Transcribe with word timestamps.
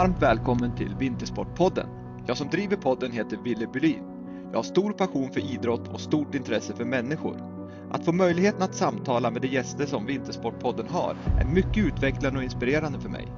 Varmt 0.00 0.22
välkommen 0.22 0.76
till 0.76 0.94
Vintersportpodden. 0.98 1.86
Jag 2.26 2.36
som 2.36 2.48
driver 2.48 2.76
podden 2.76 3.12
heter 3.12 3.36
Ville 3.36 3.66
Bylin. 3.66 4.04
Jag 4.50 4.58
har 4.58 4.62
stor 4.62 4.92
passion 4.92 5.32
för 5.32 5.54
idrott 5.54 5.88
och 5.88 6.00
stort 6.00 6.34
intresse 6.34 6.74
för 6.74 6.84
människor. 6.84 7.36
Att 7.90 8.04
få 8.04 8.12
möjligheten 8.12 8.62
att 8.62 8.74
samtala 8.74 9.30
med 9.30 9.42
de 9.42 9.48
gäster 9.48 9.86
som 9.86 10.06
Vintersportpodden 10.06 10.88
har 10.88 11.16
är 11.40 11.44
mycket 11.44 11.84
utvecklande 11.84 12.38
och 12.38 12.44
inspirerande 12.44 13.00
för 13.00 13.08
mig. 13.08 13.28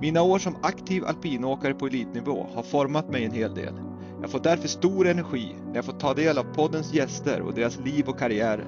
Mina 0.00 0.22
år 0.22 0.38
som 0.38 0.56
aktiv 0.62 1.04
alpinåkare 1.04 1.74
på 1.74 1.86
elitnivå 1.86 2.46
har 2.54 2.62
format 2.62 3.10
mig 3.10 3.24
en 3.24 3.32
hel 3.32 3.54
del. 3.54 3.74
Jag 4.20 4.30
får 4.30 4.40
därför 4.40 4.68
stor 4.68 5.06
energi 5.06 5.56
när 5.66 5.74
jag 5.74 5.84
får 5.84 5.92
ta 5.92 6.14
del 6.14 6.38
av 6.38 6.54
poddens 6.54 6.94
gäster 6.94 7.40
och 7.40 7.54
deras 7.54 7.80
liv 7.80 8.08
och 8.08 8.18
karriärer. 8.18 8.66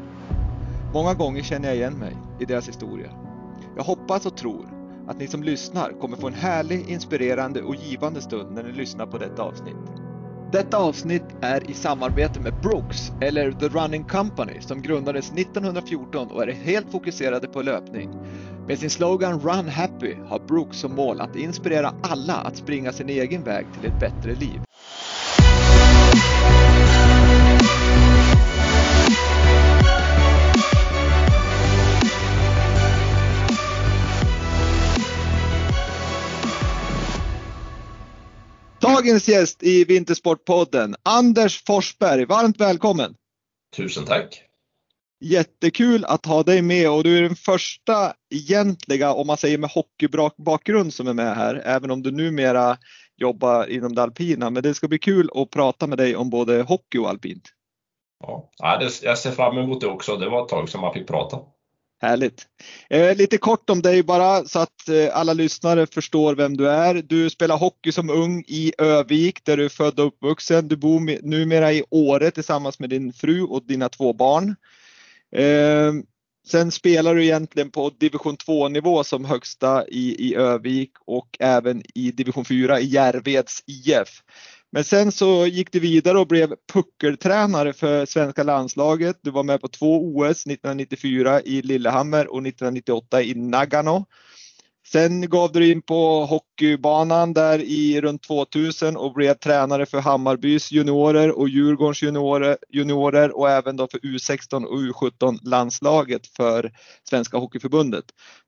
Många 0.94 1.14
gånger 1.14 1.42
känner 1.42 1.68
jag 1.68 1.76
igen 1.76 1.98
mig 1.98 2.16
i 2.40 2.44
deras 2.44 2.68
historia. 2.68 3.10
Jag 3.76 3.84
hoppas 3.84 4.26
och 4.26 4.36
tror 4.36 4.75
att 5.08 5.18
ni 5.18 5.26
som 5.26 5.42
lyssnar 5.42 5.92
kommer 6.00 6.16
få 6.16 6.26
en 6.26 6.34
härlig, 6.34 6.88
inspirerande 6.88 7.62
och 7.62 7.74
givande 7.74 8.20
stund 8.20 8.54
när 8.54 8.62
ni 8.62 8.72
lyssnar 8.72 9.06
på 9.06 9.18
detta 9.18 9.42
avsnitt. 9.42 9.76
Detta 10.52 10.76
avsnitt 10.76 11.24
är 11.40 11.70
i 11.70 11.74
samarbete 11.74 12.40
med 12.40 12.60
Brooks, 12.60 13.12
eller 13.20 13.52
The 13.52 13.68
Running 13.68 14.04
Company, 14.04 14.60
som 14.60 14.82
grundades 14.82 15.30
1914 15.32 16.30
och 16.30 16.42
är 16.42 16.52
helt 16.52 16.90
fokuserade 16.92 17.48
på 17.48 17.62
löpning. 17.62 18.10
Med 18.66 18.78
sin 18.78 18.90
slogan 18.90 19.40
Run 19.40 19.68
Happy 19.68 20.14
har 20.28 20.38
Brooks 20.48 20.78
som 20.78 20.94
mål 20.94 21.20
att 21.20 21.36
inspirera 21.36 21.94
alla 22.02 22.34
att 22.34 22.56
springa 22.56 22.92
sin 22.92 23.08
egen 23.08 23.44
väg 23.44 23.72
till 23.72 23.84
ett 23.84 23.98
bättre 23.98 24.34
liv. 24.34 24.60
Dagens 38.86 39.28
gäst 39.28 39.62
i 39.62 39.84
Vintersportpodden, 39.84 40.94
Anders 41.02 41.64
Forsberg. 41.66 42.24
Varmt 42.24 42.60
välkommen! 42.60 43.14
Tusen 43.76 44.04
tack! 44.04 44.42
Jättekul 45.20 46.04
att 46.04 46.26
ha 46.26 46.42
dig 46.42 46.62
med 46.62 46.90
och 46.90 47.04
du 47.04 47.18
är 47.18 47.22
den 47.22 47.36
första 47.36 48.12
egentliga, 48.34 49.12
om 49.12 49.26
man 49.26 49.36
säger 49.36 49.58
med 49.58 49.70
hockeybakgrund 49.70 50.94
som 50.94 51.08
är 51.08 51.12
med 51.12 51.36
här, 51.36 51.62
även 51.64 51.90
om 51.90 52.02
du 52.02 52.10
numera 52.10 52.76
jobbar 53.16 53.70
inom 53.70 53.94
det 53.94 54.02
alpina. 54.02 54.50
Men 54.50 54.62
det 54.62 54.74
ska 54.74 54.88
bli 54.88 54.98
kul 54.98 55.30
att 55.34 55.50
prata 55.50 55.86
med 55.86 55.98
dig 55.98 56.16
om 56.16 56.30
både 56.30 56.62
hockey 56.62 56.98
och 56.98 57.08
alpint. 57.08 57.48
Ja, 58.20 58.50
jag 59.02 59.18
ser 59.18 59.30
fram 59.30 59.58
emot 59.58 59.80
det 59.80 59.86
också. 59.86 60.16
Det 60.16 60.28
var 60.28 60.42
ett 60.42 60.48
tag 60.48 60.68
som 60.68 60.80
man 60.80 60.94
fick 60.94 61.06
prata. 61.06 61.38
Härligt. 62.02 62.46
Eh, 62.90 63.16
lite 63.16 63.38
kort 63.38 63.70
om 63.70 63.82
dig 63.82 64.02
bara 64.02 64.44
så 64.44 64.58
att 64.58 64.88
eh, 64.88 65.16
alla 65.16 65.32
lyssnare 65.32 65.86
förstår 65.86 66.34
vem 66.34 66.56
du 66.56 66.68
är. 66.70 66.94
Du 66.94 67.30
spelar 67.30 67.56
hockey 67.56 67.92
som 67.92 68.10
ung 68.10 68.44
i 68.46 68.72
Övik 68.78 69.44
där 69.44 69.56
du 69.56 69.64
är 69.64 69.68
född 69.68 70.00
och 70.00 70.06
uppvuxen. 70.06 70.68
Du 70.68 70.76
bor 70.76 71.26
numera 71.28 71.72
i 71.72 71.84
Åre 71.90 72.30
tillsammans 72.30 72.78
med 72.78 72.90
din 72.90 73.12
fru 73.12 73.42
och 73.42 73.66
dina 73.66 73.88
två 73.88 74.12
barn. 74.12 74.56
Eh, 75.36 75.92
sen 76.46 76.72
spelar 76.72 77.14
du 77.14 77.24
egentligen 77.24 77.70
på 77.70 77.90
division 77.90 78.36
2 78.36 78.68
nivå 78.68 79.04
som 79.04 79.24
högsta 79.24 79.88
i, 79.88 80.28
i 80.28 80.34
Övik 80.34 80.92
och 81.06 81.36
även 81.40 81.82
i 81.94 82.10
division 82.10 82.44
4 82.44 82.80
i 82.80 82.86
Järveds 82.86 83.62
IF. 83.66 84.22
Men 84.76 84.84
sen 84.84 85.12
så 85.12 85.46
gick 85.46 85.72
du 85.72 85.80
vidare 85.80 86.18
och 86.18 86.26
blev 86.26 86.54
puckeltränare 86.72 87.72
för 87.72 88.06
svenska 88.06 88.42
landslaget. 88.42 89.18
Du 89.22 89.30
var 89.30 89.42
med 89.42 89.60
på 89.60 89.68
två 89.68 90.00
OS 90.00 90.46
1994 90.46 91.40
i 91.42 91.62
Lillehammer 91.62 92.26
och 92.32 92.46
1998 92.46 93.22
i 93.22 93.34
Nagano. 93.34 94.06
Sen 94.92 95.28
gav 95.30 95.52
du 95.52 95.60
dig 95.60 95.70
in 95.70 95.82
på 95.82 96.24
hockeybanan 96.24 97.32
där 97.32 97.58
i 97.58 98.00
runt 98.00 98.22
2000 98.22 98.96
och 98.96 99.12
blev 99.14 99.34
tränare 99.34 99.86
för 99.86 100.00
Hammarbys 100.00 100.72
juniorer 100.72 101.38
och 101.38 101.48
Djurgårdens 101.48 102.02
juniorer, 102.02 102.56
juniorer 102.68 103.36
och 103.36 103.50
även 103.50 103.76
då 103.76 103.88
för 103.90 103.98
U16 103.98 104.64
och 104.64 104.78
U17 104.78 105.38
landslaget 105.42 106.26
för 106.26 106.72
Svenska 107.10 107.38
Hockeyförbundet. 107.38 108.04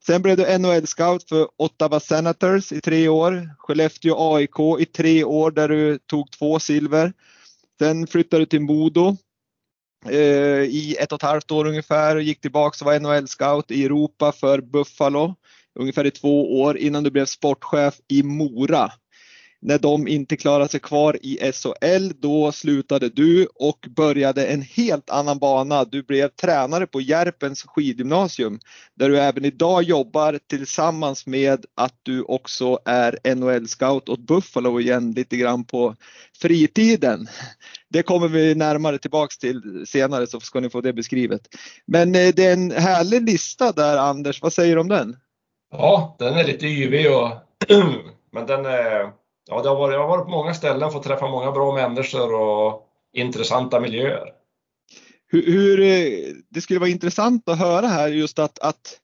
Sen 0.07 0.23
blev 0.23 0.37
du 0.37 0.59
NHL-scout 0.59 1.29
för 1.29 1.49
Ottawa 1.57 2.01
Senators 2.01 2.73
i 2.73 2.81
tre 2.81 3.09
år, 3.09 3.51
Skellefteå 3.59 4.35
AIK 4.35 4.81
i 4.81 4.85
tre 4.85 5.25
år 5.25 5.51
där 5.51 5.69
du 5.69 5.99
tog 5.99 6.31
två 6.31 6.59
silver. 6.61 7.13
Sen 7.79 8.07
flyttade 8.07 8.43
du 8.43 8.47
till 8.47 8.61
Modo 8.61 9.17
eh, 10.07 10.63
i 10.63 10.97
ett 11.01 11.13
och 11.13 11.19
ett 11.19 11.29
halvt 11.29 11.51
år 11.51 11.67
ungefär 11.67 12.17
och 12.17 12.23
gick 12.23 12.41
tillbaka 12.41 12.85
och 12.85 12.87
var 12.87 13.01
NHL-scout 13.01 13.71
i 13.71 13.85
Europa 13.85 14.33
för 14.33 14.61
Buffalo 14.61 15.35
ungefär 15.79 16.07
i 16.07 16.11
två 16.11 16.61
år 16.61 16.79
innan 16.79 17.05
du 17.05 17.11
blev 17.11 17.27
sportchef 17.27 17.95
i 18.09 18.23
Mora. 18.23 18.93
När 19.61 19.79
de 19.79 20.09
inte 20.09 20.37
klarade 20.37 20.69
sig 20.69 20.81
kvar 20.81 21.17
i 21.23 21.53
SHL, 21.53 22.13
då 22.21 22.53
slutade 22.53 23.09
du 23.09 23.47
och 23.55 23.87
började 23.97 24.47
en 24.47 24.63
helt 24.63 25.11
annan 25.11 25.39
bana. 25.39 25.85
Du 25.85 26.03
blev 26.03 26.29
tränare 26.29 26.87
på 26.87 27.01
Järpens 27.01 27.63
skidgymnasium 27.63 28.59
där 28.95 29.09
du 29.09 29.19
även 29.19 29.45
idag 29.45 29.83
jobbar 29.83 30.39
tillsammans 30.47 31.27
med 31.27 31.67
att 31.75 31.95
du 32.03 32.23
också 32.23 32.79
är 32.85 33.19
NHL-scout 33.35 34.09
åt 34.09 34.27
Buffalo 34.27 34.81
igen 34.81 35.13
lite 35.13 35.37
grann 35.37 35.65
på 35.65 35.97
fritiden. 36.41 37.29
Det 37.89 38.03
kommer 38.03 38.29
vi 38.29 38.55
närmare 38.55 38.99
tillbaks 38.99 39.39
till 39.39 39.85
senare 39.87 40.27
så 40.27 40.41
ska 40.41 40.61
ni 40.61 40.71
få 40.71 40.81
det 40.81 40.93
beskrivet. 40.93 41.41
Men 41.87 42.15
eh, 42.15 42.35
det 42.35 42.45
är 42.45 42.53
en 42.53 42.71
härlig 42.71 43.23
lista 43.23 43.73
där 43.73 43.97
Anders, 43.97 44.43
vad 44.43 44.53
säger 44.53 44.75
du 44.75 44.81
om 44.81 44.89
den? 44.89 45.17
Ja, 45.71 46.17
den 46.19 46.35
är 46.35 46.45
lite 46.45 46.67
yvig 46.67 47.11
och 47.11 47.31
men 48.33 48.47
den 48.47 48.67
är, 48.67 49.13
ja, 49.51 49.63
det 49.63 49.69
har 49.69 49.77
varit, 49.77 49.95
jag 49.95 50.01
har 50.01 50.09
varit 50.09 50.25
på 50.25 50.31
många 50.31 50.55
ställen, 50.55 50.91
fått 50.91 51.05
träffa 51.05 51.29
många 51.29 51.53
bra 51.53 51.75
människor 51.75 52.35
och 52.35 52.89
intressanta 53.13 53.81
miljöer. 53.81 54.33
Hur, 55.27 55.47
hur, 55.47 55.77
det 56.51 56.61
skulle 56.61 56.81
vara 56.81 56.91
intressant 56.91 57.49
att 57.49 57.59
höra 57.59 57.87
här 57.87 58.09
just 58.09 58.39
att, 58.39 58.59
att, 58.59 59.01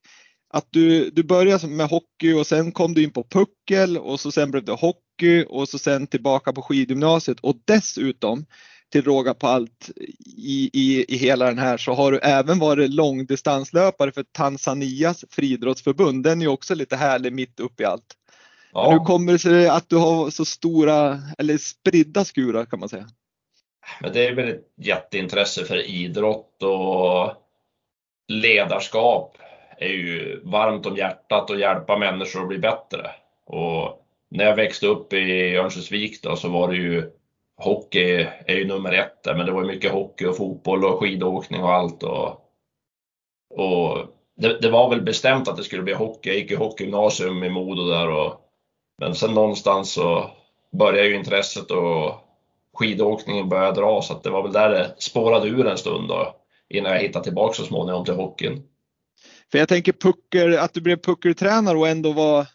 att 0.50 0.66
du, 0.70 1.10
du 1.10 1.22
började 1.22 1.66
med 1.66 1.88
hockey 1.88 2.32
och 2.32 2.46
sen 2.46 2.72
kom 2.72 2.94
du 2.94 3.02
in 3.02 3.10
på 3.10 3.24
puckel 3.24 3.98
och 3.98 4.20
så 4.20 4.32
sen 4.32 4.50
blev 4.50 4.64
det 4.64 4.72
hockey 4.72 5.44
och 5.48 5.68
så 5.68 5.78
sen 5.78 6.06
tillbaka 6.06 6.52
på 6.52 6.62
skidgymnasiet 6.62 7.40
och 7.40 7.56
dessutom 7.64 8.46
till 8.94 9.04
råga 9.04 9.34
på 9.34 9.46
allt 9.46 9.90
i, 10.36 10.70
i, 10.72 11.04
i 11.08 11.16
hela 11.16 11.44
den 11.44 11.58
här 11.58 11.76
så 11.76 11.92
har 11.92 12.12
du 12.12 12.18
även 12.18 12.58
varit 12.58 12.90
långdistanslöpare 12.90 14.12
för 14.12 14.22
Tanzanias 14.22 15.24
friidrottsförbund. 15.30 16.24
Den 16.24 16.42
är 16.42 16.46
också 16.46 16.74
lite 16.74 16.96
härlig 16.96 17.32
mitt 17.32 17.60
upp 17.60 17.80
i 17.80 17.84
allt. 17.84 18.14
Ja. 18.72 18.90
Hur 18.90 18.98
kommer 18.98 19.32
det 19.32 19.38
sig 19.38 19.68
att 19.68 19.88
du 19.88 19.96
har 19.96 20.30
så 20.30 20.44
stora 20.44 21.18
eller 21.38 21.58
spridda 21.58 22.24
skurar 22.24 22.64
kan 22.64 22.80
man 22.80 22.88
säga? 22.88 23.06
Men 24.00 24.12
det 24.12 24.26
är 24.26 24.34
väl 24.34 24.48
ett 24.48 24.72
jätteintresse 24.76 25.64
för 25.64 25.90
idrott 25.90 26.62
och 26.62 27.32
ledarskap 28.28 29.38
är 29.78 29.88
ju 29.88 30.40
varmt 30.44 30.86
om 30.86 30.96
hjärtat 30.96 31.50
och 31.50 31.60
hjälpa 31.60 31.98
människor 31.98 32.42
att 32.42 32.48
bli 32.48 32.58
bättre. 32.58 33.10
Och 33.46 34.06
när 34.30 34.44
jag 34.44 34.56
växte 34.56 34.86
upp 34.86 35.12
i 35.12 35.56
Örnsköldsvik 35.56 36.22
då, 36.22 36.36
så 36.36 36.48
var 36.48 36.68
det 36.68 36.76
ju 36.76 37.10
hockey 37.56 38.26
är 38.46 38.54
ju 38.54 38.66
nummer 38.66 38.92
ett 38.92 39.22
där, 39.22 39.34
men 39.34 39.46
det 39.46 39.52
var 39.52 39.64
mycket 39.64 39.92
hockey 39.92 40.26
och 40.26 40.36
fotboll 40.36 40.84
och 40.84 41.00
skidåkning 41.00 41.62
och 41.62 41.72
allt. 41.72 42.02
Och, 42.02 42.28
och 43.54 44.06
det, 44.36 44.60
det, 44.60 44.70
var 44.70 44.90
väl 44.90 45.02
bestämt 45.02 45.48
att 45.48 45.56
det 45.56 45.64
skulle 45.64 45.82
bli 45.82 45.94
hockey. 45.94 46.28
Jag 46.28 46.38
gick 46.38 46.50
i 46.50 46.54
hockeygymnasium 46.54 47.44
i 47.44 47.50
Modo 47.50 47.88
där 47.88 48.10
och, 48.10 48.40
men 48.98 49.14
sen 49.14 49.34
någonstans 49.34 49.92
så 49.92 50.30
började 50.78 51.08
ju 51.08 51.16
intresset 51.16 51.70
och 51.70 52.14
skidåkningen 52.74 53.48
började 53.48 53.80
dra 53.80 54.02
så 54.02 54.12
att 54.12 54.22
det 54.22 54.30
var 54.30 54.42
väl 54.42 54.52
där 54.52 54.70
det 54.70 54.94
spårade 54.98 55.48
ur 55.48 55.66
en 55.66 55.78
stund 55.78 56.08
då, 56.08 56.36
innan 56.68 56.92
jag 56.92 57.00
hittade 57.00 57.24
tillbaka 57.24 57.54
så 57.54 57.64
småningom 57.64 58.04
till 58.04 58.14
hockeyn. 58.14 58.62
För 59.52 59.58
jag 59.58 59.68
tänker 59.68 59.92
pucker, 59.92 60.58
att 60.58 60.74
du 60.74 60.80
blev 60.80 60.96
puckeltränare 60.96 61.78
och 61.78 61.88
ändå 61.88 62.12
var 62.12 62.46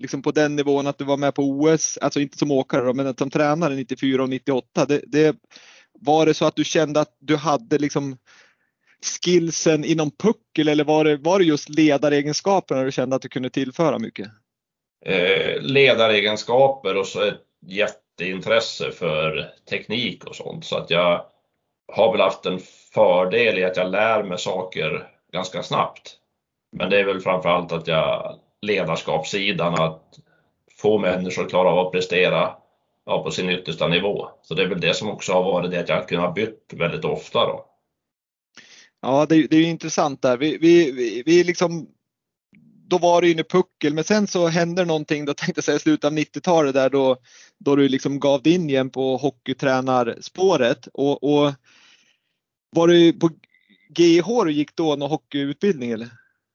liksom 0.00 0.22
på 0.22 0.30
den 0.30 0.56
nivån 0.56 0.86
att 0.86 0.98
du 0.98 1.04
var 1.04 1.16
med 1.16 1.34
på 1.34 1.42
OS, 1.42 1.98
alltså 2.00 2.20
inte 2.20 2.38
som 2.38 2.50
åkare 2.50 2.84
då, 2.84 2.94
men 2.94 3.16
som 3.16 3.30
tränare 3.30 3.74
94 3.74 4.22
och 4.22 4.28
98. 4.28 4.86
Det, 4.86 5.02
det, 5.06 5.36
var 6.00 6.26
det 6.26 6.34
så 6.34 6.44
att 6.44 6.56
du 6.56 6.64
kände 6.64 7.00
att 7.00 7.16
du 7.18 7.36
hade 7.36 7.78
liksom 7.78 8.18
skillsen 9.24 9.84
inom 9.84 10.10
puckel 10.10 10.68
eller 10.68 10.84
var 10.84 11.04
det, 11.04 11.16
var 11.16 11.38
det 11.38 11.44
just 11.44 11.68
ledaregenskaperna 11.68 12.82
du 12.82 12.92
kände 12.92 13.16
att 13.16 13.22
du 13.22 13.28
kunde 13.28 13.50
tillföra 13.50 13.98
mycket? 13.98 14.28
Eh, 15.06 15.62
ledaregenskaper 15.62 16.96
och 16.96 17.06
så 17.06 17.22
ett 17.22 17.40
jätteintresse 17.66 18.90
för 18.90 19.52
teknik 19.70 20.24
och 20.24 20.36
sånt 20.36 20.64
så 20.64 20.76
att 20.76 20.90
jag 20.90 21.26
har 21.92 22.12
väl 22.12 22.20
haft 22.20 22.46
en 22.46 22.60
fördel 22.94 23.58
i 23.58 23.64
att 23.64 23.76
jag 23.76 23.90
lär 23.90 24.22
mig 24.22 24.38
saker 24.38 25.08
ganska 25.32 25.62
snabbt. 25.62 26.16
Men 26.76 26.90
det 26.90 27.00
är 27.00 27.04
väl 27.04 27.20
framförallt 27.20 27.72
att 27.72 27.86
jag 27.86 28.38
ledarskapssidan 28.62 29.74
att 29.74 30.18
få 30.76 30.98
människor 30.98 31.44
att 31.44 31.50
klara 31.50 31.68
av 31.68 31.86
att 31.86 31.92
prestera 31.92 32.54
ja, 33.06 33.22
på 33.24 33.30
sin 33.30 33.50
yttersta 33.50 33.88
nivå. 33.88 34.28
Så 34.42 34.54
det 34.54 34.62
är 34.62 34.66
väl 34.66 34.80
det 34.80 34.94
som 34.94 35.10
också 35.10 35.32
har 35.32 35.42
varit 35.42 35.70
det 35.70 35.80
att 35.80 35.88
jag 35.88 35.96
har 35.96 36.08
kunnat 36.08 36.34
bytt 36.34 36.72
väldigt 36.72 37.04
ofta 37.04 37.38
då. 37.38 37.66
Ja, 39.02 39.26
det, 39.28 39.46
det 39.46 39.56
är 39.56 39.62
intressant 39.62 40.22
där. 40.22 40.36
Vi, 40.36 40.58
vi, 40.58 40.90
vi, 40.90 41.22
vi 41.26 41.44
liksom 41.44 41.88
då 42.90 42.98
var 42.98 43.22
du 43.22 43.30
inne 43.30 43.40
i 43.40 43.44
puckel, 43.44 43.94
men 43.94 44.04
sen 44.04 44.26
så 44.26 44.46
hände 44.46 44.84
någonting, 44.84 45.24
då 45.24 45.34
tänkte 45.34 45.58
jag 45.58 45.64
säga 45.64 45.78
slutet 45.78 46.04
av 46.04 46.12
90-talet 46.12 46.74
där 46.74 46.90
då, 46.90 47.16
då 47.58 47.76
du 47.76 47.88
liksom 47.88 48.20
gav 48.20 48.42
dig 48.42 48.54
in 48.54 48.70
igen 48.70 48.90
på 48.90 49.16
hockeytränarspåret. 49.16 50.86
Och, 50.86 51.22
och 51.22 51.52
var 52.70 52.88
du 52.88 53.12
på 53.12 53.30
GIH 53.96 54.44
du 54.44 54.52
gick 54.52 54.76
då, 54.76 54.96
någon 54.96 55.10
hockeyutbildning 55.10 55.90
eller? 55.90 56.08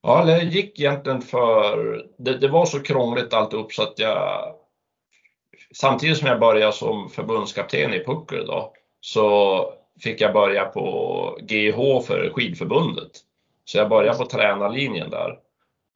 Ja, 0.07 0.25
det 0.25 0.43
gick 0.43 0.79
egentligen 0.79 1.21
för, 1.21 2.01
det, 2.17 2.37
det 2.37 2.47
var 2.47 2.65
så 2.65 2.79
krångligt 2.79 3.33
alltihop 3.33 3.73
så 3.73 3.83
att 3.83 3.99
jag 3.99 4.53
samtidigt 5.73 6.17
som 6.17 6.27
jag 6.27 6.39
började 6.39 6.71
som 6.71 7.09
förbundskapten 7.09 7.93
i 7.93 8.03
puckel 8.03 8.45
då, 8.47 8.73
så 9.01 9.73
fick 10.03 10.21
jag 10.21 10.33
börja 10.33 10.65
på 10.65 11.37
GIH 11.41 11.75
för 12.07 12.31
skidförbundet. 12.33 13.11
Så 13.65 13.77
jag 13.77 13.89
började 13.89 14.17
på 14.17 14.25
tränarlinjen 14.25 15.09
där. 15.09 15.39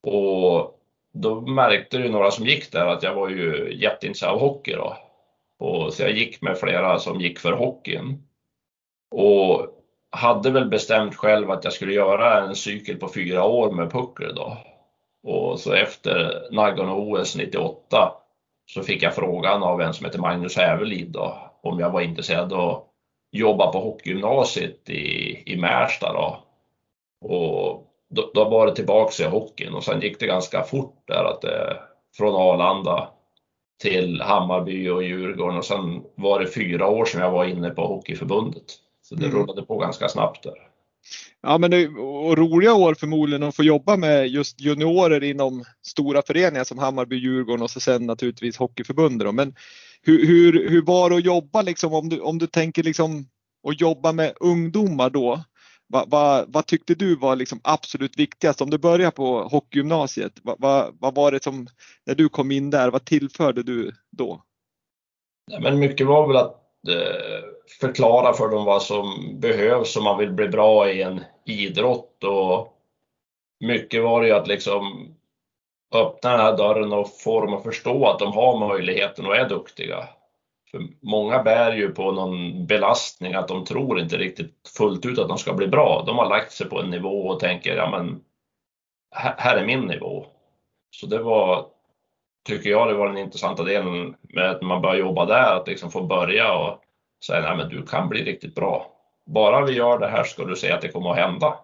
Och 0.04 0.80
då 1.14 1.42
märkte 1.42 1.98
ju 1.98 2.10
några 2.10 2.32
som 2.32 2.46
gick 2.46 2.72
där 2.72 2.86
att 2.86 3.04
jag 3.04 3.14
var 3.14 3.30
ju 3.30 3.74
jätteintresserad 3.82 4.34
av 4.34 4.40
hockey 4.40 4.72
då. 4.72 4.98
Och 5.60 5.94
så 5.94 6.04
jag 6.04 6.12
gick 6.12 6.42
med 6.42 6.58
flera 6.58 7.00
som 7.00 7.22
gick 7.22 7.40
för 7.40 7.52
hockeyn. 7.52 8.24
Och 9.12 9.79
hade 10.12 10.52
väl 10.52 10.70
bestämt 10.70 11.16
själv 11.16 11.52
att 11.52 11.64
jag 11.64 11.74
skulle 11.74 11.94
göra 11.94 12.44
en 12.44 12.56
cykel 12.56 12.98
på 12.98 13.10
fyra 13.10 13.44
år 13.44 13.72
med 13.72 13.92
puckel 13.92 14.36
då. 14.36 14.58
Och 15.24 15.60
så 15.60 15.74
efter 15.74 16.48
Nagano-OS 16.52 17.38
98 17.38 18.12
så 18.66 18.84
fick 18.84 19.04
jag 19.04 19.16
frågan 19.16 19.64
av 19.64 19.82
en 19.82 19.94
som 19.94 20.06
heter 20.06 20.20
Magnus 20.20 20.58
Hävelid 20.58 21.12
då, 21.12 21.38
om 21.62 21.80
jag 21.80 21.90
var 21.90 22.02
intresserad 22.02 22.54
av 22.54 22.70
att 22.70 22.86
jobba 23.32 23.72
på 23.72 23.80
hockeygymnasiet 23.80 24.90
i, 24.90 25.44
i 25.54 25.58
Märsta 25.58 26.14
då. 26.14 26.44
Och 27.28 27.86
då, 28.10 28.32
då 28.34 28.50
var 28.50 28.68
det 28.68 28.76
tillbaks 28.76 29.20
i 29.20 29.24
hockeyn 29.24 29.74
och 29.74 29.84
sen 29.84 30.02
gick 30.02 30.20
det 30.20 30.28
ganska 30.28 30.64
fort 30.64 31.04
där 31.08 31.24
att 31.24 31.42
det, 31.42 31.78
från 32.18 32.36
Arlanda 32.36 33.10
till 33.82 34.22
Hammarby 34.22 34.90
och 34.90 35.04
Djurgården 35.04 35.58
och 35.58 35.66
sen 35.66 36.04
var 36.16 36.40
det 36.40 36.48
fyra 36.48 36.88
år 36.88 37.06
som 37.06 37.22
jag 37.22 37.32
var 37.32 37.46
inne 37.46 37.70
på 37.70 37.88
Hockeyförbundet. 37.88 38.66
Så 39.10 39.16
det 39.16 39.26
mm. 39.26 39.38
rullade 39.38 39.62
på 39.62 39.78
ganska 39.78 40.10
snabbt 40.10 40.44
där. 40.44 40.54
Ja, 41.42 41.58
men 41.58 41.72
det 41.72 41.88
och 41.88 42.38
roliga 42.38 42.74
år 42.74 42.94
förmodligen 42.94 43.44
att 43.44 43.56
få 43.56 43.64
jobba 43.64 43.98
med 43.98 44.28
just 44.28 44.62
juniorer 44.62 45.24
inom 45.24 45.64
stora 45.82 46.22
föreningar 46.22 46.64
som 46.64 46.78
Hammarby, 46.78 47.16
Djurgården 47.16 47.64
och 47.64 47.72
så 47.72 47.80
sen 47.80 48.06
naturligtvis 48.06 48.58
Hockeyförbundet. 48.58 49.36
Men 49.36 49.56
hur, 50.02 50.28
hur, 50.28 50.70
hur 50.70 50.82
var 50.82 51.10
det 51.10 51.16
att 51.16 51.26
jobba 51.26 51.62
liksom 51.62 51.94
om 51.94 52.10
du, 52.10 52.20
om 52.20 52.38
du 52.38 52.48
tänker 52.48 52.84
liksom 52.84 53.26
att 53.68 53.82
jobba 53.82 54.12
med 54.12 54.34
ungdomar 54.40 55.10
då? 55.10 55.44
Vad, 55.88 56.10
vad, 56.10 56.54
vad 56.54 56.66
tyckte 56.66 56.96
du 56.96 57.16
var 57.16 57.36
liksom 57.36 57.60
absolut 57.64 58.20
viktigast 58.20 58.62
om 58.62 58.70
du 58.70 58.78
börjar 58.78 59.12
på 59.12 59.44
hockeygymnasiet? 59.44 60.34
Vad, 60.44 60.56
vad, 60.60 60.98
vad 61.00 61.16
var 61.16 61.32
det 61.32 61.44
som, 61.44 61.68
när 62.06 62.16
du 62.16 62.30
kom 62.30 62.52
in 62.52 62.70
där, 62.70 62.92
vad 62.92 63.06
tillförde 63.06 63.64
du 63.64 63.92
då? 64.12 64.44
men 65.62 65.80
mycket 65.80 66.08
var 66.08 66.28
väl 66.28 66.38
att 66.38 66.59
Eh, 66.88 67.44
förklara 67.80 68.34
för 68.34 68.50
dem 68.50 68.66
vad 68.66 68.82
som 68.82 69.36
behövs 69.40 69.98
om 69.98 70.04
man 70.04 70.18
vill 70.18 70.32
bli 70.32 70.48
bra 70.48 70.90
i 70.90 71.02
en 71.02 71.24
idrott 71.46 72.24
och 72.24 72.74
mycket 73.60 74.04
var 74.04 74.22
det 74.22 74.28
ju 74.28 74.34
att 74.34 74.48
liksom 74.48 75.16
öppna 75.94 76.30
den 76.30 76.40
här 76.40 76.58
dörren 76.58 76.94
och 76.94 77.20
få 77.20 77.42
dem 77.42 77.54
att 77.54 77.64
förstå 77.64 78.08
att 78.08 78.20
de 78.20 78.34
har 78.34 78.68
möjligheten 78.68 79.26
och 79.26 79.36
är 79.36 79.50
duktiga. 79.50 80.08
För 80.72 80.82
många 81.02 81.44
bär 81.44 81.72
ju 81.72 81.90
på 81.90 82.12
någon 82.12 82.66
belastning 82.66 83.34
att 83.34 83.48
de 83.48 83.66
tror 83.66 84.00
inte 84.00 84.18
riktigt 84.18 84.54
fullt 84.78 85.06
ut 85.06 85.20
att 85.20 85.28
de 85.28 85.38
ska 85.38 85.54
bli 85.54 85.68
bra. 85.68 86.04
De 86.06 86.18
har 86.18 86.30
lagt 86.30 86.52
sig 86.52 86.70
på 86.70 86.80
en 86.80 86.90
nivå 86.90 87.28
och 87.28 87.40
tänker, 87.40 87.76
ja 87.76 87.90
men 87.90 88.22
här 89.16 89.58
är 89.58 89.66
min 89.66 89.82
nivå. 89.82 90.26
Så 90.92 91.06
det 91.06 91.20
var, 91.20 91.66
tycker 92.48 92.70
jag, 92.70 92.88
det 92.88 92.94
var 92.94 93.08
den 93.08 93.18
intressanta 93.18 93.64
delen 93.64 94.16
med 94.22 94.50
att 94.50 94.62
man 94.62 94.82
börjar 94.82 95.00
jobba 95.00 95.26
där, 95.26 95.56
att 95.56 95.68
liksom 95.68 95.92
få 95.92 96.04
börja 96.04 96.54
och 96.54 96.82
säga, 97.26 97.42
nej 97.42 97.58
men 97.58 97.70
du 97.70 97.86
kan 97.86 98.10
bli 98.10 98.24
riktigt 98.24 98.56
bra. 98.56 98.92
Bara 99.26 99.66
vi 99.66 99.74
gör 99.74 100.00
det 100.00 100.08
här 100.08 100.24
ska 100.24 100.46
du 100.46 100.56
se 100.56 100.72
att 100.72 100.82
det 100.82 100.90
kommer 100.90 101.10
att 101.10 101.18
hända. 101.18 101.60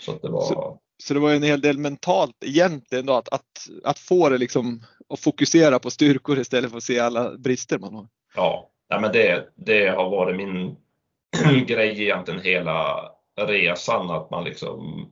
Så, 0.00 0.12
det, 0.12 0.28
var... 0.28 0.40
så, 0.40 0.78
så 0.98 1.14
det 1.14 1.20
var 1.20 1.32
en 1.32 1.42
hel 1.42 1.60
del 1.60 1.78
mentalt 1.78 2.36
egentligen 2.44 3.06
då 3.06 3.12
att, 3.12 3.28
att, 3.28 3.68
att 3.84 3.98
få 3.98 4.28
det 4.28 4.38
liksom 4.38 4.82
att 5.08 5.20
fokusera 5.20 5.78
på 5.78 5.90
styrkor 5.90 6.38
istället 6.38 6.70
för 6.70 6.76
att 6.76 6.82
se 6.82 6.98
alla 7.00 7.36
brister 7.38 7.78
man 7.78 7.94
har. 7.94 8.08
Ja, 8.34 8.70
nej 8.90 9.00
men 9.00 9.12
det, 9.12 9.48
det 9.54 9.88
har 9.88 10.10
varit 10.10 10.36
min 10.36 10.76
grej 11.66 12.02
egentligen 12.02 12.40
hela 12.40 13.10
resan 13.36 14.10
att 14.10 14.30
man 14.30 14.44
liksom 14.44 15.10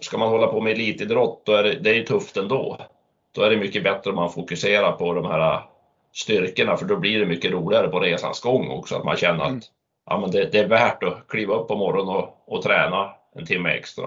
Ska 0.00 0.18
man 0.18 0.28
hålla 0.28 0.46
på 0.46 0.60
med 0.60 0.72
elitidrott 0.72 1.46
då 1.46 1.52
är 1.52 1.62
det, 1.62 1.78
det 1.80 1.98
är 1.98 2.02
tufft 2.02 2.36
ändå. 2.36 2.80
Då 3.34 3.42
är 3.42 3.50
det 3.50 3.56
mycket 3.56 3.84
bättre 3.84 4.10
om 4.10 4.16
man 4.16 4.32
fokuserar 4.32 4.92
på 4.92 5.14
de 5.14 5.24
här 5.24 5.62
styrkorna 6.12 6.76
för 6.76 6.86
då 6.86 6.96
blir 6.96 7.20
det 7.20 7.26
mycket 7.26 7.52
roligare 7.52 7.88
på 7.88 8.00
resans 8.00 8.40
gång 8.40 8.70
också. 8.70 8.96
Att 8.96 9.04
man 9.04 9.16
känner 9.16 9.44
mm. 9.44 9.58
att 9.58 9.64
ja, 10.06 10.20
men 10.20 10.30
det, 10.30 10.52
det, 10.52 10.58
är 10.58 10.68
värt 10.68 11.02
att 11.02 11.28
kliva 11.28 11.54
upp 11.54 11.68
på 11.68 11.76
morgonen 11.76 12.16
och, 12.16 12.44
och 12.46 12.62
träna 12.62 13.10
en 13.36 13.46
timme 13.46 13.70
extra. 13.70 14.06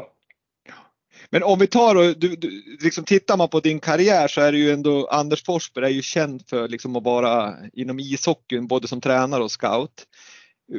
Men 1.30 1.44
om 1.44 1.60
vi 1.60 1.68
tar 1.68 1.96
och 1.96 2.18
du, 2.18 2.36
du, 2.36 2.78
liksom 2.84 3.04
tittar 3.04 3.38
man 3.38 3.50
på 3.50 3.60
din 3.60 3.80
karriär 3.80 4.28
så 4.28 4.42
är 4.42 4.52
det 4.52 4.58
ju 4.58 4.72
ändå 4.72 5.08
Anders 5.08 5.44
Forsberg 5.44 5.86
är 5.86 5.90
ju 5.90 6.02
känd 6.02 6.48
för 6.50 6.68
liksom 6.68 6.96
att 6.96 7.04
vara 7.04 7.54
inom 7.74 8.00
ishockeyn 8.00 8.68
både 8.68 8.88
som 8.88 9.02
tränare 9.02 9.44
och 9.44 9.52
scout. 9.52 10.04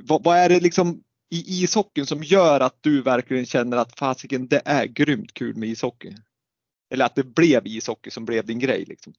Vad, 0.03 0.25
vad 0.25 0.37
är 0.37 0.49
det 0.49 0.61
liksom 0.61 1.03
i 1.31 1.63
ishockeyn 1.63 2.07
som 2.07 2.23
gör 2.23 2.61
att 2.61 2.79
du 2.81 3.03
verkligen 3.03 3.47
känner 3.47 3.77
att 3.77 3.99
fasiken 3.99 4.49
det 4.49 4.63
är 4.65 4.87
grymt 4.87 5.35
kul 5.35 5.57
med 5.57 5.69
ishockey? 5.69 6.15
Eller 6.91 7.05
att 7.05 7.15
det 7.15 7.25
blev 7.25 7.67
ishockey 7.67 8.11
som 8.11 8.25
blev 8.25 8.47
din 8.47 8.59
grej 8.59 8.85
liksom? 8.85 9.13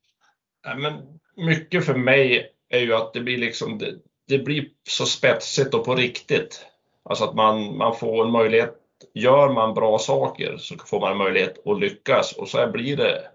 Ja, 0.63 0.75
men 0.75 0.93
mycket 1.35 1.85
för 1.85 1.95
mig 1.95 2.51
är 2.69 2.79
ju 2.79 2.93
att 2.93 3.13
det 3.13 3.21
blir 3.21 3.37
liksom 3.37 3.77
det, 3.77 3.95
det 4.27 4.39
blir 4.39 4.65
så 4.89 5.05
spetsigt 5.05 5.73
och 5.73 5.85
på 5.85 5.95
riktigt. 5.95 6.65
Alltså 7.03 7.23
att 7.23 7.35
man, 7.35 7.77
man 7.77 7.95
får 7.95 8.25
en 8.25 8.31
möjlighet 8.31 8.75
gör 9.13 9.49
man 9.49 9.73
bra 9.73 9.99
saker 9.99 10.57
så 10.57 10.75
får 10.77 10.99
man 10.99 11.11
en 11.11 11.17
möjlighet 11.17 11.67
att 11.67 11.79
lyckas 11.79 12.33
och 12.33 12.47
så 12.47 12.67
blir 12.67 12.97
det. 12.97 13.27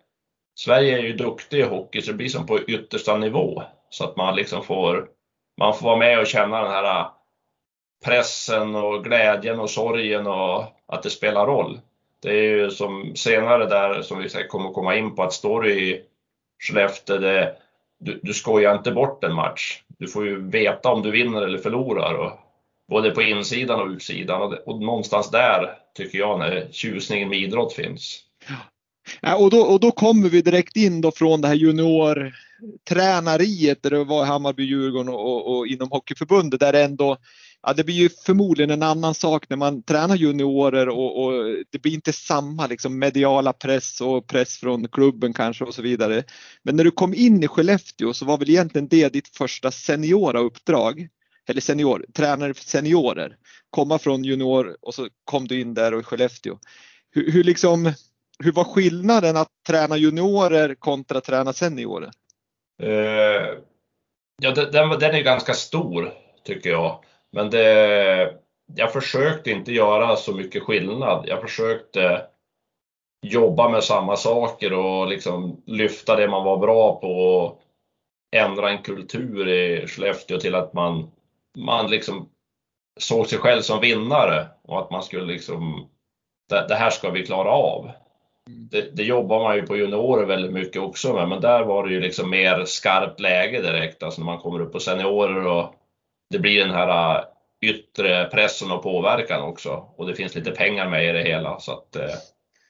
Sverige 0.54 0.98
är 0.98 1.02
ju 1.02 1.12
duktig 1.12 1.58
i 1.58 1.62
hockey 1.62 2.02
så 2.02 2.10
det 2.10 2.16
blir 2.16 2.28
som 2.28 2.46
på 2.46 2.60
yttersta 2.60 3.16
nivå 3.16 3.62
så 3.90 4.04
att 4.04 4.16
man 4.16 4.36
liksom 4.36 4.64
får, 4.64 5.08
man 5.60 5.74
får 5.74 5.86
vara 5.86 5.96
med 5.96 6.18
och 6.18 6.26
känna 6.26 6.62
den 6.62 6.70
här 6.70 7.00
äh, 7.00 7.10
pressen 8.04 8.74
och 8.74 9.04
glädjen 9.04 9.60
och 9.60 9.70
sorgen 9.70 10.26
och 10.26 10.64
att 10.86 11.02
det 11.02 11.10
spelar 11.10 11.46
roll. 11.46 11.80
Det 12.24 12.30
är 12.30 12.42
ju 12.42 12.70
som 12.70 13.16
senare 13.16 13.66
där 13.66 14.02
som 14.02 14.18
vi 14.18 14.28
kommer 14.48 14.72
komma 14.72 14.96
in 14.96 15.14
på 15.14 15.22
att 15.22 15.32
står 15.32 15.62
du 15.62 15.80
i 15.80 16.02
Skellefteå, 16.62 17.18
det, 17.18 17.56
du, 18.00 18.20
du 18.22 18.34
skojar 18.34 18.74
inte 18.74 18.92
bort 18.92 19.24
en 19.24 19.34
match. 19.34 19.82
Du 19.98 20.08
får 20.08 20.26
ju 20.26 20.50
veta 20.50 20.92
om 20.92 21.02
du 21.02 21.10
vinner 21.10 21.42
eller 21.42 21.58
förlorar 21.58 22.14
och 22.14 22.32
både 22.88 23.10
på 23.10 23.22
insidan 23.22 23.80
och 23.80 23.88
utsidan 23.88 24.42
och, 24.42 24.52
och 24.52 24.80
någonstans 24.80 25.30
där 25.30 25.78
tycker 25.96 26.18
jag 26.18 26.38
när 26.38 26.68
tjusningen 26.72 27.28
med 27.28 27.38
idrott 27.38 27.72
finns. 27.72 28.20
Ja, 29.20 29.36
och, 29.36 29.50
då, 29.50 29.60
och 29.60 29.80
då 29.80 29.90
kommer 29.90 30.28
vi 30.28 30.42
direkt 30.42 30.76
in 30.76 31.00
då 31.00 31.10
från 31.10 31.40
det 31.40 31.48
här 31.48 31.54
juniortränariet 31.54 33.82
där 33.82 33.90
det 33.90 34.04
var 34.04 34.24
Hammarby, 34.24 34.62
Djurgården 34.62 35.08
och, 35.08 35.26
och, 35.26 35.56
och 35.56 35.66
inom 35.66 35.90
Hockeyförbundet 35.90 36.60
där 36.60 36.72
det 36.72 36.84
ändå 36.84 37.16
Ja, 37.66 37.72
det 37.72 37.84
blir 37.84 37.94
ju 37.94 38.08
förmodligen 38.08 38.70
en 38.70 38.82
annan 38.82 39.14
sak 39.14 39.48
när 39.48 39.56
man 39.56 39.82
tränar 39.82 40.16
juniorer 40.16 40.88
och, 40.88 41.24
och 41.24 41.32
det 41.70 41.78
blir 41.78 41.94
inte 41.94 42.12
samma 42.12 42.66
liksom, 42.66 42.98
mediala 42.98 43.52
press 43.52 44.00
och 44.00 44.26
press 44.26 44.58
från 44.58 44.88
klubben 44.88 45.32
kanske 45.32 45.64
och 45.64 45.74
så 45.74 45.82
vidare. 45.82 46.24
Men 46.62 46.76
när 46.76 46.84
du 46.84 46.90
kom 46.90 47.14
in 47.14 47.42
i 47.42 47.48
Skellefteå 47.48 48.12
så 48.12 48.24
var 48.24 48.38
väl 48.38 48.50
egentligen 48.50 48.88
det 48.88 49.12
ditt 49.12 49.36
första 49.36 49.70
seniora 49.70 50.40
uppdrag? 50.40 51.08
eller 51.48 51.60
senior, 51.60 52.06
tränare 52.14 52.54
för 52.54 52.64
seniorer. 52.64 53.36
Komma 53.70 53.98
från 53.98 54.24
junior 54.24 54.76
och 54.80 54.94
så 54.94 55.08
kom 55.24 55.48
du 55.48 55.60
in 55.60 55.74
där 55.74 55.94
och 55.94 56.00
i 56.00 56.04
Skellefteå. 56.04 56.58
Hur, 57.10 57.32
hur, 57.32 57.44
liksom, 57.44 57.92
hur 58.38 58.52
var 58.52 58.64
skillnaden 58.64 59.36
att 59.36 59.48
träna 59.66 59.96
juniorer 59.96 60.74
kontra 60.74 61.20
träna 61.20 61.52
seniorer? 61.52 62.10
Uh, 62.82 63.58
ja, 64.42 64.50
den, 64.54 64.98
den 64.98 65.14
är 65.14 65.22
ganska 65.22 65.54
stor 65.54 66.12
tycker 66.44 66.70
jag. 66.70 67.04
Men 67.34 67.50
det, 67.50 68.34
jag 68.74 68.92
försökte 68.92 69.50
inte 69.50 69.72
göra 69.72 70.16
så 70.16 70.34
mycket 70.34 70.62
skillnad. 70.62 71.24
Jag 71.28 71.42
försökte 71.42 72.26
jobba 73.26 73.68
med 73.68 73.84
samma 73.84 74.16
saker 74.16 74.72
och 74.72 75.08
liksom 75.08 75.62
lyfta 75.66 76.16
det 76.16 76.28
man 76.28 76.44
var 76.44 76.56
bra 76.56 77.00
på 77.00 77.08
och 77.08 77.60
ändra 78.36 78.70
en 78.70 78.82
kultur 78.82 79.48
i 79.48 79.86
Skellefteå 79.86 80.38
till 80.38 80.54
att 80.54 80.72
man 80.72 81.10
man 81.58 81.90
liksom 81.90 82.28
såg 83.00 83.26
sig 83.26 83.38
själv 83.38 83.60
som 83.60 83.80
vinnare 83.80 84.46
och 84.62 84.78
att 84.78 84.90
man 84.90 85.02
skulle 85.02 85.32
liksom, 85.32 85.88
det, 86.48 86.66
det 86.68 86.74
här 86.74 86.90
ska 86.90 87.10
vi 87.10 87.26
klara 87.26 87.50
av. 87.50 87.90
Mm. 88.48 88.68
Det, 88.70 88.96
det, 88.96 89.02
jobbar 89.02 89.42
man 89.42 89.56
ju 89.56 89.62
på 89.62 89.76
juniorer 89.76 90.26
väldigt 90.26 90.52
mycket 90.52 90.82
också 90.82 91.14
med, 91.14 91.28
men 91.28 91.40
där 91.40 91.64
var 91.64 91.86
det 91.86 91.94
ju 91.94 92.00
liksom 92.00 92.30
mer 92.30 92.64
skarpt 92.64 93.20
läge 93.20 93.60
direkt, 93.60 94.02
alltså 94.02 94.20
när 94.20 94.26
man 94.26 94.38
kommer 94.38 94.60
upp 94.60 94.72
på 94.72 94.80
seniorer 94.80 95.46
och 95.46 95.74
det 96.34 96.40
blir 96.40 96.60
den 96.60 96.70
här 96.70 97.18
äh, 97.18 97.24
yttre 97.70 98.24
pressen 98.24 98.70
och 98.70 98.82
påverkan 98.82 99.42
också 99.42 99.70
och 99.96 100.06
det 100.06 100.14
finns 100.14 100.34
lite 100.34 100.50
pengar 100.50 100.90
med 100.90 101.08
i 101.08 101.12
det 101.12 101.22
hela 101.22 101.60
så 101.60 101.72
att 101.72 101.96
äh, 101.96 102.02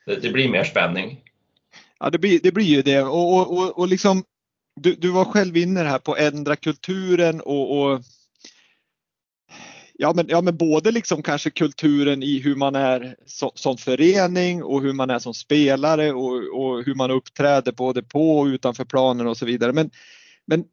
det, 0.06 0.16
det 0.16 0.30
blir 0.30 0.48
mer 0.48 0.64
spänning. 0.64 1.20
Ja, 1.98 2.10
det 2.10 2.18
blir, 2.18 2.40
det 2.42 2.52
blir 2.52 2.64
ju 2.64 2.82
det 2.82 3.02
och, 3.02 3.34
och, 3.34 3.58
och, 3.58 3.78
och 3.78 3.88
liksom 3.88 4.24
du, 4.80 4.94
du 4.94 5.10
var 5.10 5.24
själv 5.24 5.56
inne 5.56 5.80
här 5.80 5.98
på 5.98 6.12
att 6.12 6.18
ändra 6.18 6.56
kulturen 6.56 7.40
och, 7.40 7.80
och 7.80 8.00
Ja 9.98 10.12
men, 10.16 10.26
ja 10.28 10.40
men 10.40 10.56
både 10.56 10.90
liksom 10.90 11.22
kanske 11.22 11.50
kulturen 11.50 12.22
i 12.22 12.38
hur 12.38 12.56
man 12.56 12.74
är 12.74 13.16
so, 13.26 13.52
som 13.54 13.76
förening 13.76 14.62
och 14.62 14.82
hur 14.82 14.92
man 14.92 15.10
är 15.10 15.18
som 15.18 15.34
spelare 15.34 16.12
och, 16.12 16.60
och, 16.60 16.84
hur 16.84 16.94
man 16.94 17.10
uppträder 17.10 17.72
både 17.72 18.02
på 18.02 18.38
och 18.38 18.46
utanför 18.46 18.84
planen 18.84 19.26
och 19.26 19.36
så 19.36 19.46
vidare. 19.46 19.72
Men, 19.72 19.90
men 20.46 20.64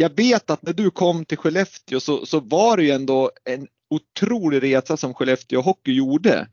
jag 0.00 0.16
vet 0.16 0.50
att 0.50 0.62
när 0.62 0.72
du 0.72 0.90
kom 0.90 1.24
till 1.24 1.38
Skellefteå 1.38 2.00
så, 2.00 2.26
så 2.26 2.40
var 2.40 2.76
det 2.76 2.82
ju 2.82 2.90
ändå 2.90 3.30
en 3.44 3.66
otrolig 3.90 4.62
resa 4.62 4.96
som 4.96 5.14
Skellefteå 5.14 5.60
Hockey 5.60 5.92
gjorde. 5.92 6.48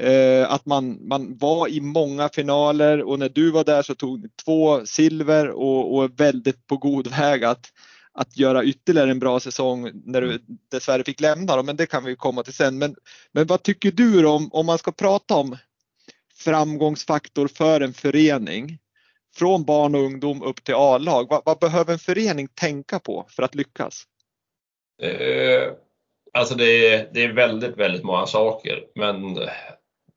Eh, 0.00 0.52
att 0.52 0.66
man, 0.66 1.08
man 1.08 1.38
var 1.38 1.68
i 1.68 1.80
många 1.80 2.28
finaler 2.28 3.02
och 3.02 3.18
när 3.18 3.28
du 3.28 3.50
var 3.50 3.64
där 3.64 3.82
så 3.82 3.94
tog 3.94 4.20
ni 4.20 4.28
två 4.44 4.86
silver 4.86 5.48
och, 5.48 5.94
och 5.94 6.04
är 6.04 6.08
väldigt 6.08 6.66
på 6.66 6.76
god 6.76 7.06
väg 7.06 7.44
att, 7.44 7.66
att 8.12 8.38
göra 8.38 8.64
ytterligare 8.64 9.10
en 9.10 9.18
bra 9.18 9.40
säsong 9.40 9.90
när 10.04 10.20
du 10.20 10.38
dessvärre 10.70 11.04
fick 11.04 11.20
lämna 11.20 11.56
dem, 11.56 11.66
men 11.66 11.76
det 11.76 11.86
kan 11.86 12.04
vi 12.04 12.16
komma 12.16 12.42
till 12.42 12.54
sen. 12.54 12.78
Men, 12.78 12.96
men 13.32 13.46
vad 13.46 13.62
tycker 13.62 13.90
du 13.90 14.26
om, 14.26 14.48
om 14.52 14.66
man 14.66 14.78
ska 14.78 14.92
prata 14.92 15.34
om 15.34 15.56
framgångsfaktor 16.34 17.48
för 17.48 17.80
en 17.80 17.94
förening 17.94 18.78
från 19.36 19.64
barn 19.64 19.94
och 19.94 20.00
ungdom 20.00 20.42
upp 20.42 20.64
till 20.64 20.74
A-lag? 20.74 21.26
Vad, 21.30 21.42
vad, 21.44 21.58
behöver 21.58 21.92
en 21.92 21.98
förening 21.98 22.48
tänka 22.48 22.98
på 22.98 23.26
för 23.28 23.42
att 23.42 23.54
lyckas? 23.54 24.04
Eh, 25.02 25.72
alltså 26.32 26.54
det 26.54 26.94
är, 26.94 27.08
det 27.12 27.24
är 27.24 27.32
väldigt, 27.32 27.76
väldigt 27.76 28.04
många 28.04 28.26
saker, 28.26 28.84
men 28.94 29.34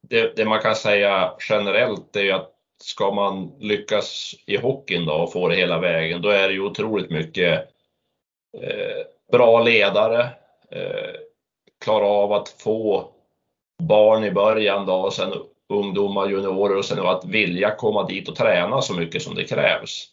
det, 0.09 0.35
det 0.35 0.45
man 0.45 0.61
kan 0.61 0.75
säga 0.75 1.33
generellt 1.49 2.15
är 2.15 2.23
ju 2.23 2.31
att 2.31 2.49
ska 2.83 3.11
man 3.11 3.51
lyckas 3.59 4.35
i 4.45 4.57
hockeyn 4.57 5.05
då 5.05 5.13
och 5.13 5.31
få 5.31 5.47
det 5.47 5.55
hela 5.55 5.79
vägen, 5.79 6.21
då 6.21 6.29
är 6.29 6.47
det 6.47 6.53
ju 6.53 6.61
otroligt 6.61 7.09
mycket 7.09 7.69
eh, 8.57 9.05
bra 9.31 9.63
ledare, 9.63 10.21
eh, 10.71 11.15
klara 11.81 12.05
av 12.05 12.33
att 12.33 12.49
få 12.49 13.09
barn 13.83 14.23
i 14.23 14.31
början 14.31 14.85
då 14.85 14.93
och 14.93 15.13
sen 15.13 15.33
ungdomar, 15.73 16.27
juniorer 16.29 16.77
och 16.77 16.85
sen 16.85 16.99
att 16.99 17.25
vilja 17.25 17.75
komma 17.75 18.07
dit 18.07 18.29
och 18.29 18.35
träna 18.35 18.81
så 18.81 18.93
mycket 18.93 19.21
som 19.21 19.35
det 19.35 19.43
krävs. 19.43 20.07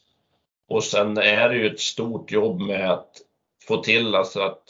Och 0.69 0.85
sen 0.85 1.19
är 1.19 1.49
det 1.49 1.57
ju 1.57 1.67
ett 1.67 1.81
stort 1.81 2.33
jobb 2.33 2.61
med 2.61 2.90
att 2.90 3.11
få 3.69 3.76
till 3.76 4.14
alltså 4.14 4.40
att, 4.40 4.62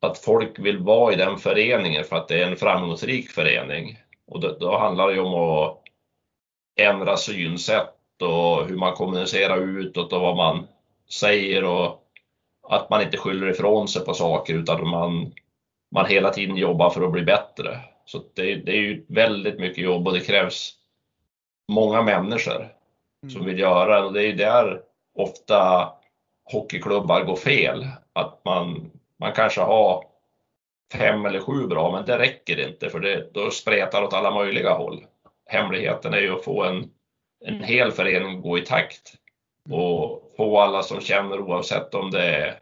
att 0.00 0.18
folk 0.18 0.58
vill 0.58 0.78
vara 0.78 1.12
i 1.12 1.16
den 1.16 1.38
föreningen 1.38 2.04
för 2.04 2.16
att 2.16 2.28
det 2.28 2.42
är 2.42 2.46
en 2.46 2.56
framgångsrik 2.56 3.30
förening. 3.30 3.98
Och 4.26 4.40
då, 4.40 4.56
då 4.60 4.78
handlar 4.78 5.08
det 5.08 5.14
ju 5.14 5.20
om 5.20 5.34
att 5.34 5.82
ändra 6.76 7.16
synsätt 7.16 8.22
och 8.22 8.66
hur 8.66 8.76
man 8.76 8.94
kommunicerar 8.94 9.58
utåt 9.58 10.12
och 10.12 10.20
vad 10.20 10.36
man 10.36 10.66
säger 11.10 11.64
och 11.64 12.00
att 12.68 12.90
man 12.90 13.02
inte 13.02 13.16
skyller 13.16 13.50
ifrån 13.50 13.88
sig 13.88 14.04
på 14.04 14.14
saker 14.14 14.54
utan 14.54 14.88
man, 14.88 15.32
man 15.94 16.06
hela 16.06 16.30
tiden 16.30 16.56
jobbar 16.56 16.90
för 16.90 17.02
att 17.02 17.12
bli 17.12 17.22
bättre. 17.22 17.80
Så 18.04 18.24
det, 18.34 18.54
det 18.54 18.72
är 18.72 18.80
ju 18.80 19.04
väldigt 19.08 19.58
mycket 19.58 19.84
jobb 19.84 20.06
och 20.06 20.14
det 20.14 20.20
krävs 20.20 20.74
många 21.72 22.02
människor 22.02 22.60
mm. 23.22 23.30
som 23.30 23.44
vill 23.44 23.58
göra 23.58 24.00
det 24.00 24.06
och 24.06 24.12
det 24.12 24.22
är 24.22 24.32
där 24.32 24.80
ofta 25.14 25.92
hockeyklubbar 26.44 27.24
går 27.24 27.36
fel. 27.36 27.86
Att 28.12 28.44
man, 28.44 28.90
man 29.16 29.32
kanske 29.32 29.60
har 29.60 30.04
fem 30.92 31.26
eller 31.26 31.40
sju 31.40 31.66
bra, 31.66 31.92
men 31.92 32.04
det 32.04 32.18
räcker 32.18 32.68
inte 32.68 32.90
för 32.90 33.00
det, 33.00 33.28
då 33.34 33.50
spretar 33.50 34.02
åt 34.02 34.12
alla 34.12 34.34
möjliga 34.34 34.72
håll. 34.72 35.04
Hemligheten 35.46 36.14
är 36.14 36.20
ju 36.20 36.34
att 36.34 36.44
få 36.44 36.64
en, 36.64 36.90
en 37.44 37.62
hel 37.62 37.92
förening 37.92 38.36
att 38.36 38.42
gå 38.42 38.58
i 38.58 38.60
takt 38.60 39.14
och 39.70 40.34
få 40.36 40.58
alla 40.58 40.82
som 40.82 41.00
känner 41.00 41.40
oavsett 41.40 41.94
om 41.94 42.10
det 42.10 42.22
är, 42.22 42.58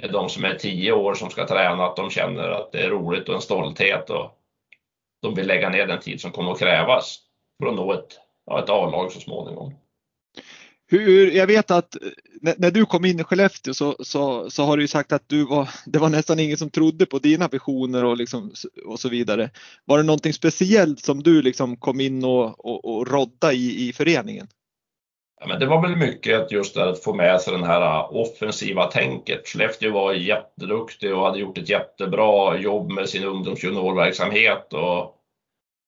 är 0.00 0.08
de 0.08 0.28
som 0.28 0.44
är 0.44 0.54
tio 0.54 0.92
år 0.92 1.14
som 1.14 1.30
ska 1.30 1.46
träna, 1.46 1.84
att 1.84 1.96
de 1.96 2.10
känner 2.10 2.48
att 2.48 2.72
det 2.72 2.82
är 2.82 2.90
roligt 2.90 3.28
och 3.28 3.34
en 3.34 3.40
stolthet 3.40 4.10
och 4.10 4.38
de 5.24 5.34
vill 5.34 5.46
lägga 5.46 5.68
ner 5.68 5.86
den 5.86 6.00
tid 6.00 6.20
som 6.20 6.30
kommer 6.30 6.52
att 6.52 6.58
krävas 6.58 7.18
för 7.62 7.68
att 7.68 7.74
nå 7.74 7.92
ett, 7.92 8.18
ja, 8.46 8.62
ett 8.62 8.70
A-lag 8.70 9.12
så 9.12 9.20
småningom. 9.20 9.74
Hur, 10.86 11.30
jag 11.30 11.46
vet 11.46 11.70
att 11.70 11.96
när, 12.40 12.54
när, 12.58 12.70
du 12.70 12.86
kom 12.86 13.04
in 13.04 13.20
i 13.20 13.24
Skellefteå 13.24 13.74
så, 13.74 13.96
så, 14.00 14.50
så 14.50 14.64
har 14.64 14.76
du 14.76 14.88
sagt 14.88 15.12
att 15.12 15.28
du 15.28 15.44
var, 15.44 15.68
det 15.86 15.98
var 15.98 16.08
nästan 16.08 16.40
ingen 16.40 16.56
som 16.56 16.70
trodde 16.70 17.06
på 17.06 17.18
dina 17.18 17.48
visioner 17.48 18.04
och, 18.04 18.16
liksom, 18.16 18.52
och 18.86 19.00
så 19.00 19.08
vidare. 19.08 19.50
Var 19.84 19.98
det 19.98 20.04
någonting 20.04 20.32
speciellt 20.32 21.00
som 21.00 21.22
du 21.22 21.42
liksom 21.42 21.76
kom 21.76 22.00
in 22.00 22.24
och, 22.24 22.64
och, 22.64 22.84
och 22.84 23.08
rodda 23.08 23.52
i, 23.52 23.88
i 23.88 23.92
föreningen? 23.92 24.46
Ja, 25.40 25.46
men 25.46 25.60
det 25.60 25.66
var 25.66 25.82
väl 25.82 25.96
mycket 25.96 26.40
att 26.40 26.52
just 26.52 26.76
att 26.76 27.02
få 27.02 27.14
med 27.14 27.40
sig 27.40 27.52
den 27.52 27.64
här 27.64 27.80
äh, 27.80 28.16
offensiva 28.16 28.86
tänket. 28.86 29.48
Skellefteå 29.48 29.92
var 29.92 30.12
jätteduktig 30.12 31.14
och 31.14 31.24
hade 31.24 31.38
gjort 31.38 31.58
ett 31.58 31.68
jättebra 31.68 32.58
jobb 32.58 32.92
med 32.92 33.08
sin 33.08 33.24
ungdomsjuniorverksamhet 33.24 34.72
och, 34.72 34.98
och 35.02 35.13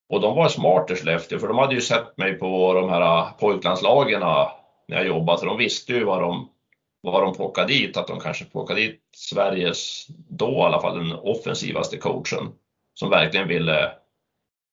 och 0.08 0.20
de 0.20 0.36
var 0.36 0.48
smarta 0.48 0.92
i 0.92 0.96
Skellefteå 0.96 1.38
för 1.38 1.48
de 1.48 1.58
hade 1.58 1.74
ju 1.74 1.80
sett 1.80 2.16
mig 2.16 2.34
på 2.34 2.74
de 2.74 2.88
här 2.88 3.00
äh, 3.00 3.32
pojklandslagen 3.38 4.22
äh, 4.22 4.48
när 4.88 4.96
jag 4.96 5.06
jobbade, 5.06 5.38
så 5.38 5.46
de 5.46 5.58
visste 5.58 5.92
ju 5.92 6.04
vad 6.04 6.22
de, 6.22 6.48
vad 7.00 7.22
de 7.22 7.34
plockade 7.34 7.68
dit, 7.68 7.96
att 7.96 8.06
de 8.06 8.20
kanske 8.20 8.44
plockade 8.44 8.80
dit 8.80 9.00
Sveriges, 9.16 10.06
då 10.28 10.50
i 10.50 10.60
alla 10.60 10.80
fall 10.80 10.98
den 10.98 11.12
offensivaste 11.12 11.96
coachen, 11.96 12.52
som 12.94 13.10
verkligen 13.10 13.48
ville 13.48 13.92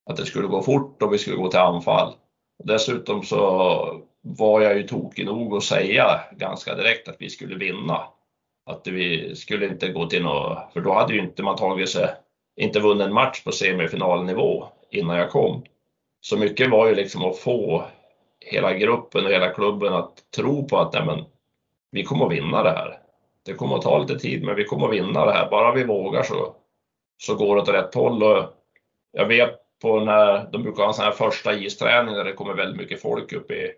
att 0.10 0.18
det 0.18 0.26
skulle 0.26 0.48
gå 0.48 0.62
fort 0.62 1.02
och 1.02 1.14
vi 1.14 1.18
skulle 1.18 1.36
gå 1.36 1.50
till 1.50 1.60
anfall. 1.60 2.14
Dessutom 2.64 3.24
så 3.24 4.04
var 4.22 4.62
jag 4.62 4.78
ju 4.78 4.88
tokig 4.88 5.26
nog 5.26 5.56
att 5.56 5.64
säga 5.64 6.20
ganska 6.32 6.76
direkt 6.76 7.08
att 7.08 7.16
vi 7.20 7.30
skulle 7.30 7.56
vinna. 7.56 8.02
Att 8.66 8.88
vi 8.88 9.36
skulle 9.36 9.68
inte 9.68 9.90
gå 9.90 10.06
till 10.06 10.24
något, 10.24 10.74
för 10.74 10.82
då 10.82 10.94
hade 10.94 11.14
ju 11.14 11.20
inte 11.20 11.44
man 11.44 11.56
tagit 11.56 11.90
sig, 11.90 12.10
inte 12.60 12.80
vunnit 12.80 13.08
en 13.08 13.14
match 13.14 13.44
på 13.44 13.52
semifinalnivå 13.52 14.68
innan 14.94 15.18
jag 15.18 15.32
kom. 15.32 15.64
Så 16.22 16.38
mycket 16.38 16.70
var 16.70 16.88
ju 16.88 16.96
liksom 16.96 17.24
att 17.24 17.38
få 17.38 17.86
hela 18.40 18.74
gruppen 18.74 19.26
och 19.26 19.32
hela 19.32 19.50
klubben 19.50 19.94
att 19.94 20.32
tro 20.36 20.68
på 20.68 20.78
att 20.78 20.94
nej 20.94 21.06
men, 21.06 21.26
vi 21.92 22.04
kommer 22.04 22.26
att 22.26 22.32
vinna 22.32 22.64
det 22.64 22.70
här. 22.70 23.00
Det 23.46 23.54
kommer 23.54 23.76
att 23.76 23.82
ta 23.82 23.98
lite 23.98 24.20
tid, 24.20 24.44
men 24.44 24.56
vi 24.56 24.64
kommer 24.64 24.88
att 24.88 24.94
vinna 24.94 25.26
det 25.26 25.32
här. 25.32 25.50
Bara 25.50 25.74
vi 25.74 25.84
vågar 25.84 26.24
så, 26.24 26.56
så 27.18 27.36
går 27.36 27.56
det 27.56 27.62
åt 27.62 27.70
rätt 27.70 27.96
håll. 27.96 28.24
Och 28.24 28.46
jag 29.12 29.26
vet 29.26 29.60
på 29.82 30.00
när 30.00 30.52
de 30.52 30.64
brukar 30.64 30.84
ha 30.84 30.88
en 30.88 30.94
sån 30.94 31.06
här 31.06 31.12
första 31.12 31.54
isträning 31.54 32.16
där 32.16 32.24
det 32.24 32.34
kommer 32.34 32.54
väldigt 32.54 32.78
mycket 32.78 33.02
folk 33.02 33.34
upp 33.34 33.52
i 33.52 33.72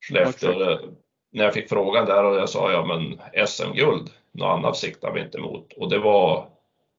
Skellefteå. 0.00 0.50
Okay. 0.50 0.88
När 1.32 1.44
jag 1.44 1.54
fick 1.54 1.68
frågan 1.68 2.06
där 2.06 2.24
och 2.24 2.36
jag 2.36 2.48
sa 2.48 2.72
ja 2.72 2.84
men 2.84 3.20
SM-guld, 3.46 4.10
något 4.32 4.58
annat 4.58 4.76
siktar 4.76 5.12
vi 5.12 5.20
inte 5.20 5.38
emot. 5.38 5.72
Och 5.72 5.90
det 5.90 5.98
var 5.98 6.46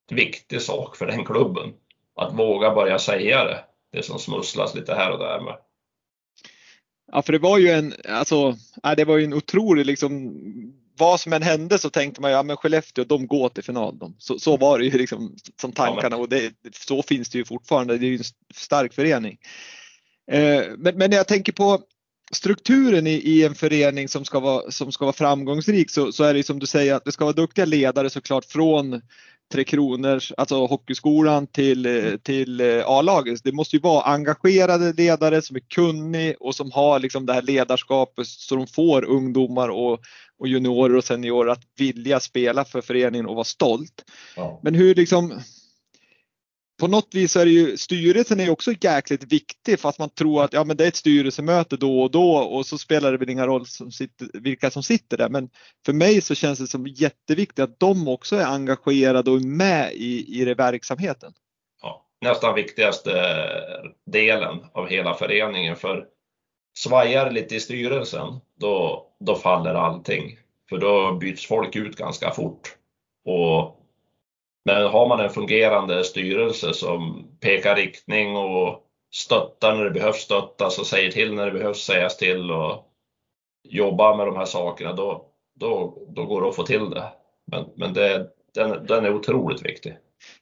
en 0.10 0.16
viktig 0.16 0.62
sak 0.62 0.96
för 0.96 1.06
den 1.06 1.26
klubben. 1.26 1.74
Att 2.22 2.34
våga 2.34 2.76
börja 2.76 3.00
säga 3.00 3.44
det, 3.44 3.64
det 3.92 4.04
som 4.04 4.20
smusslas 4.20 4.76
lite 4.76 4.96
här 4.96 5.12
och 5.12 5.20
där 5.20 5.40
med. 5.40 5.58
Ja, 7.12 7.22
för 7.22 7.34
det 7.34 7.40
var 7.40 7.58
ju 7.58 7.70
en, 7.70 7.94
alltså, 8.10 8.56
det 8.98 9.06
var 9.06 9.18
ju 9.18 9.24
en 9.24 9.34
otrolig 9.34 9.86
liksom, 9.86 10.34
vad 10.98 11.20
som 11.20 11.34
än 11.34 11.42
hände 11.42 11.80
så 11.80 11.90
tänkte 11.90 12.22
man 12.22 12.32
ja 12.32 12.44
men 12.44 12.58
Skellefteå 12.58 13.04
de 13.04 13.28
går 13.28 13.50
till 13.50 13.64
final. 13.64 14.00
De. 14.00 14.16
Så, 14.18 14.40
så 14.40 14.58
var 14.58 14.80
det 14.80 14.86
ju 14.86 14.98
liksom 14.98 15.36
som 15.62 15.72
tankarna 15.72 16.18
och 16.18 16.30
det, 16.30 16.54
så 16.74 17.04
finns 17.04 17.30
det 17.30 17.38
ju 17.38 17.46
fortfarande. 17.46 17.98
Det 17.98 18.06
är 18.06 18.10
ju 18.10 18.18
en 18.18 18.24
stark 18.56 18.94
förening. 18.94 19.38
Eh, 20.32 20.64
men, 20.78 20.98
men 20.98 21.10
när 21.10 21.18
jag 21.18 21.28
tänker 21.28 21.52
på 21.52 21.82
strukturen 22.32 23.08
i, 23.08 23.14
i, 23.14 23.44
en 23.44 23.56
förening 23.56 24.08
som 24.08 24.26
ska 24.26 24.40
vara, 24.40 24.72
som 24.72 24.92
ska 24.92 25.06
vara 25.06 25.14
framgångsrik 25.14 25.90
så, 25.90 26.12
så 26.12 26.24
är 26.24 26.34
det 26.34 26.44
som 26.44 26.60
du 26.60 26.66
säger 26.66 26.96
att 26.96 27.06
det 27.06 27.12
ska 27.12 27.26
vara 27.26 27.34
duktiga 27.34 27.66
ledare 27.66 28.10
såklart 28.10 28.46
från 28.46 29.02
Tre 29.52 29.64
Kronors, 29.64 30.32
alltså 30.38 30.66
hockeyskolan 30.66 31.48
till, 31.48 32.18
till 32.24 32.62
eh, 32.62 32.84
A-laget. 32.86 33.44
Det 33.44 33.52
måste 33.52 33.76
ju 33.76 33.82
vara 33.82 34.04
engagerade 34.04 34.94
ledare 34.94 35.42
som 35.42 35.56
är 35.56 35.60
kunnig 35.60 36.36
och 36.40 36.56
som 36.56 36.72
har 36.72 37.00
liksom 37.00 37.26
det 37.26 37.34
här 37.34 37.42
ledarskapet 37.42 38.28
så 38.28 38.56
de 38.56 38.68
får 38.68 39.06
ungdomar 39.06 39.70
och, 39.70 40.00
och 40.40 40.48
juniorer 40.48 40.96
och 40.96 41.04
seniorer 41.04 41.52
att 41.52 41.64
vilja 41.78 42.20
spela 42.20 42.66
för 42.66 42.82
föreningen 42.82 43.26
och 43.26 43.36
vara 43.36 43.44
stolt. 43.44 44.06
Ja. 44.36 44.60
Men 44.64 44.76
hur 44.76 44.96
liksom 44.96 45.42
på 46.82 46.88
något 46.88 47.16
vis 47.16 47.36
är 47.36 47.46
det 47.46 47.52
ju 47.52 47.78
styrelsen 47.78 48.40
är 48.40 48.50
också 48.50 48.72
jäkligt 48.82 49.24
viktig 49.24 49.80
fast 49.80 50.00
man 50.00 50.10
tror 50.10 50.44
att 50.44 50.54
ja, 50.54 50.64
men 50.64 50.78
det 50.78 50.84
är 50.84 50.88
ett 50.88 50.96
styrelsemöte 50.96 51.78
då 51.78 52.02
och 52.02 52.12
då 52.12 52.36
och 52.36 52.66
så 52.66 52.78
spelar 52.78 53.12
det 53.12 53.18
väl 53.18 53.30
ingen 53.30 53.46
roll 53.46 53.66
som 53.66 53.92
sitter, 53.92 54.28
vilka 54.34 54.72
som 54.72 54.84
sitter 54.84 55.18
där. 55.18 55.30
Men 55.30 55.50
för 55.86 55.94
mig 55.94 56.22
så 56.22 56.36
känns 56.36 56.60
det 56.60 56.68
som 56.68 56.88
jätteviktigt 56.88 57.60
att 57.60 57.80
de 57.80 58.08
också 58.08 58.36
är 58.36 58.46
engagerade 58.46 59.32
och 59.32 59.38
är 59.38 59.48
med 59.48 59.94
i, 59.94 60.42
i 60.42 60.46
det 60.46 60.54
verksamheten. 60.54 61.34
Ja, 61.82 62.06
nästan 62.22 62.56
viktigaste 62.56 63.12
delen 64.12 64.60
av 64.74 64.88
hela 64.88 65.14
föreningen 65.14 65.76
för 65.76 66.06
svajar 66.78 67.32
lite 67.32 67.56
i 67.56 67.60
styrelsen 67.60 68.40
då, 68.60 69.06
då 69.20 69.36
faller 69.36 69.74
allting. 69.74 70.38
För 70.70 70.78
då 70.78 71.14
byts 71.16 71.46
folk 71.46 71.76
ut 71.76 71.96
ganska 71.96 72.32
fort. 72.32 72.76
Och 73.26 73.81
men 74.66 74.88
har 74.88 75.08
man 75.08 75.20
en 75.20 75.30
fungerande 75.30 76.04
styrelse 76.04 76.74
som 76.74 77.28
pekar 77.40 77.76
riktning 77.76 78.38
och 78.38 78.84
stöttar 79.14 79.76
när 79.76 79.84
det 79.84 79.92
behövs 79.92 80.22
stöttas 80.22 80.80
och 80.80 80.88
säger 80.88 81.12
till 81.12 81.34
när 81.34 81.46
det 81.46 81.60
behövs 81.60 81.86
sägas 81.86 82.18
till 82.18 82.52
och 82.52 82.88
jobbar 83.70 84.18
med 84.18 84.28
de 84.28 84.36
här 84.36 84.46
sakerna, 84.46 84.94
då, 84.94 85.26
då, 85.60 85.98
då 86.16 86.26
går 86.26 86.42
det 86.42 86.50
att 86.50 86.56
få 86.56 86.64
till 86.64 86.90
det. 86.90 87.04
Men, 87.52 87.66
men 87.76 87.94
det, 87.94 88.28
den, 88.54 88.86
den 88.86 89.06
är 89.06 89.14
otroligt 89.14 89.66
viktig. 89.66 89.98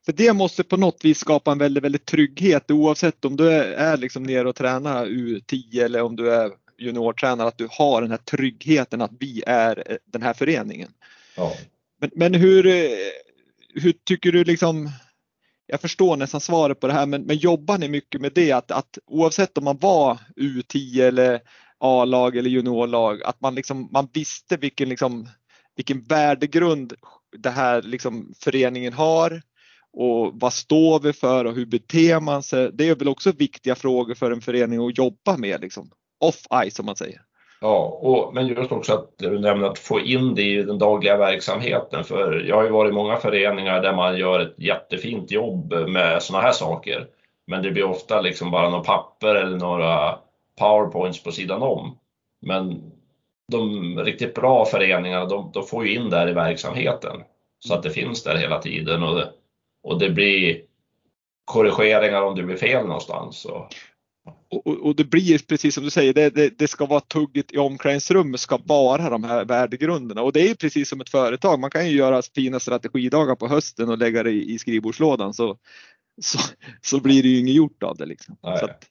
För 0.06 0.12
det 0.12 0.34
måste 0.34 0.64
på 0.64 0.78
något 0.78 1.06
vis 1.06 1.20
skapa 1.20 1.52
en 1.52 1.58
väldigt, 1.58 1.84
väldigt 1.84 2.06
trygghet 2.06 2.72
oavsett 2.72 3.26
om 3.26 3.36
du 3.36 3.52
är, 3.52 3.98
liksom 3.98 4.24
nere 4.24 4.50
och 4.50 4.56
tränar 4.56 5.06
U10 5.06 5.84
eller 5.84 6.02
om 6.02 6.16
du 6.16 6.34
är 6.34 6.52
juniortränare, 6.78 7.48
att 7.48 7.58
du 7.58 7.68
har 7.72 8.02
den 8.02 8.12
här 8.12 8.18
tryggheten 8.18 9.02
att 9.02 9.12
vi 9.20 9.44
är 9.48 9.98
den 10.06 10.22
här 10.22 10.34
föreningen. 10.34 10.90
Ja. 11.36 11.54
Men, 12.02 12.10
men 12.16 12.34
hur, 12.34 12.66
hur 13.74 13.92
tycker 13.92 14.32
du 14.32 14.44
liksom, 14.44 14.90
jag 15.68 15.82
förstår 15.82 16.18
nästan 16.18 16.42
svaret 16.42 16.80
på 16.80 16.88
det 16.88 16.94
här, 16.94 17.06
men, 17.06 17.22
men 17.22 17.38
jobbar 17.38 17.78
ni 17.78 17.88
mycket 17.88 18.22
med 18.22 18.32
det 18.36 18.52
att, 18.52 18.72
att 18.72 18.98
oavsett 19.06 19.58
om 19.58 19.64
man 19.64 19.78
var 19.78 20.18
U10 20.36 21.02
eller 21.02 21.42
A-lag 21.78 22.38
eller 22.38 22.50
juniorlag, 22.50 23.24
att 23.24 23.42
man 23.42 23.56
liksom, 23.56 23.90
man 23.92 24.08
visste 24.14 24.58
vilken 24.58 24.90
liksom, 24.90 25.30
vilken 25.76 26.04
värdegrund 26.04 26.94
det 27.38 27.50
här 27.50 27.82
liksom 27.82 28.34
föreningen 28.40 28.94
har 28.94 29.42
och 29.94 30.32
vad 30.34 30.54
står 30.54 31.00
vi 31.00 31.14
för 31.14 31.46
och 31.46 31.56
hur 31.56 31.66
beter 31.66 32.20
man 32.20 32.44
sig? 32.44 32.72
Det 32.74 32.90
är 32.90 32.96
väl 32.96 33.08
också 33.08 33.32
viktiga 33.32 33.76
frågor 33.76 34.16
för 34.16 34.32
en 34.32 34.42
förening 34.42 34.88
att 34.88 34.98
jobba 34.98 35.38
med 35.38 35.62
liksom 35.62 35.92
off-ice 36.20 36.76
som 36.76 36.86
man 36.86 36.96
säger. 36.96 37.22
Ja, 37.62 38.00
och, 38.02 38.34
men 38.34 38.48
just 38.48 38.72
också 38.72 38.94
att 38.94 39.18
du 39.18 39.40
nämnde 39.40 39.70
att 39.70 39.80
få 39.80 40.00
in 40.00 40.36
det 40.36 40.42
i 40.42 40.64
den 40.64 40.80
dagliga 40.80 41.18
verksamheten. 41.18 42.04
För 42.04 42.46
jag 42.48 42.56
har 42.56 42.64
ju 42.64 42.70
varit 42.70 42.92
i 42.92 42.96
många 42.96 43.18
föreningar 43.18 43.82
där 43.82 43.96
man 43.96 44.18
gör 44.18 44.40
ett 44.40 44.54
jättefint 44.58 45.32
jobb 45.32 45.74
med 45.88 46.24
sådana 46.24 46.46
här 46.46 46.52
saker. 46.52 47.08
Men 47.48 47.64
det 47.64 47.72
blir 47.72 47.84
ofta 47.84 48.22
liksom 48.22 48.52
bara 48.52 48.70
några 48.70 48.84
papper 48.84 49.36
eller 49.36 49.58
några 49.58 50.20
powerpoints 50.60 51.24
på 51.24 51.32
sidan 51.32 51.62
om. 51.62 51.98
Men 52.42 52.92
de 53.52 53.98
riktigt 54.00 54.36
bra 54.36 54.66
föreningarna, 54.66 55.26
de, 55.26 55.52
de 55.54 55.64
får 55.64 55.86
ju 55.86 55.96
in 55.96 56.10
det 56.10 56.18
här 56.18 56.30
i 56.30 56.34
verksamheten. 56.34 57.24
Så 57.60 57.74
att 57.74 57.84
det 57.84 57.90
finns 57.90 58.24
där 58.24 58.36
hela 58.36 58.60
tiden 58.60 59.04
och 59.04 59.16
det, 59.16 59.30
och 59.84 60.00
det 60.00 60.10
blir 60.10 60.62
korrigeringar 61.46 62.22
om 62.22 62.36
det 62.36 62.44
blir 62.44 62.58
fel 62.58 62.86
någonstans. 62.86 63.46
Och, 63.46 63.68
och, 64.50 64.68
och, 64.68 64.96
det 64.96 65.04
blir 65.04 65.38
precis 65.38 65.76
som 65.76 65.84
du 65.84 65.90
säger, 65.90 66.14
det, 66.14 66.30
det, 66.30 66.50
det 66.58 66.68
ska 66.68 66.86
vara 66.86 67.00
tugget 67.00 67.54
i 67.54 67.58
omklädningsrummet 67.58 68.40
ska 68.40 68.58
vara 68.58 69.10
de 69.10 69.24
här 69.24 69.46
värdegrunderna 69.46 70.22
och 70.22 70.34
det 70.34 70.50
är 70.50 70.56
precis 70.56 70.90
som 70.90 71.02
ett 71.02 71.10
företag. 71.10 71.60
Man 71.60 71.70
kan 71.70 71.90
ju 71.90 71.98
göra 71.98 72.22
fina 72.36 72.60
strategidagar 72.60 73.36
på 73.36 73.48
hösten 73.48 73.90
och 73.90 73.98
lägga 73.98 74.24
det 74.24 74.32
i, 74.32 74.54
i 74.54 74.60
skrivbordslådan 74.60 75.34
så, 75.34 75.58
så, 76.22 76.40
så 76.82 77.00
blir 77.00 77.24
det 77.24 77.30
ju 77.30 77.40
inget 77.40 77.56
gjort 77.56 77.84
av 77.84 77.98
det. 77.98 78.06
Liksom. 78.06 78.38
Så 78.42 78.66
att, 78.66 78.86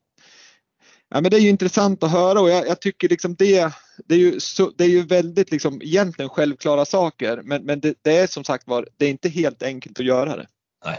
ja, 1.10 1.20
men 1.20 1.30
det 1.30 1.36
är 1.36 1.40
ju 1.40 1.48
intressant 1.48 2.02
att 2.02 2.10
höra 2.10 2.40
och 2.40 2.50
jag, 2.50 2.66
jag 2.66 2.80
tycker 2.80 3.08
liksom 3.08 3.34
det, 3.34 3.72
det, 4.06 4.14
är 4.14 4.18
ju 4.18 4.40
så, 4.40 4.72
det 4.76 4.84
är 4.84 4.88
ju 4.88 5.02
väldigt 5.02 5.50
liksom 5.50 5.82
egentligen 5.82 6.28
självklara 6.28 6.84
saker 6.84 7.40
men, 7.44 7.64
men 7.64 7.80
det, 7.80 7.94
det 8.02 8.16
är 8.16 8.26
som 8.26 8.44
sagt 8.44 8.66
var, 8.66 8.88
det 8.96 9.06
är 9.06 9.10
inte 9.10 9.28
helt 9.28 9.62
enkelt 9.62 10.00
att 10.00 10.06
göra 10.06 10.36
det. 10.36 10.46
Nej. 10.84 10.98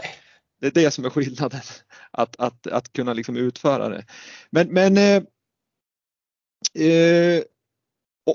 Det 0.60 0.66
är 0.66 0.70
det 0.70 0.90
som 0.90 1.04
är 1.04 1.10
skillnaden, 1.10 1.60
att, 2.10 2.36
att, 2.40 2.66
att 2.66 2.92
kunna 2.92 3.12
liksom 3.12 3.36
utföra 3.36 3.88
det. 3.88 4.04
Men, 4.50 4.68
men 4.68 4.96
eh, 4.96 5.22
eh, 6.86 7.42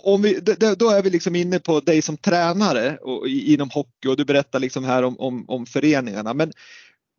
om 0.04 0.22
vi, 0.22 0.40
då 0.78 0.90
är 0.90 1.04
vi 1.04 1.10
liksom 1.10 1.36
inne 1.36 1.60
på 1.60 1.80
dig 1.80 2.02
som 2.02 2.18
tränare 2.18 2.98
och, 2.98 3.28
inom 3.28 3.70
hockey 3.70 4.08
och 4.08 4.18
du 4.18 4.26
berättar 4.26 4.60
liksom 4.60 4.84
här 4.84 5.04
om, 5.04 5.20
om, 5.20 5.50
om 5.50 5.66
föreningarna. 5.66 6.34
Men 6.34 6.52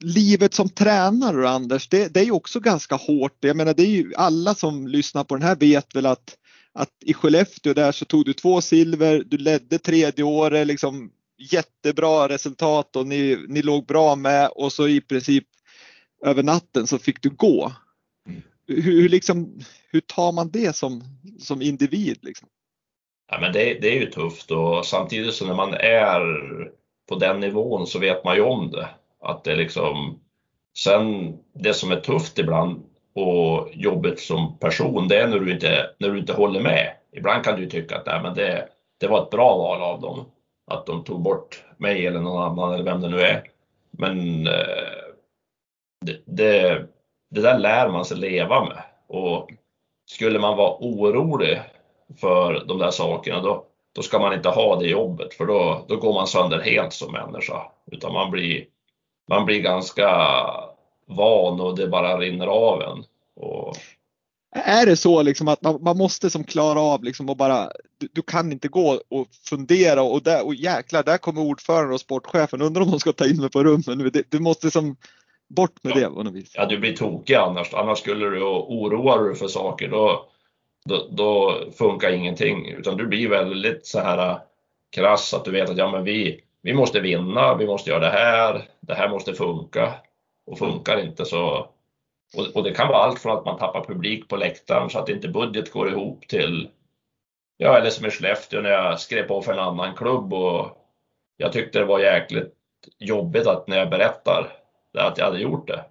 livet 0.05 0.55
som 0.55 0.69
tränare 0.69 1.49
Anders, 1.49 1.89
det, 1.89 2.15
det 2.15 2.21
är 2.21 2.25
ju 2.25 2.31
också 2.31 2.61
ganska 2.61 2.95
hårt. 2.95 3.37
Jag 3.41 3.57
menar, 3.57 3.75
det 3.75 3.83
är 3.83 3.87
ju 3.87 4.15
alla 4.17 4.55
som 4.55 4.89
lyssnar 4.89 5.25
på 5.25 5.35
den 5.35 5.43
här 5.43 5.57
vet 5.57 5.97
väl 5.97 6.07
att, 6.07 6.37
att 6.73 6.91
i 7.05 7.15
Skellefteå 7.15 7.75
där 7.75 7.93
så 7.93 8.05
tog 8.05 8.25
du 8.25 8.33
två 8.33 8.61
silver, 8.61 9.23
du 9.27 9.39
ledde 9.39 9.79
tredje 9.79 10.25
året, 10.25 10.67
liksom 10.67 11.11
jättebra 11.39 12.29
resultat 12.29 12.97
och 12.97 13.07
ni, 13.07 13.45
ni 13.49 13.63
låg 13.63 13.87
bra 13.87 14.17
med 14.17 14.49
och 14.49 14.73
så 14.73 14.89
i 14.89 15.01
princip 15.01 15.45
över 16.25 16.43
natten 16.43 16.87
så 16.87 16.99
fick 16.99 17.23
du 17.23 17.31
gå. 17.31 17.73
Mm. 18.29 18.43
Hur, 18.67 18.83
hur, 18.83 19.09
liksom, 19.09 19.61
hur 19.91 20.01
tar 20.01 20.33
man 20.33 20.51
det 20.51 20.77
som, 20.77 21.03
som 21.39 21.63
individ? 21.63 22.19
Liksom? 22.23 22.49
Ja, 23.31 23.41
men 23.41 23.53
det, 23.53 23.75
det 23.81 23.89
är 23.97 24.01
ju 24.01 24.11
tufft 24.11 24.51
och 24.51 24.87
samtidigt 24.87 25.35
så 25.35 25.47
när 25.47 25.55
man 25.55 25.75
är 25.75 26.23
på 27.09 27.15
den 27.15 27.41
nivån 27.41 27.87
så 27.87 27.99
vet 27.99 28.25
man 28.25 28.37
ju 28.37 28.43
om 28.43 28.71
det. 28.71 28.89
Att 29.21 29.45
det 29.45 29.57
liksom, 29.57 30.21
sen 30.77 31.35
det 31.53 31.75
som 31.75 31.93
är 31.93 32.01
tufft 32.01 32.39
ibland 32.39 32.83
och 33.15 33.71
jobbigt 33.73 34.21
som 34.21 34.59
person, 34.59 35.09
det 35.09 35.21
är 35.21 35.29
när 35.29 35.39
du 35.39 35.53
inte, 35.53 35.91
när 35.99 36.11
du 36.11 36.19
inte 36.19 36.33
håller 36.33 36.61
med. 36.61 36.93
Ibland 37.13 37.45
kan 37.45 37.61
du 37.61 37.71
tycka 37.71 37.97
att 37.97 38.07
nej, 38.07 38.23
men 38.23 38.35
det, 38.35 38.69
det 38.99 39.07
var 39.07 39.23
ett 39.23 39.31
bra 39.31 39.57
val 39.57 39.83
av 39.83 40.01
dem 40.01 40.25
att 40.67 40.87
de 40.87 41.05
tog 41.05 41.21
bort 41.21 41.65
mig 41.77 42.07
eller 42.07 42.21
någon 42.21 42.43
annan 42.43 42.73
eller 42.73 42.85
vem 42.85 43.01
det 43.01 43.09
nu 43.09 43.21
är. 43.21 43.43
Men 43.91 44.47
eh, 44.47 45.07
det, 46.07 46.21
det, 46.25 46.87
det, 47.31 47.41
där 47.41 47.59
lär 47.59 47.89
man 47.89 48.05
sig 48.05 48.17
leva 48.17 48.65
med 48.65 48.83
och 49.07 49.51
skulle 50.07 50.39
man 50.39 50.57
vara 50.57 50.77
orolig 50.81 51.61
för 52.21 52.65
de 52.69 52.79
där 52.79 52.91
sakerna 52.91 53.43
då, 53.43 53.65
då 53.95 54.03
ska 54.03 54.19
man 54.19 54.35
inte 54.35 54.49
ha 54.49 54.77
det 54.77 54.89
jobbet 54.89 55.35
för 55.35 55.47
då, 55.47 55.85
då 55.89 55.97
går 55.97 56.15
man 56.15 56.27
sönder 56.27 56.61
helt 56.61 56.93
som 56.93 57.13
människa. 57.13 57.63
Utan 57.93 58.13
man 58.13 58.31
blir, 58.31 58.65
man 59.29 59.45
blir 59.45 59.61
ganska 59.61 60.09
van 61.07 61.61
och 61.61 61.77
det 61.77 61.89
bara 61.89 62.19
rinner 62.19 62.47
av 62.47 62.83
en. 62.83 63.05
Och 63.37 63.77
är 64.65 64.87
det 64.87 64.97
så 64.97 65.23
liksom 65.23 65.49
att 65.49 65.63
man, 65.63 65.83
man 65.83 65.99
måste 65.99 66.31
som 66.31 66.45
klara 66.45 66.81
av 66.81 67.05
liksom 67.05 67.29
och 67.29 67.37
bara, 67.37 67.71
du, 67.99 68.09
du, 68.13 68.23
kan 68.23 68.53
inte 68.53 68.69
gå 68.69 69.01
och 69.09 69.27
fundera 69.49 70.03
och, 70.03 70.23
där, 70.23 70.47
och 70.47 70.55
jäklar, 70.55 71.03
där 71.03 71.19
kommer 71.19 71.41
ordförande 71.41 71.95
och 71.95 72.01
sportchefen, 72.01 72.63
undrar 72.63 72.83
om 72.83 72.91
de 72.91 73.01
ska 73.01 73.13
ta 73.13 73.27
in 73.27 73.41
mig 73.41 73.51
på 73.51 73.65
rummet 73.65 74.31
Du 74.31 74.39
måste 74.39 74.71
som 74.71 74.97
bort 75.49 75.85
med 75.85 75.97
ja. 75.97 76.01
det 76.01 76.15
på 76.15 76.23
något 76.23 76.35
vis. 76.35 76.53
Ja, 76.55 76.67
du 76.67 76.79
blir 76.79 76.97
tokig 76.97 77.35
annars. 77.35 77.75
Annars 77.75 77.99
skulle 77.99 78.31
du 78.31 78.43
oroa 78.43 79.23
dig 79.23 79.35
för 79.35 79.49
saker, 79.49 79.89
då, 79.89 80.29
då, 80.85 81.09
då, 81.11 81.61
funkar 81.79 82.13
ingenting. 82.13 82.69
Utan 82.69 82.97
du 82.97 83.07
blir 83.07 83.29
väldigt 83.29 83.87
så 83.87 84.01
här 84.01 84.31
äh, 84.31 84.39
krass 84.91 85.35
att 85.35 85.45
du 85.45 85.51
vet 85.51 85.71
att 85.71 85.79
ja, 85.79 85.91
men 85.91 86.05
vi, 86.05 86.41
vi 86.63 86.75
måste 86.75 87.01
vinna, 87.01 87.55
vi 87.55 87.67
måste 87.67 87.91
göra 87.91 88.01
det 88.01 88.11
här, 88.11 88.69
det 88.81 88.95
här 88.95 89.09
måste 89.09 89.35
funka. 89.35 89.95
Och 90.47 90.59
funkar 90.59 91.01
inte 91.01 91.25
så 91.25 91.69
och, 92.35 92.57
och, 92.57 92.65
det 92.65 92.73
kan 92.73 92.89
vara 92.89 92.99
allt 92.99 93.19
från 93.19 93.39
att 93.39 93.45
man 93.45 93.59
tappar 93.59 93.85
publik 93.85 94.29
på 94.29 94.37
läktaren 94.37 94.91
så 94.91 94.99
att 94.99 95.09
inte 95.09 95.29
budget 95.29 95.73
går 95.73 95.91
ihop 95.91 96.29
till, 96.29 96.69
ja 97.57 97.79
eller 97.79 97.91
som 97.91 98.07
i 98.07 98.11
Skellefteå 98.11 98.61
när 98.61 98.71
jag 98.71 99.01
skrev 99.01 99.29
på 99.29 99.43
för 99.43 99.53
en 99.53 99.59
annan 99.59 99.95
klubb 99.95 100.33
och 100.33 100.79
jag 101.37 101.53
tyckte 101.53 101.79
det 101.79 101.85
var 101.85 102.01
jäkligt 102.01 102.55
jobbigt 102.99 103.47
att 103.47 103.69
när 103.69 103.77
jag 103.79 103.91
berättar 103.91 104.53
att 104.99 105.19
jag 105.19 105.25
hade 105.25 105.39
gjort 105.39 105.69
det. 105.69 105.85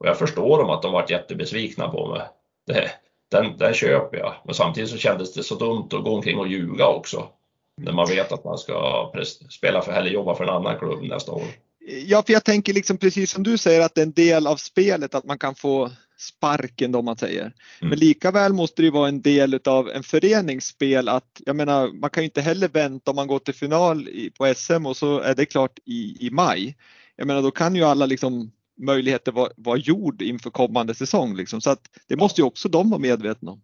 Och 0.00 0.08
jag 0.08 0.18
förstår 0.18 0.58
dem 0.58 0.70
att 0.70 0.82
de 0.82 0.92
varit 0.92 1.10
jättebesvikna 1.10 1.88
på 1.88 2.08
mig. 2.08 2.22
Det, 2.66 2.90
den, 3.30 3.58
den 3.58 3.74
köper 3.74 4.18
jag. 4.18 4.34
Men 4.44 4.54
samtidigt 4.54 4.90
så 4.90 4.96
kändes 4.96 5.34
det 5.34 5.42
så 5.42 5.54
dumt 5.54 5.88
att 5.92 6.04
gå 6.04 6.14
omkring 6.14 6.38
och 6.38 6.48
ljuga 6.48 6.86
också. 6.86 7.28
När 7.76 7.92
man 7.92 8.06
vet 8.08 8.32
att 8.32 8.44
man 8.44 8.58
ska 8.58 9.10
spela 9.50 9.82
för 9.82 9.92
eller 9.92 10.10
jobba 10.10 10.34
för 10.34 10.44
en 10.44 10.50
annan 10.50 10.78
klubb 10.78 11.02
nästa 11.02 11.32
år. 11.32 11.42
Ja, 11.86 12.22
för 12.22 12.32
jag 12.32 12.44
tänker 12.44 12.72
liksom 12.72 12.96
precis 12.96 13.30
som 13.30 13.42
du 13.42 13.58
säger 13.58 13.80
att 13.80 13.94
det 13.94 14.00
är 14.00 14.06
en 14.06 14.12
del 14.12 14.46
av 14.46 14.56
spelet 14.56 15.14
att 15.14 15.24
man 15.24 15.38
kan 15.38 15.54
få 15.54 15.90
sparken 16.18 16.92
då 16.92 17.02
man 17.02 17.16
säger. 17.16 17.40
Mm. 17.42 17.54
Men 17.80 17.98
lika 17.98 18.30
väl 18.30 18.52
måste 18.52 18.82
det 18.82 18.90
vara 18.90 19.08
en 19.08 19.22
del 19.22 19.60
av 19.64 19.90
en 19.90 20.02
föreningsspel 20.02 21.08
att 21.08 21.40
jag 21.46 21.56
menar 21.56 22.00
man 22.00 22.10
kan 22.10 22.22
ju 22.22 22.24
inte 22.24 22.40
heller 22.40 22.68
vänta 22.68 23.10
om 23.10 23.16
man 23.16 23.26
går 23.26 23.38
till 23.38 23.54
final 23.54 24.08
på 24.38 24.54
SM 24.54 24.86
och 24.86 24.96
så 24.96 25.20
är 25.20 25.34
det 25.34 25.46
klart 25.46 25.78
i, 25.84 26.26
i 26.26 26.30
maj. 26.30 26.76
Jag 27.16 27.26
menar 27.26 27.42
då 27.42 27.50
kan 27.50 27.76
ju 27.76 27.82
alla 27.82 28.06
liksom 28.06 28.52
möjligheter 28.80 29.32
vara, 29.32 29.50
vara 29.56 29.76
gjord 29.76 30.22
inför 30.22 30.50
kommande 30.50 30.94
säsong 30.94 31.36
liksom. 31.36 31.60
så 31.60 31.70
att 31.70 31.82
det 32.08 32.16
måste 32.16 32.40
ju 32.40 32.46
också 32.46 32.68
de 32.68 32.90
vara 32.90 33.00
medvetna 33.00 33.50
om. 33.50 33.62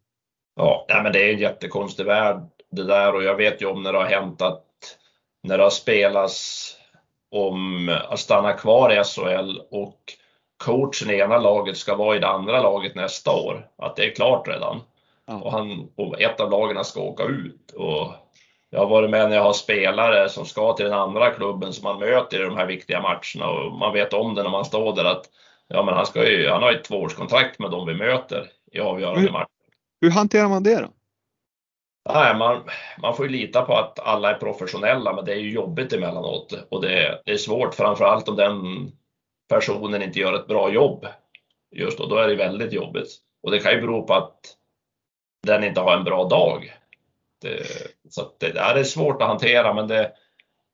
Ja, 0.56 0.86
men 1.02 1.12
det 1.12 1.28
är 1.28 1.34
en 1.34 1.40
jättekonstig 1.40 2.06
värld 2.06 2.42
det 2.70 2.84
där 2.84 3.14
och 3.14 3.22
jag 3.22 3.36
vet 3.36 3.62
ju 3.62 3.66
om 3.66 3.82
när 3.82 3.92
det 3.92 3.98
har 3.98 4.06
hänt 4.06 4.42
att 4.42 4.64
när 5.42 5.58
det 5.58 5.64
har 5.64 5.70
spelats 5.70 6.74
om 7.30 7.88
att 8.08 8.18
stanna 8.18 8.52
kvar 8.52 8.92
i 8.92 9.04
SHL 9.04 9.60
och 9.70 9.98
coachen 10.64 11.10
i 11.10 11.18
ena 11.18 11.38
laget 11.38 11.76
ska 11.76 11.96
vara 11.96 12.16
i 12.16 12.18
det 12.18 12.28
andra 12.28 12.62
laget 12.62 12.94
nästa 12.94 13.32
år. 13.32 13.66
Att 13.78 13.96
det 13.96 14.04
är 14.04 14.14
klart 14.14 14.48
redan. 14.48 14.80
Ja. 15.26 15.40
Och, 15.40 15.52
han, 15.52 15.88
och 15.96 16.20
ett 16.20 16.40
av 16.40 16.50
lagen 16.50 16.84
ska 16.84 17.00
åka 17.00 17.24
ut. 17.24 17.72
Och 17.76 18.12
jag 18.70 18.80
har 18.80 18.86
varit 18.86 19.10
med 19.10 19.28
när 19.28 19.36
jag 19.36 19.42
har 19.42 19.52
spelare 19.52 20.28
som 20.28 20.44
ska 20.44 20.72
till 20.72 20.84
den 20.84 20.94
andra 20.94 21.30
klubben 21.30 21.72
som 21.72 21.84
man 21.84 21.98
möter 21.98 22.40
i 22.40 22.44
de 22.44 22.56
här 22.56 22.66
viktiga 22.66 23.00
matcherna 23.00 23.50
och 23.50 23.72
man 23.72 23.92
vet 23.92 24.12
om 24.12 24.34
det 24.34 24.42
när 24.42 24.50
man 24.50 24.64
står 24.64 24.96
där 24.96 25.04
att 25.04 25.24
ja, 25.68 25.82
men 25.82 25.94
han, 25.94 26.06
ska 26.06 26.30
ju, 26.30 26.48
han 26.48 26.62
har 26.62 26.72
ett 26.72 26.84
tvåårskontrakt 26.84 27.58
med 27.58 27.70
dem 27.70 27.86
vi 27.86 27.94
möter 27.94 28.46
i 28.72 28.80
avgörande 28.80 29.32
matcher. 29.32 29.46
Hur 30.00 30.10
hanterar 30.10 30.48
man 30.48 30.62
det 30.62 30.80
då? 30.80 30.88
Nej, 32.08 32.36
man, 32.36 32.62
man 33.02 33.16
får 33.16 33.26
ju 33.26 33.32
lita 33.32 33.62
på 33.62 33.74
att 33.74 33.98
alla 33.98 34.30
är 34.30 34.38
professionella, 34.38 35.12
men 35.12 35.24
det 35.24 35.32
är 35.32 35.38
ju 35.38 35.50
jobbigt 35.50 35.92
emellanåt 35.92 36.66
och 36.70 36.82
det, 36.82 37.22
det 37.24 37.32
är 37.32 37.36
svårt, 37.36 37.74
framförallt 37.74 38.28
om 38.28 38.36
den 38.36 38.90
personen 39.48 40.02
inte 40.02 40.18
gör 40.18 40.32
ett 40.32 40.46
bra 40.46 40.70
jobb. 40.72 41.06
just 41.70 41.98
då. 41.98 42.06
Då 42.06 42.16
är 42.16 42.28
det 42.28 42.34
väldigt 42.34 42.72
jobbigt. 42.72 43.08
Och 43.42 43.50
det 43.50 43.58
kan 43.58 43.72
ju 43.72 43.80
bero 43.80 44.06
på 44.06 44.14
att 44.14 44.40
den 45.46 45.64
inte 45.64 45.80
har 45.80 45.96
en 45.96 46.04
bra 46.04 46.24
dag. 46.24 46.74
Det, 47.42 47.66
så 48.10 48.32
det, 48.38 48.52
det 48.52 48.60
är 48.60 48.84
svårt 48.84 49.22
att 49.22 49.28
hantera 49.28 49.74
men 49.74 49.88
det, 49.88 50.12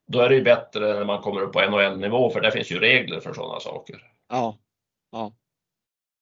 då 0.06 0.20
är 0.20 0.28
det 0.28 0.34
ju 0.34 0.42
bättre 0.42 0.94
när 0.94 1.04
man 1.04 1.22
kommer 1.22 1.40
upp 1.40 1.52
på 1.52 1.60
NHL-nivå 1.60 2.30
för 2.30 2.40
där 2.40 2.50
finns 2.50 2.72
ju 2.72 2.78
regler 2.78 3.20
för 3.20 3.32
sådana 3.32 3.60
saker. 3.60 4.02
Ja, 4.28 4.58
ja. 5.12 5.32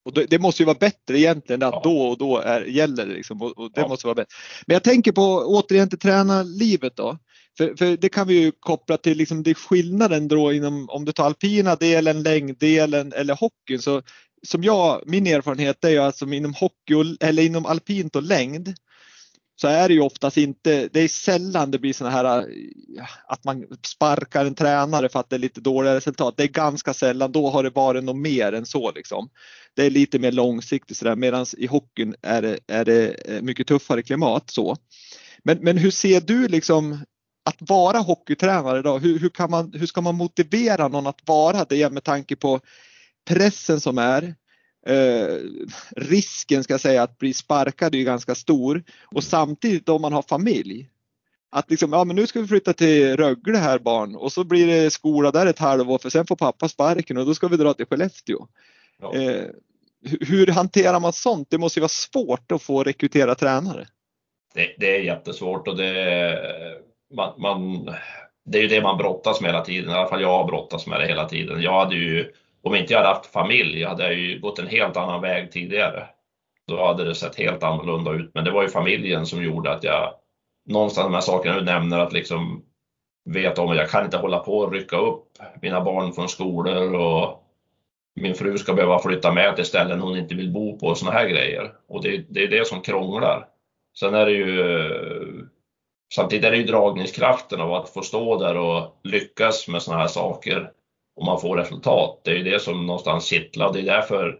Och 0.04 0.12
det, 0.14 0.26
det 0.26 0.38
måste 0.38 0.62
ju 0.62 0.66
vara 0.66 0.78
bättre 0.78 1.18
egentligen 1.18 1.62
att 1.62 1.74
ja. 1.74 1.80
då 1.84 2.02
och 2.02 2.18
då 2.18 2.38
är, 2.38 2.64
gäller 2.64 3.06
det 3.06 3.14
liksom, 3.14 3.42
och, 3.42 3.58
och 3.58 3.72
det 3.74 3.80
ja. 3.80 3.88
måste 3.88 4.06
vara 4.06 4.14
bättre. 4.14 4.34
Men 4.66 4.74
jag 4.74 4.84
tänker 4.84 5.12
på 5.12 5.44
återigen 5.46 5.88
till 5.88 5.98
tränarlivet 5.98 6.96
då. 6.96 7.18
För, 7.58 7.74
för 7.76 7.96
det 7.96 8.08
kan 8.08 8.26
vi 8.26 8.40
ju 8.40 8.52
koppla 8.60 8.96
till 8.96 9.18
liksom 9.18 9.42
det 9.42 9.54
skillnaden 9.54 10.28
då 10.28 10.52
inom 10.52 10.88
om 10.90 11.04
du 11.04 11.12
tar 11.12 11.24
alpina 11.24 11.76
delen, 11.76 12.22
längddelen 12.22 13.12
eller 13.12 13.34
hockeyn. 13.34 13.82
Så 13.82 14.02
som 14.46 14.64
jag, 14.64 15.02
min 15.06 15.26
erfarenhet 15.26 15.84
är 15.84 15.90
ju 15.90 15.98
att 15.98 16.16
som 16.16 16.32
inom 16.32 16.54
hockey 16.54 16.94
och, 16.94 17.04
eller 17.20 17.42
inom 17.42 17.66
alpint 17.66 18.16
och 18.16 18.22
längd 18.22 18.74
så 19.62 19.68
är 19.68 19.88
det 19.88 19.94
ju 19.94 20.00
oftast 20.00 20.36
inte, 20.36 20.88
det 20.92 21.00
är 21.00 21.08
sällan 21.08 21.70
det 21.70 21.78
blir 21.78 21.92
sådana 21.92 22.16
här 22.16 22.38
eh, 22.38 23.04
att 23.26 23.44
man 23.44 23.66
sparkar 23.86 24.44
en 24.44 24.54
tränare 24.54 25.08
för 25.08 25.20
att 25.20 25.30
det 25.30 25.36
är 25.36 25.40
lite 25.40 25.60
dåliga 25.60 25.94
resultat. 25.94 26.34
Det 26.36 26.42
är 26.42 26.48
ganska 26.48 26.94
sällan, 26.94 27.32
då 27.32 27.50
har 27.50 27.62
det 27.62 27.70
varit 27.70 28.04
något 28.04 28.16
mer 28.16 28.52
än 28.52 28.66
så 28.66 28.92
liksom. 28.92 29.28
Det 29.76 29.86
är 29.86 29.90
lite 29.90 30.18
mer 30.18 30.32
långsiktigt 30.32 30.96
sådär 30.96 31.16
medan 31.16 31.46
i 31.58 31.66
hockeyn 31.66 32.14
är 32.22 32.42
det, 32.42 32.58
är 32.66 32.84
det 32.84 33.08
eh, 33.08 33.42
mycket 33.42 33.66
tuffare 33.66 34.02
klimat 34.02 34.50
så. 34.50 34.76
Men, 35.44 35.58
men 35.58 35.78
hur 35.78 35.90
ser 35.90 36.20
du 36.20 36.48
liksom 36.48 36.92
att 37.44 37.56
vara 37.58 37.98
hockeytränare 37.98 38.78
idag? 38.78 38.98
Hur, 38.98 39.18
hur, 39.18 39.28
kan 39.28 39.50
man, 39.50 39.72
hur 39.74 39.86
ska 39.86 40.00
man 40.00 40.14
motivera 40.14 40.88
någon 40.88 41.06
att 41.06 41.20
vara 41.26 41.64
det 41.64 41.92
med 41.92 42.04
tanke 42.04 42.36
på 42.36 42.60
pressen 43.28 43.80
som 43.80 43.98
är? 43.98 44.34
Eh, 44.86 45.38
risken 45.96 46.64
ska 46.64 46.72
jag 46.72 46.80
säga 46.80 47.02
att 47.02 47.18
bli 47.18 47.34
sparkad 47.34 47.94
är 47.94 47.98
ju 47.98 48.04
ganska 48.04 48.34
stor 48.34 48.82
och 49.04 49.24
samtidigt 49.24 49.88
om 49.88 50.02
man 50.02 50.12
har 50.12 50.22
familj. 50.22 50.88
Att 51.50 51.70
liksom, 51.70 51.92
ja 51.92 52.04
men 52.04 52.16
nu 52.16 52.26
ska 52.26 52.40
vi 52.40 52.46
flytta 52.46 52.72
till 52.72 53.16
Rögle 53.16 53.58
här 53.58 53.78
barn 53.78 54.16
och 54.16 54.32
så 54.32 54.44
blir 54.44 54.66
det 54.66 54.90
skola 54.90 55.30
där 55.30 55.46
ett 55.46 55.58
halvår 55.58 55.98
för 55.98 56.10
sen 56.10 56.26
får 56.26 56.36
pappa 56.36 56.68
sparken 56.68 57.16
och 57.16 57.26
då 57.26 57.34
ska 57.34 57.48
vi 57.48 57.56
dra 57.56 57.74
till 57.74 57.86
Skellefteå. 57.86 58.46
Ja. 59.00 59.14
Eh, 59.14 59.44
hur 60.20 60.46
hanterar 60.46 61.00
man 61.00 61.12
sånt? 61.12 61.50
Det 61.50 61.58
måste 61.58 61.78
ju 61.78 61.82
vara 61.82 61.88
svårt 61.88 62.52
att 62.52 62.62
få 62.62 62.82
rekrytera 62.82 63.34
tränare. 63.34 63.86
Det, 64.54 64.74
det 64.78 64.96
är 64.96 65.00
jättesvårt 65.00 65.68
och 65.68 65.76
det, 65.76 66.38
man, 67.14 67.40
man, 67.40 67.84
det 68.44 68.58
är 68.58 68.62
ju 68.62 68.68
det 68.68 68.82
man 68.82 68.98
brottas 68.98 69.40
med 69.40 69.50
hela 69.50 69.64
tiden. 69.64 69.90
I 69.90 69.92
alla 69.92 70.08
fall 70.08 70.22
jag 70.22 70.38
har 70.38 70.46
brottats 70.46 70.86
med 70.86 71.00
det 71.00 71.06
hela 71.06 71.28
tiden. 71.28 71.62
Jag 71.62 71.84
hade 71.84 71.94
ju 71.94 72.32
om 72.62 72.74
inte 72.74 72.92
jag 72.92 73.00
hade 73.00 73.14
haft 73.14 73.26
familj 73.26 73.84
hade 73.84 74.02
jag 74.02 74.14
ju 74.14 74.40
gått 74.40 74.58
en 74.58 74.66
helt 74.66 74.96
annan 74.96 75.20
väg 75.20 75.52
tidigare. 75.52 76.06
Då 76.66 76.86
hade 76.86 77.04
det 77.04 77.14
sett 77.14 77.36
helt 77.36 77.62
annorlunda 77.62 78.12
ut. 78.12 78.30
Men 78.34 78.44
det 78.44 78.50
var 78.50 78.62
ju 78.62 78.68
familjen 78.68 79.26
som 79.26 79.42
gjorde 79.42 79.72
att 79.72 79.84
jag 79.84 80.14
någonstans 80.66 81.06
de 81.06 81.14
här 81.14 81.20
sakerna 81.20 81.58
du 81.58 81.64
nämner 81.64 81.98
att 81.98 82.12
liksom 82.12 82.64
veta 83.24 83.62
om 83.62 83.68
att 83.68 83.76
jag 83.76 83.90
kan 83.90 84.04
inte 84.04 84.16
hålla 84.16 84.38
på 84.38 84.58
och 84.58 84.72
rycka 84.72 84.96
upp 84.96 85.26
mina 85.62 85.80
barn 85.80 86.12
från 86.12 86.28
skolor 86.28 86.94
och 86.94 87.42
min 88.14 88.34
fru 88.34 88.58
ska 88.58 88.74
behöva 88.74 88.98
flytta 88.98 89.32
med 89.32 89.56
till 89.56 89.64
ställen 89.64 90.00
hon 90.00 90.16
inte 90.16 90.34
vill 90.34 90.52
bo 90.52 90.78
på 90.78 90.86
och 90.86 90.98
såna 90.98 91.12
här 91.12 91.28
grejer. 91.28 91.72
Och 91.88 92.02
det, 92.02 92.24
det 92.28 92.44
är 92.44 92.48
det 92.48 92.66
som 92.66 92.80
krånglar. 92.80 93.48
Sen 93.98 94.14
är 94.14 94.26
det 94.26 94.32
ju 94.32 95.48
Samtidigt 96.14 96.44
är 96.44 96.50
det 96.50 96.56
ju 96.56 96.64
dragningskraften 96.64 97.60
av 97.60 97.72
att 97.72 97.88
få 97.88 98.02
stå 98.02 98.38
där 98.38 98.56
och 98.56 99.00
lyckas 99.02 99.68
med 99.68 99.82
såna 99.82 99.98
här 99.98 100.06
saker 100.06 100.70
och 101.16 101.24
man 101.24 101.40
får 101.40 101.56
resultat. 101.56 102.20
Det 102.24 102.30
är 102.30 102.34
ju 102.34 102.44
det 102.44 102.60
som 102.60 102.86
någonstans 102.86 103.24
kittlar 103.24 103.66
och 103.66 103.72
det 103.72 103.80
är 103.80 103.84
därför, 103.84 104.38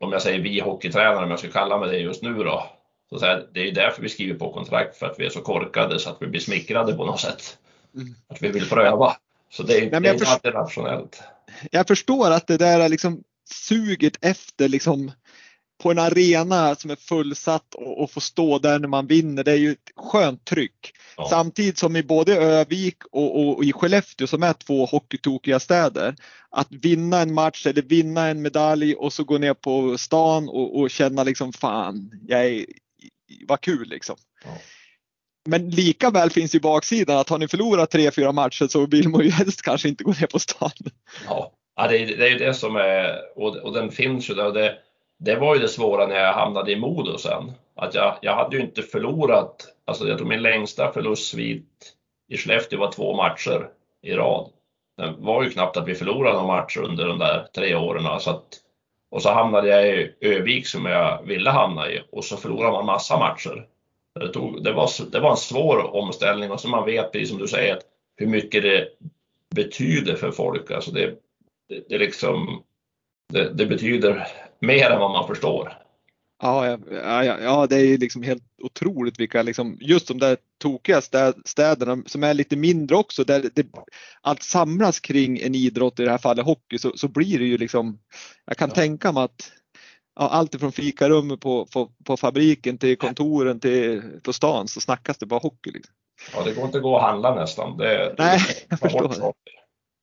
om 0.00 0.12
jag 0.12 0.22
säger 0.22 0.40
vi 0.40 0.60
hockeytränare, 0.60 1.24
om 1.24 1.30
jag 1.30 1.38
ska 1.38 1.48
kalla 1.48 1.78
mig 1.78 1.90
det 1.90 1.98
just 1.98 2.22
nu 2.22 2.34
då, 2.34 2.66
så 3.10 3.18
säga, 3.18 3.42
det 3.52 3.60
är 3.60 3.64
ju 3.64 3.70
därför 3.70 4.02
vi 4.02 4.08
skriver 4.08 4.38
på 4.38 4.52
kontrakt 4.52 4.96
för 4.96 5.06
att 5.06 5.18
vi 5.18 5.26
är 5.26 5.30
så 5.30 5.40
korkade 5.40 5.98
så 5.98 6.10
att 6.10 6.22
vi 6.22 6.26
blir 6.26 6.40
smickrade 6.40 6.92
på 6.92 7.04
något 7.04 7.20
sätt. 7.20 7.58
Mm. 7.94 8.14
Att 8.28 8.42
vi 8.42 8.48
vill 8.48 8.68
pröva. 8.68 9.16
Så 9.50 9.62
det 9.62 9.76
är, 9.76 9.90
Nej, 9.90 10.00
det 10.00 10.08
är 10.08 10.34
inte 10.34 10.50
rationellt. 10.50 11.22
Jag 11.70 11.86
förstår 11.86 12.30
att 12.30 12.46
det 12.46 12.56
där 12.56 12.80
är 12.80 12.88
liksom 12.88 13.22
suget 13.50 14.24
efter 14.24 14.68
liksom 14.68 15.12
på 15.82 15.90
en 15.90 15.98
arena 15.98 16.74
som 16.74 16.90
är 16.90 16.96
fullsatt 16.96 17.74
och, 17.74 18.02
och 18.02 18.10
få 18.10 18.20
stå 18.20 18.58
där 18.58 18.78
när 18.78 18.88
man 18.88 19.06
vinner, 19.06 19.44
det 19.44 19.52
är 19.52 19.56
ju 19.56 19.72
ett 19.72 19.92
skönt 19.96 20.44
tryck. 20.44 20.92
Ja. 21.16 21.26
Samtidigt 21.30 21.78
som 21.78 21.96
i 21.96 22.02
både 22.02 22.36
Övik 22.36 22.96
och, 23.10 23.40
och, 23.40 23.56
och, 23.56 23.64
i 23.64 23.72
Skellefteå 23.72 24.26
som 24.26 24.42
är 24.42 24.52
två 24.52 24.86
hockeytokiga 24.86 25.60
städer, 25.60 26.16
att 26.50 26.68
vinna 26.70 27.20
en 27.20 27.34
match 27.34 27.66
eller 27.66 27.82
vinna 27.82 28.26
en 28.26 28.42
medalj 28.42 28.94
och 28.94 29.12
så 29.12 29.24
gå 29.24 29.38
ner 29.38 29.54
på 29.54 29.98
stan 29.98 30.48
och, 30.48 30.80
och 30.80 30.90
känna 30.90 31.24
liksom 31.24 31.52
fan, 31.52 32.10
jag 32.26 32.46
är, 32.46 32.66
vad 33.48 33.60
kul 33.60 33.88
liksom. 33.88 34.16
Ja. 34.44 34.50
Men 35.48 35.70
lika 35.70 36.10
väl 36.10 36.30
finns 36.30 36.54
ju 36.54 36.60
baksidan 36.60 37.18
att 37.18 37.28
har 37.28 37.38
ni 37.38 37.48
förlorat 37.48 37.90
tre, 37.90 38.10
fyra 38.10 38.32
matcher 38.32 38.66
så 38.66 38.86
vill 38.86 39.08
man 39.08 39.24
ju 39.24 39.30
helst 39.30 39.62
kanske 39.62 39.88
inte 39.88 40.04
gå 40.04 40.10
ner 40.10 40.26
på 40.26 40.38
stan. 40.38 40.70
Ja, 41.26 41.52
ja 41.76 41.88
det, 41.88 41.98
är, 41.98 42.06
det 42.06 42.26
är 42.26 42.30
ju 42.30 42.38
det 42.38 42.54
som 42.54 42.76
är, 42.76 43.18
och, 43.36 43.56
och 43.56 43.72
den 43.72 43.90
finns 43.90 44.30
ju 44.30 44.34
där. 44.34 44.52
Det, 44.52 44.78
det 45.18 45.36
var 45.36 45.54
ju 45.54 45.60
det 45.60 45.68
svåra 45.68 46.06
när 46.06 46.16
jag 46.16 46.32
hamnade 46.32 46.72
i 46.72 46.76
Modo 46.76 47.18
sen. 47.18 47.52
Att 47.74 47.94
jag, 47.94 48.18
jag 48.22 48.34
hade 48.34 48.56
ju 48.56 48.62
inte 48.62 48.82
förlorat, 48.82 49.66
alltså 49.84 50.08
jag 50.08 50.18
tror 50.18 50.28
min 50.28 50.42
längsta 50.42 50.92
förlustsvit 50.92 51.92
i 52.28 52.36
Skellefteå 52.36 52.80
var 52.80 52.92
två 52.92 53.16
matcher 53.16 53.68
i 54.02 54.12
rad. 54.12 54.50
Det 54.96 55.14
var 55.18 55.42
ju 55.42 55.50
knappt 55.50 55.76
att 55.76 55.88
vi 55.88 55.94
förlorade 55.94 56.36
någon 56.36 56.46
match 56.46 56.76
under 56.76 57.06
de 57.06 57.18
där 57.18 57.46
tre 57.54 57.74
åren. 57.74 58.20
Så 58.20 58.30
att, 58.30 58.44
och 59.10 59.22
så 59.22 59.30
hamnade 59.30 59.68
jag 59.68 59.88
i 59.88 60.14
Övik 60.20 60.66
som 60.66 60.86
jag 60.86 61.22
ville 61.22 61.50
hamna 61.50 61.90
i 61.90 62.02
och 62.12 62.24
så 62.24 62.36
förlorade 62.36 62.72
man 62.72 62.86
massa 62.86 63.18
matcher. 63.18 63.66
Det, 64.20 64.28
tog, 64.28 64.64
det, 64.64 64.72
var, 64.72 65.10
det 65.10 65.20
var 65.20 65.30
en 65.30 65.36
svår 65.36 65.96
omställning 65.96 66.50
och 66.50 66.60
så 66.60 66.68
man 66.68 66.84
vet, 66.84 67.12
precis 67.12 67.28
som 67.28 67.38
du 67.38 67.48
säger, 67.48 67.78
hur 68.16 68.26
mycket 68.26 68.62
det 68.62 68.88
betyder 69.54 70.14
för 70.14 70.30
folk. 70.30 70.70
Alltså 70.70 70.90
det, 70.90 71.14
det, 71.68 71.88
det, 71.88 71.98
liksom, 71.98 72.62
det, 73.32 73.52
det 73.52 73.66
betyder 73.66 74.26
mer 74.60 74.90
än 74.90 75.00
vad 75.00 75.10
man 75.10 75.26
förstår. 75.26 75.72
Ja, 76.42 76.66
ja, 76.66 77.24
ja, 77.24 77.38
ja, 77.40 77.66
det 77.66 77.76
är 77.76 77.98
liksom 77.98 78.22
helt 78.22 78.42
otroligt 78.62 79.20
vilka, 79.20 79.42
liksom, 79.42 79.78
just 79.80 80.08
de 80.08 80.18
där 80.18 80.36
tokiga 80.58 81.00
städerna 81.44 82.02
som 82.06 82.24
är 82.24 82.34
lite 82.34 82.56
mindre 82.56 82.96
också, 82.96 83.24
där 83.24 83.50
det, 83.54 83.66
allt 84.20 84.42
samlas 84.42 85.00
kring 85.00 85.38
en 85.38 85.54
idrott, 85.54 86.00
i 86.00 86.04
det 86.04 86.10
här 86.10 86.18
fallet 86.18 86.44
hockey, 86.44 86.78
så, 86.78 86.92
så 86.96 87.08
blir 87.08 87.38
det 87.38 87.44
ju 87.44 87.58
liksom, 87.58 87.98
jag 88.44 88.56
kan 88.56 88.68
ja. 88.68 88.74
tänka 88.74 89.12
mig 89.12 89.22
att 89.22 89.52
ja, 90.16 90.28
allt 90.28 90.54
ifrån 90.54 90.72
fikarummet 90.72 91.40
på, 91.40 91.66
på, 91.66 91.90
på, 92.04 92.16
fabriken 92.16 92.78
till 92.78 92.98
kontoren 92.98 93.60
till 93.60 94.02
på 94.22 94.32
stan 94.32 94.68
så 94.68 94.80
snackas 94.80 95.18
det 95.18 95.26
bara 95.26 95.40
hockey. 95.40 95.70
Liksom. 95.70 95.94
Ja, 96.34 96.42
det 96.44 96.52
går 96.52 96.64
inte 96.64 96.78
att 96.78 96.82
gå 96.82 96.94
och 96.94 97.02
handla 97.02 97.34
nästan. 97.34 97.76
Det, 97.76 98.14
Nej, 98.18 98.40
jag 98.68 98.80
förstår. 98.80 99.08
Det. 99.08 99.32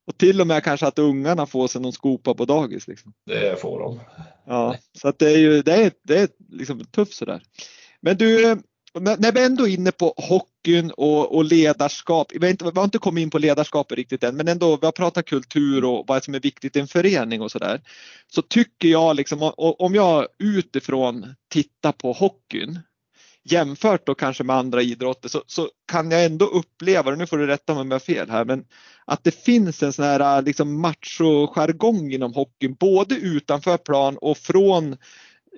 Och 0.07 0.17
till 0.17 0.41
och 0.41 0.47
med 0.47 0.63
kanske 0.63 0.87
att 0.87 0.99
ungarna 0.99 1.45
får 1.45 1.67
sig 1.67 1.81
någon 1.81 1.93
skopa 1.93 2.33
på 2.33 2.45
dagis. 2.45 2.87
Liksom. 2.87 3.13
Det 3.25 3.61
får 3.61 3.79
de. 3.79 3.99
Ja, 4.45 4.75
så 4.97 5.07
att 5.07 5.19
det 5.19 5.31
är 5.31 5.37
ju 5.37 5.61
det 5.61 5.73
är, 5.73 5.91
det 6.03 6.19
är 6.19 6.29
liksom 6.49 6.85
tufft 6.85 7.13
sådär. 7.13 7.43
Men 8.01 8.17
du, 8.17 8.57
när 8.99 9.31
vi 9.31 9.43
ändå 9.43 9.67
är 9.67 9.73
inne 9.73 9.91
på 9.91 10.13
hockeyn 10.17 10.91
och, 10.91 11.35
och 11.35 11.43
ledarskap. 11.43 12.31
Vi 12.31 12.45
har, 12.45 12.51
inte, 12.51 12.65
vi 12.65 12.71
har 12.75 12.83
inte 12.83 12.97
kommit 12.97 13.21
in 13.21 13.29
på 13.29 13.37
ledarskapet 13.37 13.97
riktigt 13.97 14.23
än, 14.23 14.35
men 14.35 14.47
ändå, 14.47 14.77
vi 14.77 14.85
har 14.85 14.91
pratat 14.91 15.25
kultur 15.25 15.85
och 15.85 16.05
vad 16.07 16.23
som 16.23 16.35
är 16.35 16.39
viktigt 16.39 16.75
i 16.75 16.79
en 16.79 16.87
förening 16.87 17.41
och 17.41 17.51
sådär. 17.51 17.81
Så 18.27 18.41
tycker 18.41 18.87
jag 18.87 19.15
liksom, 19.15 19.51
om 19.57 19.95
jag 19.95 20.27
utifrån 20.39 21.35
tittar 21.49 21.91
på 21.91 22.11
hockeyn 22.11 22.79
jämfört 23.43 24.05
då 24.05 24.15
kanske 24.15 24.43
med 24.43 24.55
andra 24.55 24.81
idrotter 24.81 25.29
så, 25.29 25.43
så 25.47 25.69
kan 25.91 26.11
jag 26.11 26.25
ändå 26.25 26.45
uppleva, 26.45 27.11
och 27.11 27.17
nu 27.17 27.27
får 27.27 27.37
du 27.37 27.47
rätta 27.47 27.73
mig 27.73 27.81
om 27.81 27.91
jag 27.91 27.95
har 27.95 27.99
fel 27.99 28.29
här, 28.29 28.45
men 28.45 28.65
att 29.05 29.23
det 29.23 29.43
finns 29.43 29.83
en 29.83 29.93
sån 29.93 30.05
här 30.05 30.37
äh, 30.37 30.43
liksom 30.43 30.81
macho-jargong 30.81 32.11
inom 32.11 32.33
hockeyn, 32.33 32.75
både 32.79 33.15
utanför 33.15 33.77
plan 33.77 34.17
och 34.17 34.37
från 34.37 34.97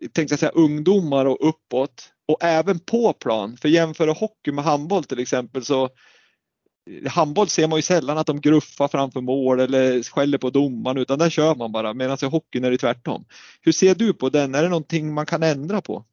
tänkte 0.01 0.33
jag 0.33 0.39
säga, 0.39 0.51
ungdomar 0.51 1.25
och 1.25 1.49
uppåt 1.49 2.09
och 2.27 2.43
även 2.43 2.79
på 2.79 3.13
plan. 3.13 3.57
För 3.57 3.69
jämför 3.69 4.07
hockey 4.07 4.51
med 4.51 4.63
handboll 4.63 5.03
till 5.03 5.19
exempel 5.19 5.65
så 5.65 5.83
eh, 5.83 7.11
handboll 7.11 7.47
ser 7.47 7.67
man 7.67 7.77
ju 7.77 7.81
sällan 7.83 8.17
att 8.17 8.27
de 8.27 8.41
gruffar 8.41 8.87
framför 8.87 9.21
mål 9.21 9.59
eller 9.59 10.03
skäller 10.03 10.37
på 10.37 10.49
domaren 10.49 10.97
utan 10.97 11.19
där 11.19 11.29
kör 11.29 11.55
man 11.55 11.71
bara 11.71 11.93
medan 11.93 12.17
i 12.21 12.25
hockeyn 12.25 12.63
är 12.63 12.71
det 12.71 12.77
tvärtom. 12.77 13.25
Hur 13.61 13.71
ser 13.71 13.95
du 13.95 14.13
på 14.13 14.29
den? 14.29 14.55
Är 14.55 14.63
det 14.63 14.69
någonting 14.69 15.13
man 15.13 15.25
kan 15.25 15.43
ändra 15.43 15.81
på? 15.81 16.05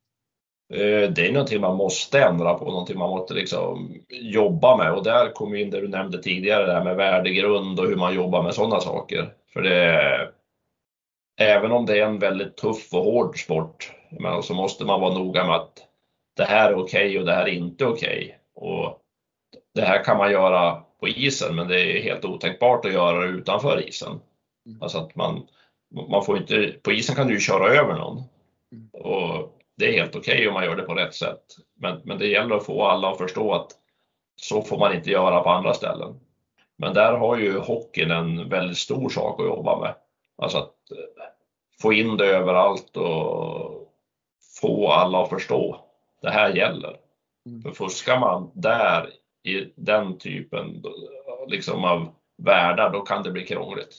Eh, 0.72 1.10
det 1.10 1.26
är 1.26 1.32
någonting 1.32 1.60
man 1.60 1.76
måste 1.76 2.22
ändra 2.22 2.54
på, 2.54 2.64
någonting 2.64 2.98
man 2.98 3.10
måste 3.10 3.34
liksom 3.34 3.94
jobba 4.08 4.76
med 4.76 4.92
och 4.92 5.04
där 5.04 5.32
kommer 5.32 5.56
in 5.56 5.70
det 5.70 5.80
du 5.80 5.88
nämnde 5.88 6.22
tidigare, 6.22 6.66
det 6.66 6.72
här 6.72 6.84
med 6.84 6.96
värdegrund 6.96 7.80
och 7.80 7.86
hur 7.86 7.96
man 7.96 8.14
jobbar 8.14 8.42
med 8.42 8.54
sådana 8.54 8.80
saker. 8.80 9.34
För 9.52 9.62
det, 9.62 10.28
även 11.40 11.72
om 11.72 11.86
det 11.86 11.98
är 11.98 12.06
en 12.06 12.18
väldigt 12.18 12.56
tuff 12.56 12.94
och 12.94 13.04
hård 13.04 13.38
sport, 13.38 13.92
så 14.42 14.54
måste 14.54 14.84
man 14.84 15.00
vara 15.00 15.14
noga 15.14 15.46
med 15.46 15.56
att 15.56 15.78
det 16.36 16.44
här 16.44 16.70
är 16.70 16.74
okej 16.74 17.06
okay 17.06 17.18
och 17.18 17.26
det 17.26 17.32
här 17.32 17.48
är 17.48 17.52
inte 17.52 17.84
okej. 17.84 18.24
Okay. 18.54 18.68
Och 18.68 18.98
det 19.74 19.82
här 19.82 20.04
kan 20.04 20.18
man 20.18 20.32
göra 20.32 20.82
på 21.00 21.08
isen, 21.08 21.56
men 21.56 21.68
det 21.68 21.80
är 21.80 22.02
helt 22.02 22.24
otänkbart 22.24 22.84
att 22.84 22.92
göra 22.92 23.20
det 23.20 23.28
utanför 23.28 23.88
isen. 23.88 24.20
Mm. 24.66 24.82
Alltså 24.82 24.98
att 24.98 25.14
man, 25.16 25.46
man 26.10 26.24
får 26.24 26.38
inte, 26.38 26.74
på 26.82 26.92
isen 26.92 27.16
kan 27.16 27.26
du 27.26 27.34
ju 27.34 27.40
köra 27.40 27.74
över 27.74 27.94
någon. 27.94 28.22
Mm. 28.72 28.88
Och 28.92 29.58
det 29.76 29.88
är 29.88 29.92
helt 29.92 30.16
okej 30.16 30.34
okay 30.34 30.48
om 30.48 30.54
man 30.54 30.64
gör 30.64 30.76
det 30.76 30.82
på 30.82 30.94
rätt 30.94 31.14
sätt. 31.14 31.42
Men, 31.74 32.00
men 32.04 32.18
det 32.18 32.26
gäller 32.26 32.56
att 32.56 32.66
få 32.66 32.84
alla 32.84 33.10
att 33.10 33.18
förstå 33.18 33.52
att 33.52 33.72
så 34.36 34.62
får 34.62 34.78
man 34.78 34.94
inte 34.94 35.10
göra 35.10 35.42
på 35.42 35.50
andra 35.50 35.74
ställen. 35.74 36.20
Men 36.76 36.94
där 36.94 37.12
har 37.12 37.38
ju 37.38 37.58
hockeyn 37.58 38.10
en 38.10 38.48
väldigt 38.48 38.78
stor 38.78 39.08
sak 39.08 39.40
att 39.40 39.46
jobba 39.46 39.80
med. 39.80 39.94
Alltså 40.36 40.58
att 40.58 40.90
eh, 40.90 41.24
få 41.82 41.92
in 41.92 42.16
det 42.16 42.26
överallt 42.26 42.96
och 42.96 43.88
få 44.60 44.88
alla 44.88 45.22
att 45.22 45.28
förstå. 45.28 45.84
Det 46.22 46.30
här 46.30 46.54
gäller. 46.54 46.96
Mm. 47.46 47.62
För 47.62 47.70
fuskar 47.70 48.20
man 48.20 48.50
där 48.54 49.10
i 49.42 49.72
den 49.76 50.18
typen 50.18 50.84
liksom 51.48 51.84
av 51.84 52.08
världar, 52.38 52.90
då 52.90 53.00
kan 53.00 53.22
det 53.22 53.30
bli 53.30 53.46
krångligt. 53.46 53.98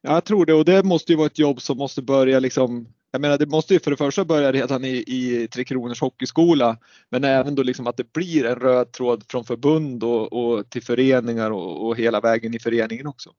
Ja, 0.00 0.12
jag 0.12 0.24
tror 0.24 0.46
det 0.46 0.54
och 0.54 0.64
det 0.64 0.82
måste 0.84 1.12
ju 1.12 1.18
vara 1.18 1.26
ett 1.26 1.38
jobb 1.38 1.60
som 1.60 1.78
måste 1.78 2.02
börja 2.02 2.40
liksom 2.40 2.92
jag 3.10 3.20
menar, 3.20 3.38
det 3.38 3.46
måste 3.46 3.74
ju 3.74 3.80
för 3.80 3.90
det 3.90 3.96
första 3.96 4.24
börja 4.24 4.52
redan 4.52 4.84
i, 4.84 5.04
i 5.06 5.48
Tre 5.52 5.64
Kronors 5.64 6.00
Hockeyskola, 6.00 6.76
men 7.08 7.24
även 7.24 7.54
då 7.54 7.62
liksom 7.62 7.86
att 7.86 7.96
det 7.96 8.12
blir 8.12 8.46
en 8.46 8.54
röd 8.54 8.92
tråd 8.92 9.24
från 9.28 9.44
förbund 9.44 10.04
och, 10.04 10.32
och 10.32 10.70
till 10.70 10.82
föreningar 10.82 11.50
och, 11.50 11.86
och, 11.86 11.96
hela 11.96 12.20
vägen 12.20 12.54
i 12.54 12.58
föreningen 12.58 13.06
också. 13.06 13.30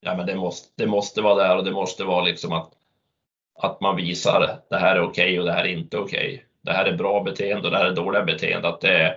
Ja, 0.00 0.16
men 0.16 0.26
det 0.26 0.36
måste, 0.36 0.68
det 0.76 0.86
måste 0.86 1.22
vara 1.22 1.48
där 1.48 1.56
och 1.56 1.64
det 1.64 1.72
måste 1.72 2.04
vara 2.04 2.24
liksom 2.24 2.52
att, 2.52 2.72
att 3.58 3.80
man 3.80 3.96
visar 3.96 4.60
det 4.70 4.76
här 4.76 4.96
är 4.96 5.02
okej 5.02 5.24
okay 5.24 5.38
och 5.38 5.44
det 5.44 5.52
här 5.52 5.64
är 5.64 5.78
inte 5.78 5.98
okej. 5.98 6.34
Okay. 6.34 6.40
Det 6.62 6.72
här 6.72 6.84
är 6.84 6.96
bra 6.96 7.22
beteende 7.22 7.64
och 7.64 7.70
det 7.70 7.78
här 7.78 7.86
är 7.86 7.94
dåliga 7.94 8.24
beteende, 8.24 8.68
att 8.68 8.80
det 8.80 9.16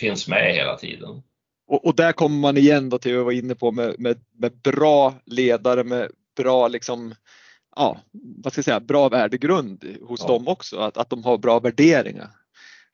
finns 0.00 0.28
med 0.28 0.54
hela 0.54 0.76
tiden. 0.76 1.22
Och, 1.68 1.86
och 1.86 1.94
där 1.96 2.12
kommer 2.12 2.36
man 2.36 2.56
igen 2.56 2.90
då 2.90 2.98
till 2.98 3.12
vad 3.12 3.20
jag 3.20 3.24
var 3.24 3.32
inne 3.32 3.54
på 3.54 3.72
med, 3.72 3.94
med, 3.98 4.16
med 4.38 4.56
bra 4.56 5.14
ledare, 5.24 5.84
med 5.84 6.10
bra 6.36 6.68
liksom 6.68 7.14
ja, 7.76 8.00
vad 8.12 8.52
ska 8.52 8.58
jag 8.58 8.64
säga, 8.64 8.80
bra 8.80 9.08
värdegrund 9.08 9.84
hos 10.02 10.20
ja. 10.20 10.26
dem 10.26 10.48
också, 10.48 10.78
att, 10.78 10.96
att 10.96 11.10
de 11.10 11.24
har 11.24 11.38
bra 11.38 11.58
värderingar. 11.58 12.30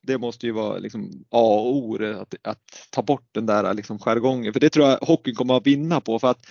Det 0.03 0.18
måste 0.18 0.47
ju 0.47 0.53
vara 0.53 0.79
liksom 0.79 1.11
A 1.31 1.40
och 1.40 1.77
O, 1.77 2.05
att, 2.21 2.35
att 2.42 2.88
ta 2.90 3.03
bort 3.03 3.29
den 3.33 3.47
där 3.47 3.75
liksom 3.75 3.99
jargongen, 3.99 4.53
för 4.53 4.61
det 4.61 4.71
tror 4.71 4.88
jag 4.88 4.99
hockeyn 4.99 5.35
kommer 5.35 5.57
att 5.57 5.66
vinna 5.66 6.01
på. 6.01 6.18
för 6.18 6.31
att 6.31 6.47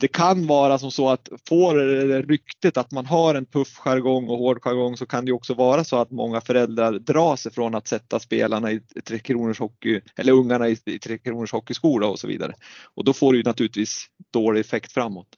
det 0.00 0.08
kan 0.08 0.46
vara 0.46 0.78
som 0.78 0.90
så 0.90 1.08
att 1.08 1.28
får 1.48 1.74
det 1.76 2.22
ryktet 2.22 2.76
att 2.76 2.90
man 2.90 3.06
har 3.06 3.34
en 3.34 3.46
tuff 3.46 3.76
jargong 3.78 4.28
och 4.28 4.38
hård 4.38 4.62
jargong 4.62 4.96
så 4.96 5.06
kan 5.06 5.24
det 5.24 5.32
också 5.32 5.54
vara 5.54 5.84
så 5.84 5.96
att 5.96 6.10
många 6.10 6.40
föräldrar 6.40 6.92
drar 6.92 7.36
sig 7.36 7.52
från 7.52 7.74
att 7.74 7.88
sätta 7.88 8.20
spelarna 8.20 8.72
i 8.72 8.80
Tre 9.04 9.18
Kronors 9.18 9.58
hockey 9.58 10.00
eller 10.16 10.32
ungarna 10.32 10.68
i 10.68 10.76
Tre 10.76 11.18
Kronors 11.18 11.52
hockeyskola 11.52 12.06
och 12.06 12.18
så 12.18 12.26
vidare. 12.26 12.54
Och 12.94 13.04
då 13.04 13.12
får 13.12 13.32
det 13.32 13.36
ju 13.36 13.44
naturligtvis 13.44 14.06
dålig 14.32 14.60
effekt 14.60 14.92
framåt. 14.92 15.28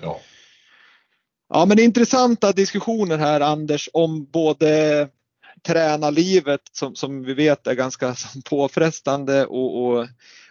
Ja. 0.00 0.20
Ja, 1.48 1.66
men 1.66 1.78
intressanta 1.78 2.52
diskussioner 2.52 3.18
här 3.18 3.40
Anders 3.40 3.88
om 3.92 4.24
både 4.24 5.08
tränarlivet 5.66 6.60
som, 6.72 6.94
som 6.94 7.24
vi 7.24 7.34
vet 7.34 7.66
är 7.66 7.74
ganska 7.74 8.14
påfrestande 8.44 9.46
och, 9.46 9.86
och, 9.86 10.06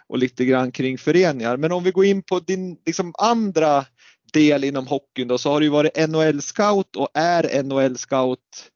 och 0.06 0.18
lite 0.18 0.44
grann 0.44 0.72
kring 0.72 0.98
föreningar. 0.98 1.56
Men 1.56 1.72
om 1.72 1.84
vi 1.84 1.90
går 1.90 2.04
in 2.04 2.22
på 2.22 2.40
din 2.40 2.76
liksom, 2.86 3.14
andra 3.18 3.84
del 4.32 4.64
inom 4.64 4.86
hockeyn 4.86 5.28
då 5.28 5.38
så 5.38 5.50
har 5.50 5.60
du 5.60 5.68
varit 5.68 5.96
NHL-scout 5.96 6.96
och 6.96 7.08
är 7.14 7.62
NHL-scout 7.62 8.70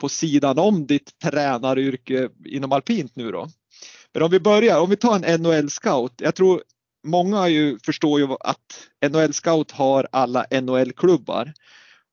på 0.00 0.08
sidan 0.08 0.58
om 0.58 0.86
ditt 0.86 1.18
tränaryrke 1.18 2.28
inom 2.44 2.72
alpint 2.72 3.16
nu 3.16 3.30
då. 3.32 3.48
Men 4.12 4.22
om 4.22 4.30
vi 4.30 4.40
börjar, 4.40 4.80
om 4.80 4.90
vi 4.90 4.96
tar 4.96 5.24
en 5.24 5.42
NHL-scout. 5.42 6.12
Jag 6.16 6.34
tror 6.34 6.62
många 7.06 7.48
ju 7.48 7.78
förstår 7.78 8.20
ju 8.20 8.28
att 8.40 8.88
NHL 9.10 9.32
Scout 9.32 9.70
har 9.70 10.08
alla 10.12 10.46
NHL-klubbar 10.50 11.52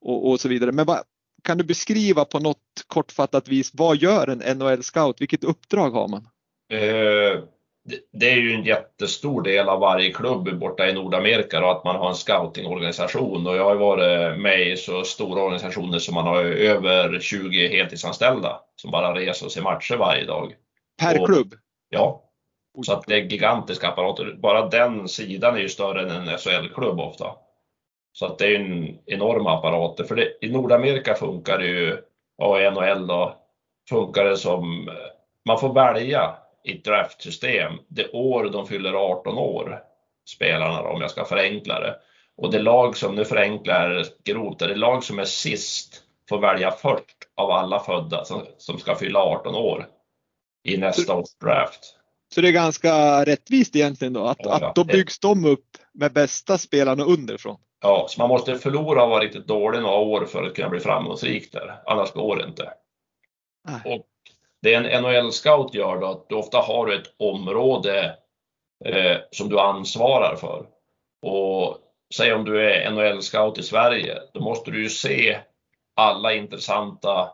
och, 0.01 0.29
och, 0.29 0.39
så 0.39 0.49
vidare. 0.49 0.71
Men 0.71 0.85
vad, 0.85 0.99
kan 1.43 1.57
du 1.57 1.63
beskriva 1.63 2.25
på 2.25 2.39
något 2.39 2.57
kortfattat 2.87 3.47
vis, 3.47 3.71
vad 3.73 3.97
gör 3.97 4.27
en 4.27 4.57
NHL 4.57 4.83
Scout? 4.83 5.21
Vilket 5.21 5.43
uppdrag 5.43 5.91
har 5.91 6.07
man? 6.07 6.27
Eh, 6.71 7.43
det 8.13 8.31
är 8.31 8.35
ju 8.35 8.53
en 8.53 8.63
jättestor 8.63 9.41
del 9.41 9.69
av 9.69 9.79
varje 9.79 10.11
klubb 10.11 10.59
borta 10.59 10.89
i 10.89 10.93
Nordamerika 10.93 11.65
och 11.65 11.71
att 11.71 11.83
man 11.83 11.95
har 11.95 12.09
en 12.09 12.15
scoutingorganisation 12.15 13.47
och 13.47 13.55
jag 13.55 13.65
har 13.65 13.75
varit 13.75 14.39
med 14.39 14.67
i 14.71 14.77
så 14.77 15.03
stora 15.03 15.41
organisationer 15.41 15.99
som 15.99 16.15
man 16.15 16.27
har 16.27 16.43
över 16.43 17.19
20 17.19 17.67
heltidsanställda 17.67 18.59
som 18.75 18.91
bara 18.91 19.15
reser 19.15 19.45
och 19.45 19.51
ser 19.51 19.61
matcher 19.61 19.95
varje 19.95 20.25
dag. 20.25 20.55
Per 21.01 21.21
och, 21.21 21.27
klubb? 21.27 21.53
Ja, 21.89 22.22
så 22.81 22.93
att 22.93 23.07
det 23.07 23.15
är 23.15 23.21
gigantiska 23.21 23.87
apparater. 23.87 24.35
Bara 24.39 24.67
den 24.67 25.07
sidan 25.07 25.55
är 25.55 25.59
ju 25.59 25.69
större 25.69 26.01
än 26.01 26.27
en 26.27 26.37
SHL-klubb 26.37 26.99
ofta. 26.99 27.35
Så 28.13 28.25
att 28.25 28.37
det 28.37 28.45
är 28.45 28.59
en 28.59 28.99
enorma 29.05 29.57
apparater. 29.57 30.03
För 30.03 30.15
det, 30.15 30.37
i 30.41 30.49
Nordamerika 30.49 31.15
funkar 31.15 31.57
det 31.57 31.67
ju, 31.67 31.97
och 32.37 32.73
NHL 32.73 33.07
då, 33.07 33.35
funkar 33.89 34.25
det 34.25 34.37
som, 34.37 34.89
man 35.45 35.59
får 35.59 35.73
välja 35.73 36.35
i 36.63 36.77
ett 36.77 36.83
draftsystem 36.83 37.73
det 37.87 38.11
år 38.11 38.49
de 38.49 38.67
fyller 38.67 38.93
18 38.93 39.37
år, 39.37 39.83
spelarna 40.29 40.81
då, 40.81 40.89
om 40.89 41.01
jag 41.01 41.11
ska 41.11 41.25
förenkla 41.25 41.79
det. 41.79 41.95
Och 42.37 42.51
det 42.51 42.59
lag 42.59 42.97
som, 42.97 43.15
nu 43.15 43.25
förenklar 43.25 44.05
grovt, 44.23 44.59
det 44.59 44.75
lag 44.75 45.03
som 45.03 45.19
är 45.19 45.25
sist 45.25 46.03
får 46.29 46.39
välja 46.39 46.71
först 46.71 47.17
av 47.35 47.51
alla 47.51 47.79
födda 47.79 48.25
som, 48.25 48.41
som 48.57 48.79
ska 48.79 48.95
fylla 48.95 49.19
18 49.19 49.55
år 49.55 49.87
i 50.63 50.77
nästa 50.77 51.15
års 51.15 51.35
draft. 51.41 51.99
Så 52.33 52.41
det 52.41 52.47
är 52.47 52.51
ganska 52.51 53.23
rättvist 53.25 53.75
egentligen 53.75 54.13
då 54.13 54.25
att, 54.25 54.37
ja, 54.39 54.55
att 54.55 54.75
då 54.75 54.83
byggs 54.83 55.19
de 55.19 55.45
upp 55.45 55.77
med 55.93 56.13
bästa 56.13 56.57
spelarna 56.57 57.03
underifrån. 57.03 57.57
Ja, 57.81 58.05
så 58.09 58.21
man 58.21 58.29
måste 58.29 58.55
förlora 58.55 59.03
och 59.03 59.09
vara 59.09 59.23
riktigt 59.23 59.47
dålig 59.47 59.81
några 59.81 59.95
år 59.95 60.25
för 60.25 60.43
att 60.43 60.55
kunna 60.55 60.69
bli 60.69 60.79
framgångsrik 60.79 61.51
där. 61.51 61.81
Annars 61.85 62.11
går 62.11 62.37
det 62.37 62.45
inte. 62.45 62.73
Nej. 63.67 63.95
Och 63.97 64.05
det 64.61 64.73
en 64.73 65.03
NHL-scout 65.03 65.73
gör 65.73 65.99
då, 65.99 66.07
att 66.07 66.29
du 66.29 66.35
ofta 66.35 66.57
har 66.57 66.91
ett 66.91 67.13
område 67.19 68.15
eh, 68.85 69.17
som 69.31 69.49
du 69.49 69.59
ansvarar 69.59 70.35
för. 70.35 70.65
Och 71.21 71.77
säg 72.15 72.33
om 72.33 72.45
du 72.45 72.71
är 72.71 72.91
NHL-scout 72.91 73.57
i 73.57 73.63
Sverige, 73.63 74.17
då 74.33 74.39
måste 74.39 74.71
du 74.71 74.83
ju 74.83 74.89
se 74.89 75.39
alla 75.95 76.33
intressanta 76.33 77.29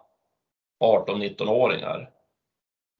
18-19-åringar. 0.84 2.10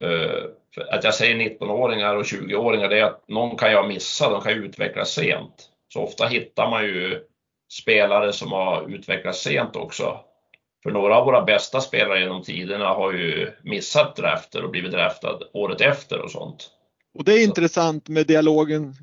Eh, 0.00 0.44
att 0.90 1.04
jag 1.04 1.14
säger 1.14 1.34
19-åringar 1.34 2.16
och 2.16 2.22
20-åringar, 2.22 2.88
det 2.88 2.98
är 2.98 3.04
att 3.04 3.28
någon 3.28 3.56
kan 3.56 3.72
jag 3.72 3.88
missa, 3.88 4.30
de 4.30 4.40
kan 4.40 4.52
utvecklas 4.52 5.10
sent. 5.10 5.68
Så 5.88 6.02
ofta 6.02 6.26
hittar 6.26 6.70
man 6.70 6.84
ju 6.84 7.20
spelare 7.72 8.32
som 8.32 8.52
har 8.52 8.94
utvecklats 8.94 9.42
sent 9.42 9.76
också. 9.76 10.20
För 10.82 10.90
några 10.90 11.16
av 11.16 11.24
våra 11.24 11.42
bästa 11.42 11.80
spelare 11.80 12.20
genom 12.20 12.42
tiderna 12.42 12.88
har 12.88 13.12
ju 13.12 13.52
missat 13.62 14.16
drafter 14.16 14.64
och 14.64 14.70
blivit 14.70 14.92
draftad 14.92 15.38
året 15.52 15.80
efter 15.80 16.20
och 16.20 16.30
sånt. 16.30 16.70
Och 17.14 17.24
det 17.24 17.32
är 17.32 17.44
intressant 17.44 18.08
med 18.08 18.26
dialogen, 18.26 18.94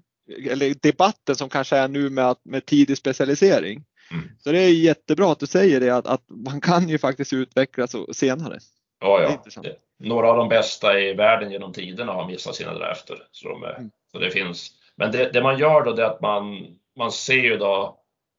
eller 0.50 0.76
debatten 0.82 1.36
som 1.36 1.50
kanske 1.50 1.78
är 1.78 1.88
nu 1.88 2.10
med, 2.10 2.36
med 2.44 2.66
tidig 2.66 2.98
specialisering. 2.98 3.84
Mm. 4.12 4.30
Så 4.40 4.52
det 4.52 4.60
är 4.60 4.70
jättebra 4.70 5.32
att 5.32 5.40
du 5.40 5.48
säger 5.48 5.80
det, 5.80 5.90
att, 5.90 6.08
att 6.08 6.24
man 6.30 6.62
kan 6.62 6.90
ju 6.90 6.98
faktiskt 6.98 7.34
utvecklas 7.34 7.96
senare. 8.12 8.60
Ja, 9.00 9.22
ja. 9.22 9.62
Det, 9.62 9.78
några 10.00 10.30
av 10.30 10.38
de 10.38 10.50
bästa 10.50 11.00
i 11.00 11.14
världen 11.14 11.52
genom 11.52 11.74
tiderna 11.74 12.14
har 12.14 12.28
missat 12.28 12.56
sina 12.56 12.74
drafter. 12.74 13.18
Så, 13.32 13.50
de, 13.50 13.64
mm. 13.64 13.92
så 14.12 14.20
det 14.20 14.32
finns. 14.32 14.72
Men 14.96 15.12
det, 15.12 15.34
det, 15.34 15.42
man 15.42 15.60
gör 15.60 15.84
då 15.84 15.92
är 15.92 16.06
att 16.06 16.22
man, 16.22 16.68
man 16.98 17.12
ser 17.12 17.34
ju 17.44 17.58
då 17.58 17.98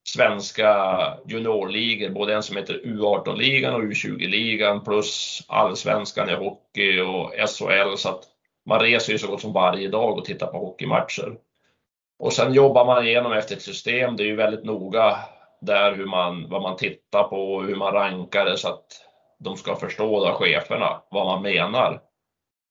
svenska 0.09 0.99
juniorligor, 1.27 2.11
både 2.11 2.35
en 2.35 2.43
som 2.43 2.57
heter 2.57 2.81
U18-ligan 2.85 3.75
och 3.75 3.83
U20-ligan 3.83 4.85
plus 4.85 5.43
allsvenskan 5.49 6.31
i 6.31 6.35
hockey 6.35 7.01
och 7.01 7.33
SHL. 7.49 7.97
Så 7.97 8.09
att 8.09 8.23
man 8.67 8.81
reser 8.81 9.13
ju 9.13 9.19
så 9.19 9.29
gott 9.29 9.41
som 9.41 9.53
varje 9.53 9.89
dag 9.89 10.19
och 10.19 10.25
tittar 10.25 10.47
på 10.47 10.59
hockeymatcher. 10.59 11.37
Och 12.19 12.33
sen 12.33 12.55
jobbar 12.55 12.85
man 12.85 13.07
igenom 13.07 13.33
efter 13.33 13.57
ett 13.57 13.63
system. 13.63 14.17
Det 14.17 14.23
är 14.23 14.27
ju 14.27 14.37
väldigt 14.37 14.65
noga 14.65 15.19
där 15.61 15.95
hur 15.95 16.07
man, 16.07 16.49
vad 16.49 16.63
man 16.63 16.77
tittar 16.77 17.25
på 17.25 17.55
och 17.55 17.65
hur 17.65 17.77
man 17.77 17.93
rankar 17.93 18.45
det 18.45 18.57
så 18.57 18.69
att 18.69 19.08
de 19.39 19.57
ska 19.57 19.77
förstå 19.77 20.25
då, 20.25 20.33
cheferna 20.33 21.03
vad 21.11 21.27
man 21.27 21.43
menar. 21.43 22.01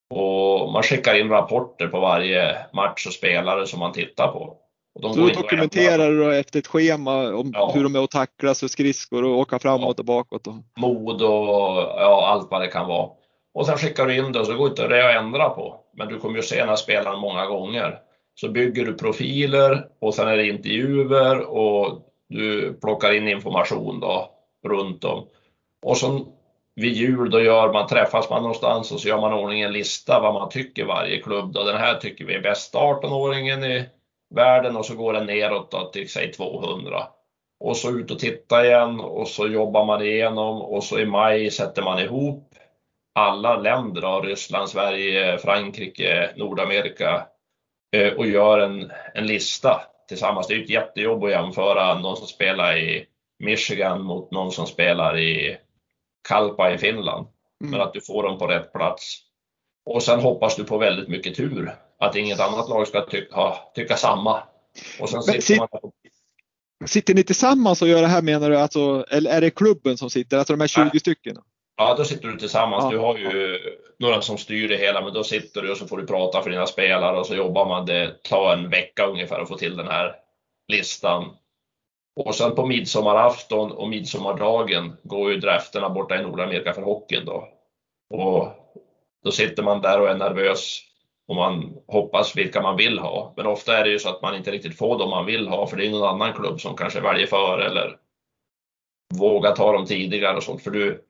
Och 0.10 0.72
man 0.72 0.84
skickar 0.84 1.20
in 1.20 1.30
rapporter 1.30 1.88
på 1.88 2.00
varje 2.00 2.58
match 2.74 3.08
och 3.08 3.14
spelare 3.14 3.68
som 3.68 3.80
man 3.80 3.94
tittar 3.94 4.28
på. 4.28 4.58
Och 4.96 5.02
de 5.02 5.14
så 5.14 5.20
då 5.20 5.28
dokumenterar 5.28 6.12
du 6.12 6.40
efter 6.40 6.60
ett 6.60 6.68
schema 6.68 7.34
om 7.34 7.52
ja. 7.54 7.72
hur 7.76 7.84
de 7.84 7.96
är 7.96 8.04
att 8.04 8.12
tacklas 8.12 8.60
för 8.60 8.68
skridskor 8.68 9.24
och 9.24 9.38
åka 9.38 9.60
framåt 9.60 9.96
ja. 9.98 10.02
och 10.02 10.06
bakåt? 10.06 10.48
Och... 10.48 10.54
Mod 10.78 11.22
och 11.22 11.78
ja, 11.98 12.28
allt 12.28 12.52
vad 12.52 12.62
det 12.62 12.68
kan 12.68 12.88
vara. 12.88 13.10
Och 13.54 13.66
sen 13.66 13.78
skickar 13.78 14.06
du 14.06 14.18
in 14.18 14.32
det 14.32 14.40
och 14.40 14.46
så 14.46 14.58
går 14.58 14.70
inte 14.70 14.88
det 14.88 15.10
att 15.10 15.24
ändra 15.24 15.50
på. 15.50 15.80
Men 15.98 16.08
du 16.08 16.20
kommer 16.20 16.36
ju 16.36 16.42
se 16.42 16.60
den 16.60 16.70
här 16.70 16.76
spelaren 16.76 17.20
många 17.20 17.46
gånger. 17.46 18.00
Så 18.36 18.50
bygger 18.50 18.86
du 18.86 18.94
profiler 18.94 19.88
och 20.00 20.14
sen 20.14 20.28
är 20.28 20.38
det 20.38 20.48
intervjuer 20.48 21.40
och 21.40 22.02
du 22.30 22.74
plockar 22.74 23.14
in 23.14 23.28
information 23.28 24.00
då 24.00 24.32
runt 24.68 25.04
om. 25.04 25.28
Och 25.86 25.98
så 25.98 26.26
vid 26.78 26.94
jul 26.94 27.30
då 27.30 27.42
gör 27.42 27.74
man, 27.74 27.88
träffas 27.88 28.30
man 28.30 28.42
någonstans 28.42 28.92
och 28.92 29.00
så 29.00 29.08
gör 29.08 29.22
man 29.22 29.34
ordning 29.34 29.62
en 29.62 29.74
lista 29.74 30.20
vad 30.20 30.34
man 30.34 30.50
tycker 30.50 30.86
varje 30.86 31.22
klubb. 31.22 31.54
Då. 31.54 31.64
Den 31.64 31.78
här 31.78 31.96
tycker 31.96 32.26
vi 32.26 32.34
är 32.34 32.42
bästa 32.42 32.80
18-åringen 32.80 33.66
i 33.66 33.86
världen 34.36 34.76
och 34.76 34.86
så 34.86 34.96
går 34.96 35.14
den 35.14 35.26
neråt 35.26 35.72
då 35.72 35.90
till 35.90 36.10
säg 36.10 36.32
200. 36.32 37.04
och 37.60 37.78
så 37.78 37.92
ut 37.92 38.12
och 38.12 38.20
titta 38.20 38.66
igen 38.66 39.00
och 39.00 39.28
så 39.28 39.48
jobbar 39.48 39.86
man 39.86 40.02
igenom 40.02 40.62
och 40.62 40.84
så 40.84 41.00
i 41.00 41.06
maj 41.06 41.52
sätter 41.52 41.84
man 41.84 42.00
ihop 42.00 42.54
alla 43.16 43.58
länder, 43.58 44.02
då, 44.02 44.22
Ryssland, 44.22 44.70
Sverige, 44.70 45.38
Frankrike, 45.38 46.30
Nordamerika 46.36 47.28
eh, 47.96 48.14
och 48.14 48.28
gör 48.28 48.60
en, 48.60 48.92
en 49.14 49.28
lista 49.28 49.82
tillsammans. 50.08 50.48
Det 50.48 50.54
är 50.54 50.64
ett 50.64 50.70
jättejobb 50.70 51.24
att 51.24 51.32
jämföra 51.32 52.00
någon 52.00 52.18
som 52.18 52.28
spelar 52.28 52.78
i 52.78 53.06
Michigan 53.44 54.02
mot 54.02 54.32
någon 54.32 54.52
som 54.52 54.66
spelar 54.66 55.18
i 55.18 55.58
Kalpa 56.28 56.74
i 56.74 56.78
Finland. 56.78 57.28
Mm. 57.62 57.72
Men 57.72 57.82
att 57.82 57.94
du 57.94 58.02
får 58.02 58.24
dem 58.24 58.38
på 58.38 58.48
rätt 58.48 58.74
plats. 58.74 59.20
Och 59.86 60.04
sen 60.04 60.20
hoppas 60.20 60.56
du 60.56 60.64
på 60.64 60.78
väldigt 60.78 61.08
mycket 61.08 61.36
tur. 61.36 61.76
Att 62.00 62.16
inget 62.16 62.40
annat 62.40 62.70
lag 62.70 62.88
ska 62.88 63.06
ty 63.06 63.26
ha, 63.32 63.72
tycka 63.76 63.98
samma. 63.98 64.44
Och 65.00 65.10
sen 65.10 65.24
sitter, 65.24 65.42
sit 65.42 65.60
man 66.80 66.88
sitter 66.88 67.14
ni 67.14 67.24
tillsammans 67.24 67.82
och 67.82 67.88
gör 67.88 68.02
det 68.02 68.08
här 68.08 68.22
menar 68.22 68.50
du? 68.50 68.58
Alltså, 68.58 69.06
eller 69.10 69.32
är 69.32 69.42
det 69.42 69.50
klubben 69.50 69.98
som 69.98 70.10
sitter? 70.10 70.38
Alltså 70.38 70.54
de 70.54 70.60
här 70.60 70.68
20 70.68 70.82
Nej. 70.82 71.00
stycken? 71.00 71.38
Ja, 71.78 71.96
då 71.98 72.04
sitter 72.04 72.28
du 72.28 72.38
tillsammans. 72.38 72.84
Ja. 72.84 72.90
Du 72.90 72.98
har 72.98 73.18
ju 73.18 73.60
några 74.00 74.22
som 74.22 74.38
styr 74.38 74.68
det 74.70 74.78
hela, 74.78 75.02
men 75.02 75.14
då 75.14 75.24
sitter 75.24 75.62
du 75.62 75.72
och 75.72 75.78
så 75.78 75.88
får 75.88 75.98
du 75.98 76.08
prata 76.08 76.42
för 76.42 76.50
dina 76.50 76.66
spelare 76.66 77.20
och 77.20 77.26
så 77.26 77.36
jobbar 77.36 77.66
man. 77.66 77.86
Det 77.86 78.24
tar 78.24 78.54
en 78.54 78.70
vecka 78.70 79.06
ungefär 79.06 79.40
att 79.40 79.48
få 79.48 79.58
till 79.58 79.78
den 79.78 79.88
här 79.88 80.16
listan. 80.68 81.36
Och 82.18 82.36
sen 82.36 82.56
på 82.56 82.66
midsommarafton 82.66 83.72
och 83.72 83.90
midsommardagen 83.90 84.98
går 85.04 85.32
ju 85.32 85.40
drafterna 85.40 85.90
borta 85.90 86.20
i 86.20 86.24
Nordamerika 86.24 86.74
för 86.74 86.82
hockeyn 86.82 87.26
då. 87.26 87.48
Och 88.10 88.48
då 89.24 89.32
sitter 89.32 89.64
man 89.64 89.82
där 89.82 90.02
och 90.02 90.10
är 90.10 90.16
nervös 90.16 90.80
och 91.28 91.36
man 91.36 91.78
hoppas 91.88 92.38
vilka 92.38 92.62
man 92.62 92.78
vill 92.78 93.00
ha. 93.00 93.34
Men 93.38 93.46
ofta 93.46 93.78
är 93.78 93.84
det 93.84 93.90
ju 93.90 94.00
så 94.00 94.10
att 94.10 94.22
man 94.22 94.36
inte 94.36 94.52
riktigt 94.52 94.78
får 94.78 95.00
dem 95.00 95.10
man 95.10 95.26
vill 95.26 95.48
ha 95.48 95.68
för 95.68 95.78
det 95.78 95.86
är 95.86 95.92
någon 95.92 96.10
annan 96.10 96.34
klubb 96.34 96.62
som 96.62 96.76
kanske 96.76 97.02
väljer 97.02 97.28
för 97.28 97.60
eller 97.60 97.98
vågar 99.14 99.56
ta 99.56 99.72
dem 99.72 99.86
tidigare 99.86 100.38
och 100.38 100.44
sånt. 100.44 100.64
För 100.64 100.72
du, 100.72 101.04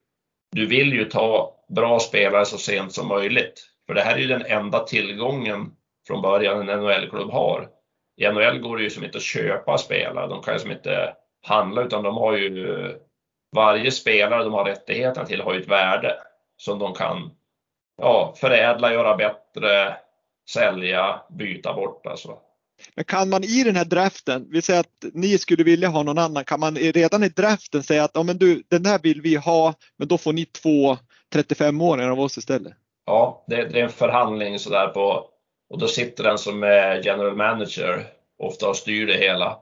du 0.52 0.66
vill 0.66 0.94
ju 0.94 1.06
ta 1.06 1.56
bra 1.70 2.00
spelare 2.00 2.46
så 2.46 2.58
sent 2.58 2.94
som 2.94 3.08
möjligt. 3.08 3.66
För 3.88 3.94
det 3.94 4.02
här 4.02 4.16
är 4.16 4.20
ju 4.20 4.28
den 4.28 4.46
enda 4.46 4.80
tillgången 4.80 5.72
från 6.08 6.22
början 6.22 6.70
en 6.70 6.80
NHL-klubb 6.80 7.32
har. 7.32 7.77
I 8.18 8.28
NHL 8.30 8.60
går 8.60 8.78
det 8.78 8.84
ju 8.84 8.90
som 8.90 9.04
inte 9.04 9.18
att 9.18 9.24
köpa 9.24 9.78
spelare, 9.78 10.28
de 10.28 10.42
kan 10.42 10.54
ju 10.54 10.60
som 10.60 10.72
inte 10.72 11.14
handla 11.42 11.82
utan 11.82 12.04
de 12.04 12.18
har 12.18 12.38
ju 12.38 12.96
varje 13.56 13.92
spelare 13.92 14.44
de 14.44 14.54
har 14.54 14.66
rättigheterna 14.66 15.26
till 15.26 15.42
har 15.42 15.54
ju 15.54 15.62
ett 15.62 15.68
värde 15.68 16.16
som 16.58 16.80
de 16.80 16.94
kan 16.94 17.32
ja, 17.98 18.34
förädla, 18.38 18.94
göra 18.94 19.18
bättre, 19.18 19.98
sälja, 20.50 21.22
byta 21.30 21.74
bort 21.74 22.06
alltså. 22.06 22.38
Men 22.96 23.06
kan 23.06 23.30
man 23.30 23.44
i 23.44 23.64
den 23.64 23.76
här 23.76 23.86
draften, 23.86 24.48
vi 24.50 24.62
säger 24.62 24.80
att 24.80 25.06
ni 25.14 25.38
skulle 25.38 25.64
vilja 25.64 25.88
ha 25.88 26.04
någon 26.04 26.18
annan, 26.18 26.46
kan 26.46 26.60
man 26.60 26.76
redan 26.76 27.24
i 27.24 27.30
draften 27.30 27.84
säga 27.84 28.04
att 28.04 28.12
ja, 28.14 28.24
men 28.24 28.38
du, 28.38 28.64
den 28.68 28.86
här 28.86 29.00
vill 29.04 29.22
vi 29.22 29.36
ha, 29.36 29.74
men 29.98 30.08
då 30.08 30.18
får 30.18 30.34
ni 30.34 30.46
två 30.46 30.98
35-åringar 31.36 32.10
av 32.10 32.20
oss 32.20 32.38
istället? 32.38 32.74
Ja, 33.06 33.46
det, 33.48 33.56
det 33.56 33.80
är 33.80 33.84
en 33.84 33.90
förhandling 33.90 34.60
sådär 34.60 34.88
på, 34.88 35.30
och 35.70 35.78
då 35.78 35.88
sitter 35.88 36.24
den 36.24 36.38
som 36.38 36.64
är 36.64 37.02
general 37.04 37.36
manager 37.36 38.08
ofta 38.40 38.70
och 38.70 38.76
styr 38.76 39.08
det 39.08 39.18
hela. 39.18 39.60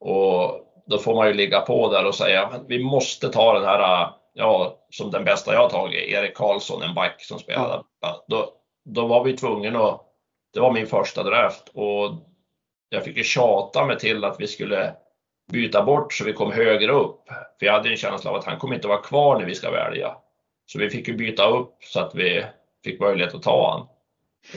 Och 0.00 0.60
då 0.86 0.98
får 0.98 1.14
man 1.14 1.26
ju 1.26 1.34
ligga 1.34 1.60
på 1.60 1.92
där 1.92 2.06
och 2.06 2.14
säga, 2.14 2.50
vi 2.68 2.84
måste 2.84 3.28
ta 3.28 3.52
den 3.52 3.64
här, 3.64 4.10
ja, 4.34 4.78
som 4.90 5.10
den 5.10 5.24
bästa 5.24 5.52
jag 5.52 5.60
har 5.60 5.70
tagit, 5.70 6.08
Erik 6.08 6.36
Karlsson, 6.36 6.82
en 6.82 6.94
back 6.94 7.24
som 7.24 7.38
spelade. 7.38 7.82
Ja. 8.00 8.24
Då, 8.28 8.52
då 8.84 9.06
var 9.06 9.24
vi 9.24 9.36
tvungna 9.36 9.78
att, 9.78 10.04
det 10.54 10.60
var 10.60 10.72
min 10.72 10.86
första 10.86 11.22
draft 11.22 11.68
och 11.74 12.12
jag 12.88 13.04
fick 13.04 13.16
ju 13.16 13.24
tjata 13.24 13.84
mig 13.84 13.98
till 13.98 14.24
att 14.24 14.40
vi 14.40 14.46
skulle 14.46 14.94
byta 15.52 15.84
bort 15.84 16.12
så 16.12 16.24
vi 16.24 16.32
kom 16.32 16.52
högre 16.52 16.92
upp. 16.92 17.28
För 17.58 17.66
jag 17.66 17.72
hade 17.72 17.88
en 17.88 17.96
känsla 17.96 18.30
av 18.30 18.36
att 18.36 18.44
han 18.44 18.58
kommer 18.58 18.74
inte 18.74 18.88
vara 18.88 19.02
kvar 19.02 19.38
när 19.38 19.46
vi 19.46 19.54
ska 19.54 19.70
välja. 19.70 20.16
Så 20.66 20.78
vi 20.78 20.90
fick 20.90 21.08
ju 21.08 21.16
byta 21.16 21.48
upp 21.48 21.74
så 21.80 22.00
att 22.00 22.14
vi 22.14 22.44
fick 22.84 23.00
möjlighet 23.00 23.34
att 23.34 23.42
ta 23.42 23.70
han. 23.70 23.97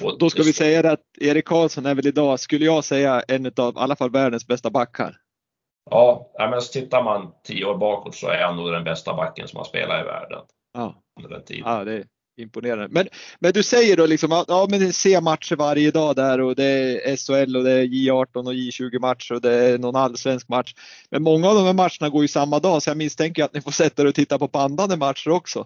Och 0.01 0.19
Då 0.19 0.29
ska 0.29 0.43
vi 0.43 0.53
säga 0.53 0.91
att 0.91 1.01
Erik 1.21 1.45
Karlsson 1.45 1.85
är 1.85 1.95
väl 1.95 2.07
idag, 2.07 2.39
skulle 2.39 2.65
jag 2.65 2.83
säga, 2.83 3.23
en 3.27 3.45
av 3.45 3.73
i 3.73 3.79
alla 3.79 3.95
fall 3.95 4.11
världens 4.11 4.47
bästa 4.47 4.69
backar. 4.69 5.17
Ja, 5.89 6.31
men 6.37 6.61
tittar 6.73 7.03
man 7.03 7.31
tio 7.43 7.65
år 7.65 7.77
bakåt 7.77 8.15
så 8.15 8.27
är 8.27 8.43
han 8.43 8.55
nog 8.55 8.71
den 8.71 8.83
bästa 8.83 9.13
backen 9.13 9.47
som 9.47 9.57
har 9.57 9.65
spelat 9.65 10.01
i 10.01 10.05
världen. 10.05 10.39
Ja, 10.73 10.95
under 11.19 11.29
den 11.29 11.45
tiden. 11.45 11.63
ja 11.65 11.83
det, 11.83 12.03
imponerande. 12.37 12.87
Men, 12.91 13.07
men 13.39 13.51
du 13.51 13.63
säger 13.63 13.97
då 13.97 14.05
liksom 14.05 14.31
att 14.31 14.45
ja, 14.47 14.67
men 14.69 14.93
se 14.93 15.21
matcher 15.21 15.55
varje 15.55 15.91
dag 15.91 16.15
där 16.15 16.41
och 16.41 16.55
det 16.55 16.65
är 16.65 17.17
SHL 17.17 17.55
och 17.55 17.63
det 17.63 17.71
är 17.71 17.83
J18 17.83 18.47
och 18.47 18.53
J20 18.53 18.99
matcher 18.99 19.33
och 19.33 19.41
det 19.41 19.53
är 19.53 19.77
någon 19.77 19.95
allsvensk 19.95 20.49
match. 20.49 20.73
Men 21.09 21.23
många 21.23 21.49
av 21.49 21.55
de 21.55 21.65
här 21.65 21.73
matcherna 21.73 22.09
går 22.09 22.21
ju 22.21 22.27
samma 22.27 22.59
dag 22.59 22.83
så 22.83 22.89
jag 22.89 22.97
misstänker 22.97 23.43
att 23.43 23.53
ni 23.53 23.61
får 23.61 23.71
sätta 23.71 24.01
er 24.01 24.07
och 24.07 24.15
titta 24.15 24.39
på 24.39 24.47
bandande 24.47 24.97
matcher 24.97 25.29
också. 25.29 25.65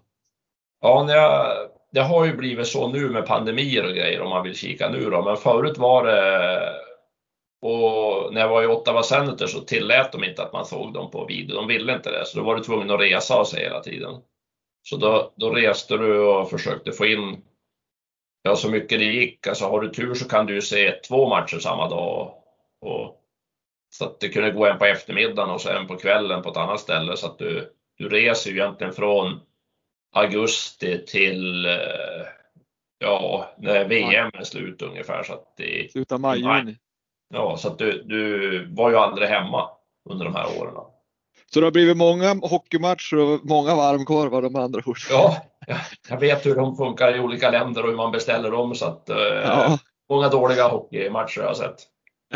Ja, 0.82 1.12
jag, 1.12 1.56
det 1.96 2.02
har 2.02 2.26
ju 2.26 2.36
blivit 2.36 2.68
så 2.68 2.88
nu 2.88 3.10
med 3.10 3.26
pandemier 3.26 3.86
och 3.86 3.96
grejer 3.96 4.22
om 4.22 4.30
man 4.30 4.44
vill 4.44 4.56
kika 4.56 4.90
nu 4.90 5.10
då, 5.10 5.22
men 5.22 5.38
förut 5.38 5.78
var 5.78 6.06
det 6.06 6.74
och 7.62 8.34
när 8.34 8.42
jag 8.42 8.50
var 8.50 8.64
i 8.64 8.68
Ottawa 8.68 9.04
Senator 9.04 9.48
så 9.48 9.60
tillät 9.60 10.12
de 10.12 10.24
inte 10.24 10.44
att 10.44 10.54
man 10.54 10.66
såg 10.66 10.94
dem 10.94 11.12
på 11.12 11.26
video. 11.26 11.56
De 11.56 11.68
ville 11.68 11.96
inte 11.96 12.12
det, 12.12 12.26
så 12.26 12.38
då 12.38 12.44
var 12.44 12.56
du 12.56 12.64
tvungen 12.64 12.92
att 12.92 13.00
resa 13.00 13.40
och 13.40 13.48
se 13.48 13.60
hela 13.60 13.80
tiden. 13.80 14.22
Så 14.84 14.98
då, 14.98 15.34
då 15.36 15.50
reste 15.50 15.98
du 15.98 16.20
och 16.20 16.50
försökte 16.50 16.92
få 16.92 17.06
in 17.06 17.42
ja, 18.44 18.56
så 18.56 18.70
mycket 18.70 19.00
det 19.00 19.06
gick. 19.06 19.48
Alltså 19.48 19.66
har 19.66 19.82
du 19.82 19.90
tur 19.90 20.14
så 20.14 20.30
kan 20.30 20.46
du 20.46 20.62
se 20.62 20.92
två 20.92 21.30
matcher 21.30 21.60
samma 21.60 21.90
dag. 21.90 22.34
Och, 22.82 23.22
så 23.90 24.06
att 24.06 24.20
det 24.20 24.30
kunde 24.30 24.52
gå 24.52 24.66
en 24.66 24.78
på 24.78 24.86
eftermiddagen 24.86 25.50
och 25.50 25.62
så 25.62 25.70
en 25.70 25.88
på 25.88 25.96
kvällen 25.96 26.42
på 26.42 26.50
ett 26.50 26.58
annat 26.58 26.80
ställe. 26.80 27.18
Så 27.18 27.28
att 27.28 27.38
du, 27.38 27.74
du 27.98 28.10
reser 28.10 28.52
ju 28.52 28.58
egentligen 28.58 28.94
från 28.94 29.40
augusti 30.14 31.06
till 31.06 31.66
eh, 31.66 32.26
ja, 33.00 33.50
när 33.58 33.86
VM 33.86 34.32
är 34.34 34.44
slut 34.44 34.82
ungefär. 34.82 35.24
Så 35.24 35.34
att 35.34 35.54
det, 35.58 35.92
Slutet 35.92 36.12
av 36.12 36.20
maj, 36.20 36.40
juni. 36.40 36.78
Ja, 37.34 37.58
så 37.58 37.68
att 37.68 37.78
du, 37.78 38.04
du 38.04 38.68
var 38.76 38.90
ju 38.90 38.96
aldrig 38.96 39.30
hemma 39.30 39.70
under 40.10 40.26
de 40.26 40.36
här 40.36 40.62
åren. 40.62 40.74
Så 41.54 41.60
det 41.60 41.66
har 41.66 41.72
blivit 41.72 41.98
många 41.98 42.34
hockeymatcher 42.34 43.18
och 43.18 43.46
många 43.46 43.76
varmkorvar 43.76 44.42
de 44.42 44.56
andra 44.56 44.82
ord. 44.86 44.98
Ja, 45.10 45.46
jag 46.10 46.20
vet 46.20 46.46
hur 46.46 46.56
de 46.56 46.78
funkar 46.78 47.16
i 47.16 47.20
olika 47.20 47.50
länder 47.50 47.84
och 47.84 47.90
hur 47.90 47.98
man 47.98 48.12
beställer 48.12 48.52
dem 48.52 48.76
så 48.76 48.86
att 48.86 49.10
eh, 49.10 49.18
ja. 49.18 49.80
många 50.10 50.30
dåliga 50.30 50.68
hockeymatcher 50.68 51.42
har 51.42 51.48
jag 51.48 51.58
sett. 51.58 51.76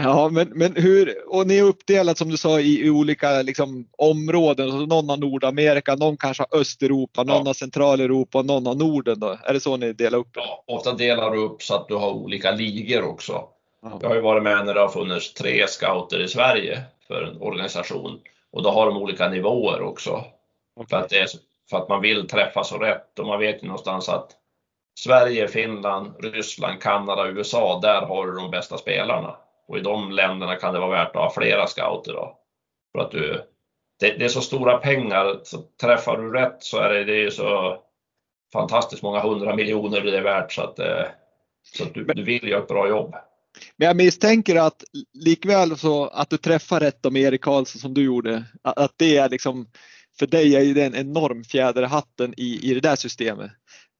Ja, 0.04 0.30
men, 0.30 0.50
men 0.50 0.76
hur, 0.76 1.16
och 1.28 1.48
ni 1.48 1.58
är 1.58 1.64
uppdelat 1.64 2.18
som 2.18 2.30
du 2.30 2.38
sa 2.38 2.60
i, 2.60 2.86
i 2.86 2.90
olika 2.90 3.42
liksom, 3.42 3.88
områden. 3.98 4.72
Så 4.72 4.78
någon 4.78 5.10
har 5.10 5.18
Nordamerika, 5.18 5.96
någon 5.96 6.18
kanske 6.18 6.46
har 6.50 6.60
Östeuropa, 6.60 7.24
någon 7.24 7.36
ja. 7.36 7.44
har 7.46 7.54
Centraleuropa 7.54 8.42
någon 8.42 8.66
har 8.66 8.76
Norden. 8.76 9.20
Då. 9.20 9.38
Är 9.44 9.54
det 9.54 9.60
så 9.60 9.78
ni 9.78 9.94
delar 9.94 10.18
upp? 10.18 10.28
Ja, 10.34 10.64
ofta 10.68 10.94
delar 10.94 11.32
du 11.32 11.38
upp 11.38 11.64
så 11.64 11.76
att 11.76 11.88
du 11.88 11.96
har 11.96 12.12
olika 12.12 12.52
ligor 12.52 13.04
också. 13.04 13.44
Ja. 13.82 14.00
Jag 14.02 14.10
har 14.10 14.16
ju 14.16 14.22
varit 14.22 14.44
med 14.44 14.66
när 14.66 14.74
det 14.74 14.80
har 14.80 14.90
funnits 14.90 15.34
tre 15.34 15.68
scouter 15.68 16.22
i 16.22 16.28
Sverige 16.28 16.82
för 17.08 17.24
en 17.24 17.42
organisation. 17.42 18.20
Och 18.52 18.64
då 18.64 18.72
har 18.72 18.86
de 18.86 18.98
olika 18.98 19.30
nivåer 19.30 19.82
också. 19.82 20.12
Okay. 20.76 20.88
För, 20.90 20.98
att 20.98 21.10
det 21.10 21.20
är, 21.20 21.28
för 21.70 21.78
att 21.78 21.90
man 21.90 22.02
vill 22.02 22.28
träffa 22.28 22.64
så 22.64 22.78
rätt 22.78 23.20
och 23.20 23.28
man 23.28 23.40
vet 23.40 23.64
ju 23.64 23.68
någonstans 23.68 24.10
att 24.10 24.36
Sverige, 25.00 25.48
Finland, 25.48 26.14
Ryssland, 26.20 26.82
Kanada, 26.82 27.28
USA, 27.28 27.80
där 27.82 28.02
har 28.02 28.28
du 28.28 28.36
de 28.36 28.52
bästa 28.52 28.78
spelarna. 28.78 29.36
Och 29.70 29.78
i 29.78 29.82
de 29.82 30.12
länderna 30.12 30.56
kan 30.56 30.74
det 30.74 30.80
vara 30.80 30.90
värt 30.90 31.16
att 31.16 31.22
ha 31.22 31.34
flera 31.34 31.68
scouter 31.68 32.14
då. 32.14 32.38
För 32.92 33.00
att 33.00 33.12
du, 33.12 33.42
det, 34.00 34.18
det 34.18 34.26
är 34.26 34.30
så 34.30 34.42
stora 34.42 34.78
pengar, 34.78 35.40
så 35.44 35.58
träffar 35.82 36.18
du 36.18 36.32
rätt 36.32 36.58
så 36.60 36.78
är 36.78 36.90
det, 36.90 37.04
det 37.04 37.24
är 37.26 37.30
så 37.30 37.78
fantastiskt 38.54 39.04
många 39.04 39.20
hundra 39.20 39.56
miljoner 39.56 40.02
det 40.02 40.18
är 40.18 40.22
värt 40.22 40.54
så 40.54 40.62
att, 40.62 40.80
eh, 40.80 41.06
så 41.76 41.84
att 41.84 41.94
du, 41.94 42.04
du 42.04 42.24
vill 42.24 42.48
göra 42.48 42.62
ett 42.62 42.68
bra 42.68 42.90
jobb. 42.90 43.16
Men 43.78 43.88
jag 43.88 43.98
misstänker 43.98 44.56
att 44.56 44.84
likväl 45.14 45.78
så 45.78 46.08
att 46.08 46.30
du 46.30 46.38
träffar 46.38 46.80
rätt 46.80 47.06
om 47.06 47.16
Erik 47.16 47.42
Karlsson 47.42 47.80
som 47.80 47.94
du 47.94 48.04
gjorde, 48.04 48.44
att 48.64 48.94
det 48.98 49.18
är 49.18 49.30
liksom 49.30 49.68
för 50.20 50.28
dig 50.28 50.56
är 50.56 50.74
det 50.74 50.86
en 50.86 50.96
enorm 50.96 51.44
fjäder 51.44 51.84
i 51.84 51.86
hatten 51.86 52.34
i, 52.38 52.72
i 52.72 52.74
det 52.74 52.80
där 52.80 52.96
systemet. 52.96 53.52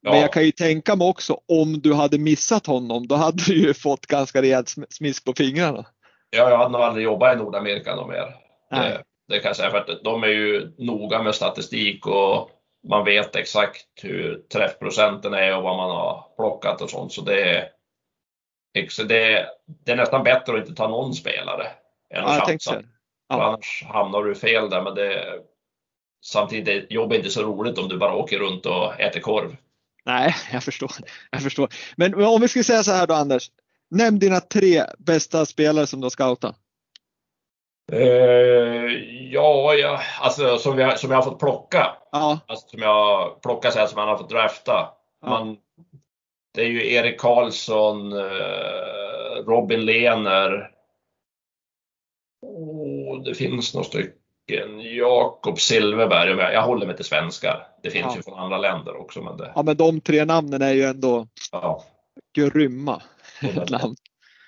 Ja. 0.02 0.12
Men 0.12 0.22
jag 0.22 0.34
kan 0.34 0.44
ju 0.44 0.52
tänka 0.52 0.96
mig 0.96 1.08
också 1.08 1.40
om 1.48 1.82
du 1.82 1.94
hade 1.94 2.18
missat 2.18 2.66
honom, 2.66 3.08
då 3.08 3.16
hade 3.16 3.44
du 3.48 3.68
ju 3.68 3.74
fått 3.74 4.06
ganska 4.06 4.42
rejält 4.42 4.76
smisk 4.90 5.26
på 5.26 5.34
fingrarna. 5.34 5.86
Ja, 6.30 6.50
jag 6.50 6.58
hade 6.58 6.72
nog 6.72 6.82
aldrig 6.82 7.06
jobbat 7.06 7.36
i 7.36 7.38
Nordamerika 7.38 7.96
något 7.96 8.10
mer. 8.10 8.36
Det, 8.72 9.04
det, 9.28 9.40
kan 9.40 9.50
jag 9.50 9.56
säga, 9.56 9.70
för 9.70 9.78
att 9.78 10.04
de 10.04 10.24
är 10.24 10.28
ju 10.28 10.74
noga 10.78 11.22
med 11.22 11.36
statistik 11.36 12.08
och 12.08 12.50
man 12.88 13.06
vet 13.06 13.36
exakt 13.36 13.86
hur 14.02 14.42
träffprocenten 14.54 15.34
är 15.34 15.58
och 15.58 15.64
vad 15.64 15.78
man 15.78 15.90
har 15.90 16.26
plockat 16.36 16.82
och 16.82 16.90
sånt. 16.90 17.12
Så 17.12 17.22
det 17.22 17.42
är, 17.42 17.70
det, 19.08 19.48
det 19.86 19.92
är 19.92 19.96
nästan 19.96 20.24
bättre 20.24 20.54
att 20.54 20.60
inte 20.60 20.76
ta 20.76 20.88
någon 20.88 21.14
spelare 21.14 21.68
än 22.14 22.26
att 22.26 22.38
ja, 22.38 22.46
chansa. 22.46 22.82
Ja. 23.30 23.44
Annars 23.44 23.84
hamnar 23.88 24.24
du 24.24 24.36
fel 24.36 24.70
där. 24.70 24.82
Men 24.82 24.96
det, 24.96 25.40
samtidigt, 26.26 26.92
jobbet 26.92 27.16
är 27.16 27.20
inte 27.20 27.30
så 27.30 27.44
roligt 27.44 27.78
om 27.78 27.90
du 27.90 27.98
bara 27.98 28.16
åker 28.16 28.40
runt 28.40 28.66
och 28.66 29.00
äter 29.00 29.20
korv. 29.20 29.56
Nej, 30.10 30.36
jag 30.52 30.64
förstår. 30.64 30.92
Jag 31.32 31.42
förstår. 31.42 31.70
Men 31.96 32.26
om 32.26 32.42
vi 32.42 32.48
ska 32.48 32.64
säga 32.64 32.84
så 32.84 32.92
här 32.92 33.08
då 33.08 33.14
Anders. 33.14 33.52
Nämn 33.90 34.20
dina 34.20 34.40
tre 34.40 34.84
bästa 34.98 35.46
spelare 35.46 35.88
som 35.88 36.02
du 36.02 36.06
har 36.06 36.10
scoutat. 36.10 36.56
Uh, 37.92 38.92
ja, 39.32 39.74
ja, 39.74 40.02
alltså 40.22 40.58
som 40.58 40.80
jag, 40.80 41.00
som 41.00 41.12
jag 41.12 41.18
har 41.18 41.24
fått 41.24 41.40
plocka. 41.40 41.98
Ja. 42.12 42.40
Alltså, 42.48 42.68
som 42.68 42.80
jag 42.80 43.42
plockat 43.42 43.74
så 43.74 43.80
här, 43.80 43.88
som 43.88 43.96
man 43.96 44.08
har 44.08 44.18
fått 44.18 44.30
drafta. 44.30 44.90
Ja. 45.22 45.30
Man, 45.30 45.58
det 46.54 46.62
är 46.62 46.68
ju 46.68 46.94
Erik 46.94 47.20
Karlsson, 47.20 48.14
uh, 48.14 49.44
Robin 49.46 49.86
Lehner. 49.86 50.72
Oh, 52.42 53.24
det 53.24 53.36
finns 53.36 53.74
några 53.74 53.86
stycken. 53.86 54.19
Jakob 54.98 55.60
Silverberg. 55.60 56.54
Jag 56.54 56.62
håller 56.62 56.86
mig 56.88 56.96
till 56.96 57.06
svenskar. 57.06 57.68
Det 57.84 57.90
finns 57.90 58.06
Ja. 58.10 58.16
ju 58.16 58.22
från 58.24 58.40
andra 58.40 58.58
länder 58.58 58.96
också. 59.02 59.22
Men 59.22 59.38
det, 59.38 59.52
ja, 59.56 59.64
men 59.64 59.78
de 59.78 60.02
tre 60.02 60.26
namnen 60.26 60.62
är 60.62 60.74
ju 60.74 60.84
ändå 60.84 61.28
ja. 61.52 61.84
grymma 62.36 63.02
namn. 63.70 63.96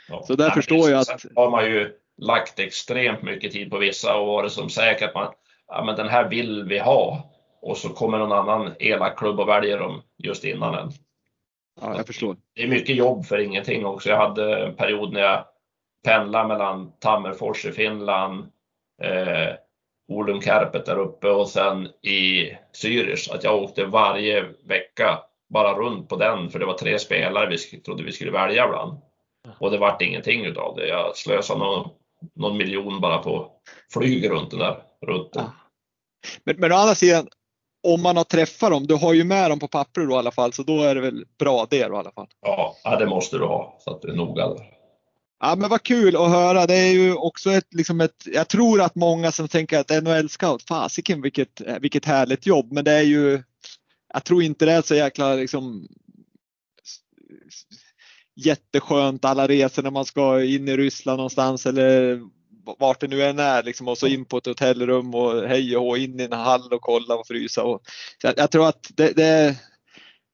Ja. 0.10 0.24
Så 0.28 0.36
där 0.36 0.46
Nej, 0.46 0.54
förstår 0.56 0.90
jag 0.90 1.00
att- 1.02 1.26
har 1.36 1.50
man 1.52 1.66
ju 1.66 1.92
lagt 2.18 2.60
extremt 2.60 3.22
mycket 3.22 3.52
tid 3.52 3.70
på 3.72 3.78
vissa 3.78 4.18
och 4.18 4.28
varit 4.28 4.52
som 4.52 4.70
säker 4.70 5.08
att 5.08 5.16
man, 5.16 5.34
ja 5.68 5.84
men 5.84 5.96
den 5.96 6.10
här 6.10 6.30
vill 6.30 6.64
vi 6.64 6.80
ha. 6.80 7.28
Och 7.62 7.78
så 7.78 7.90
kommer 7.90 8.18
någon 8.18 8.32
annan 8.32 8.74
elak 8.80 9.18
klubb 9.18 9.40
och 9.40 9.48
väljer 9.50 9.80
dem 9.80 10.02
just 10.24 10.44
innan 10.44 10.76
en. 10.76 10.92
Ja, 11.82 11.98
jag 11.98 12.08
förstår. 12.08 12.36
Det 12.56 12.64
är 12.64 12.68
mycket 12.68 12.96
jobb 12.96 13.26
för 13.26 13.38
ingenting 13.38 13.86
också. 13.86 14.10
Jag 14.10 14.18
hade 14.18 14.66
en 14.66 14.76
period 14.76 15.14
när 15.14 15.20
jag 15.22 15.46
pendlade 16.06 16.48
mellan 16.48 16.92
Tammerfors 17.00 17.66
i 17.66 17.72
Finland, 17.72 18.40
eh, 19.04 19.54
Olum 20.12 20.42
Kärpet 20.42 20.86
där 20.86 21.00
uppe 21.00 21.28
och 21.28 21.50
sen 21.50 21.88
i 22.02 22.52
Zürich. 22.74 23.36
Att 23.36 23.44
jag 23.44 23.64
åkte 23.64 23.86
varje 23.86 24.46
vecka 24.66 25.20
bara 25.50 25.74
runt 25.74 26.10
på 26.10 26.16
den 26.16 26.50
för 26.50 26.60
det 26.60 26.66
var 26.66 26.78
tre 26.78 27.00
spelare 27.00 27.50
vi 27.50 27.58
trodde 27.58 28.04
vi 28.04 28.12
skulle 28.12 28.32
välja 28.32 28.68
bland. 28.68 29.02
Och 29.60 29.72
det 29.72 29.78
vart 29.78 30.02
ingenting 30.02 30.46
utav 30.46 30.76
det. 30.76 30.88
Jag 30.88 31.18
slösade 31.18 31.60
någon, 31.60 31.90
någon 32.36 32.58
miljon 32.58 33.02
bara 33.02 33.18
på 33.18 33.52
flyg 33.94 34.30
runt 34.30 34.52
den 34.52 34.60
där 34.60 34.84
rutten. 35.08 35.44
Ja. 35.46 35.52
Men, 36.44 36.56
men 36.60 36.72
å 36.72 36.76
andra 36.76 36.96
sidan, 36.96 37.28
om 37.88 38.02
man 38.02 38.18
har 38.18 38.24
träffat 38.24 38.72
dem, 38.72 38.88
du 38.88 38.96
har 38.96 39.14
ju 39.14 39.24
med 39.24 39.52
dem 39.52 39.60
på 39.60 39.68
papper 39.68 40.02
då 40.02 40.12
i 40.12 40.18
alla 40.18 40.32
fall, 40.32 40.54
så 40.54 40.64
då 40.64 40.82
är 40.82 40.96
det 40.96 41.02
väl 41.02 41.26
bra 41.40 41.68
det 41.70 41.88
då 41.88 41.94
i 41.94 41.98
alla 41.98 42.12
fall. 42.12 42.28
Ja, 42.42 42.76
ja, 42.84 42.96
det 42.96 43.06
måste 43.06 43.38
du 43.38 43.46
ha 43.46 43.78
så 43.80 43.92
att 43.92 44.02
du 44.02 44.12
är 44.12 44.16
noga 44.16 44.48
där. 44.48 44.81
Ja 45.44 45.56
men 45.56 45.70
vad 45.70 45.84
kul 45.84 46.16
att 46.16 46.30
höra. 46.30 46.68
Det 46.68 46.76
är 46.76 46.92
ju 46.92 47.14
också 47.14 47.52
ett, 47.52 47.74
liksom 47.74 48.02
ett 48.02 48.24
jag 48.26 48.48
tror 48.48 48.82
att 48.82 48.96
många 48.96 49.32
som 49.32 49.48
tänker 49.48 49.80
att 49.80 50.04
NHL 50.04 50.30
scout, 50.30 50.64
fasiken 50.68 51.22
vilket, 51.22 51.62
vilket 51.82 52.06
härligt 52.06 52.46
jobb. 52.46 52.72
Men 52.72 52.84
det 52.84 52.92
är 52.92 53.02
ju, 53.02 53.44
jag 54.14 54.24
tror 54.24 54.44
inte 54.44 54.66
det 54.66 54.72
är 54.72 54.82
så 54.82 54.96
jäkla 54.96 55.36
liksom 55.36 55.88
jätteskönt 58.36 59.26
alla 59.26 59.48
resor 59.48 59.84
när 59.84 59.92
man 59.92 60.06
ska 60.06 60.44
in 60.44 60.68
i 60.68 60.78
Ryssland 60.78 61.18
någonstans 61.18 61.66
eller 61.66 62.20
vart 62.80 63.00
det 63.00 63.08
nu 63.08 63.24
än 63.24 63.40
är 63.40 63.64
liksom 63.64 63.88
och 63.88 63.98
så 63.98 64.08
in 64.08 64.26
på 64.26 64.38
ett 64.38 64.46
hotellrum 64.46 65.16
och 65.16 65.48
hej 65.48 65.78
och 65.78 65.84
hå, 65.84 65.98
in 65.98 66.20
i 66.20 66.24
en 66.24 66.32
hall 66.32 66.74
och 66.74 66.82
kolla 66.82 67.16
och 67.16 67.28
frysa. 67.28 67.64
Och, 67.64 67.82
jag, 68.24 68.34
jag 68.38 68.52
tror 68.52 68.68
att 68.68 68.92
det, 68.96 69.12
det, 69.16 69.56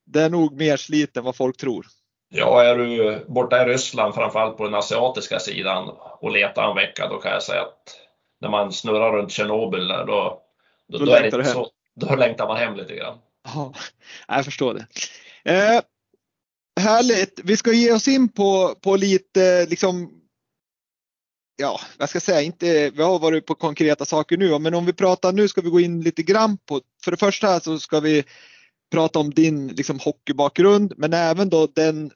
det 0.06 0.22
är 0.22 0.30
nog 0.30 0.58
mer 0.58 0.78
slit 0.78 1.18
än 1.18 1.24
vad 1.24 1.36
folk 1.36 1.58
tror. 1.58 1.86
Ja, 2.30 2.64
är 2.64 2.78
du 2.78 3.26
borta 3.28 3.64
i 3.64 3.66
Ryssland, 3.66 4.16
framförallt 4.16 4.58
på 4.58 4.64
den 4.64 4.76
asiatiska 4.76 5.40
sidan 5.40 5.90
och 6.20 6.32
letar 6.32 6.70
en 6.70 6.76
vecka, 6.76 7.08
då 7.08 7.18
kan 7.18 7.32
jag 7.32 7.44
säga 7.44 7.62
att 7.62 8.00
när 8.42 8.50
man 8.50 8.72
snurrar 8.72 9.12
runt 9.12 9.32
Tjernobyl 9.32 9.88
då, 9.88 10.06
då, 10.06 10.42
Då 10.88 10.98
då, 10.98 11.06
längtar 11.06 11.44
så, 11.44 11.70
då 11.96 12.16
längtar 12.16 12.48
man 12.48 12.58
hem 12.58 12.76
lite 12.76 12.96
grann. 12.96 13.18
Ja, 13.44 13.74
jag 14.28 14.46
förstår 14.46 14.74
det. 14.74 14.86
Eh, 15.52 15.82
härligt. 16.80 17.40
Vi 17.44 17.58
ska 17.58 17.72
ge 17.72 17.92
oss 17.92 18.08
in 18.08 18.30
på, 18.30 18.76
på 18.82 18.96
lite 18.96 19.66
liksom 19.66 20.14
Ja, 21.60 21.80
vad 21.98 22.10
ska 22.10 22.16
jag 22.16 22.24
säga, 22.24 22.42
inte, 22.42 22.90
vi 22.90 23.04
har 23.04 23.20
varit 23.20 23.46
på 23.46 23.56
konkreta 23.56 24.06
saker 24.06 24.38
nu, 24.38 24.60
men 24.60 24.74
om 24.74 24.86
vi 24.86 24.94
pratar 24.94 25.32
nu 25.32 25.48
ska 25.48 25.62
vi 25.62 25.70
gå 25.70 25.80
in 25.80 26.02
lite 26.02 26.24
grann 26.24 26.58
på, 26.58 26.82
för 27.04 27.12
det 27.12 27.18
första 27.18 27.60
så 27.60 27.80
ska 27.80 28.00
vi 28.00 28.24
prata 28.92 29.20
om 29.20 29.30
din 29.30 29.68
liksom, 29.68 30.00
hockeybakgrund, 30.00 30.94
men 30.98 31.14
även 31.14 31.50
då 31.50 31.68
den, 31.68 32.12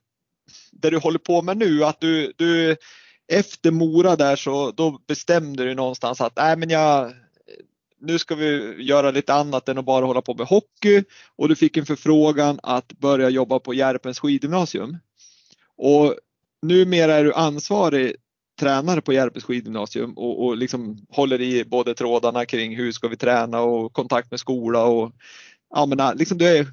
det 0.71 0.89
du 0.89 0.97
håller 0.97 1.19
på 1.19 1.41
med 1.41 1.57
nu, 1.57 1.83
att 1.83 1.99
du, 1.99 2.33
du 2.37 2.75
efter 3.31 3.71
Mora 3.71 4.15
där 4.15 4.35
så 4.35 4.71
då 4.71 4.99
bestämde 5.07 5.63
du 5.63 5.75
någonstans 5.75 6.21
att 6.21 6.35
nej 6.35 6.57
men 6.57 6.69
jag, 6.69 7.13
nu 7.99 8.19
ska 8.19 8.35
vi 8.35 8.75
göra 8.83 9.11
lite 9.11 9.33
annat 9.33 9.69
än 9.69 9.77
att 9.77 9.85
bara 9.85 10.05
hålla 10.05 10.21
på 10.21 10.33
med 10.33 10.47
hockey 10.47 11.03
och 11.35 11.49
du 11.49 11.55
fick 11.55 11.77
en 11.77 11.85
förfrågan 11.85 12.59
att 12.63 12.93
börja 12.93 13.29
jobba 13.29 13.59
på 13.59 13.73
Järpens 13.73 14.19
skidgymnasium. 14.19 14.97
Och 15.77 16.15
numera 16.61 17.13
är 17.13 17.23
du 17.23 17.33
ansvarig 17.33 18.15
tränare 18.59 19.01
på 19.01 19.13
Järpens 19.13 19.43
skidgymnasium 19.43 20.13
och, 20.13 20.45
och 20.45 20.57
liksom 20.57 21.05
håller 21.09 21.41
i 21.41 21.65
både 21.65 21.93
trådarna 21.93 22.45
kring 22.45 22.75
hur 22.75 22.91
ska 22.91 23.07
vi 23.07 23.17
träna 23.17 23.61
och 23.61 23.93
kontakt 23.93 24.31
med 24.31 24.39
skola 24.39 24.85
och 24.85 25.11
ja 25.69 25.85
men 25.85 26.17
liksom 26.17 26.37
du 26.37 26.47
är 26.47 26.67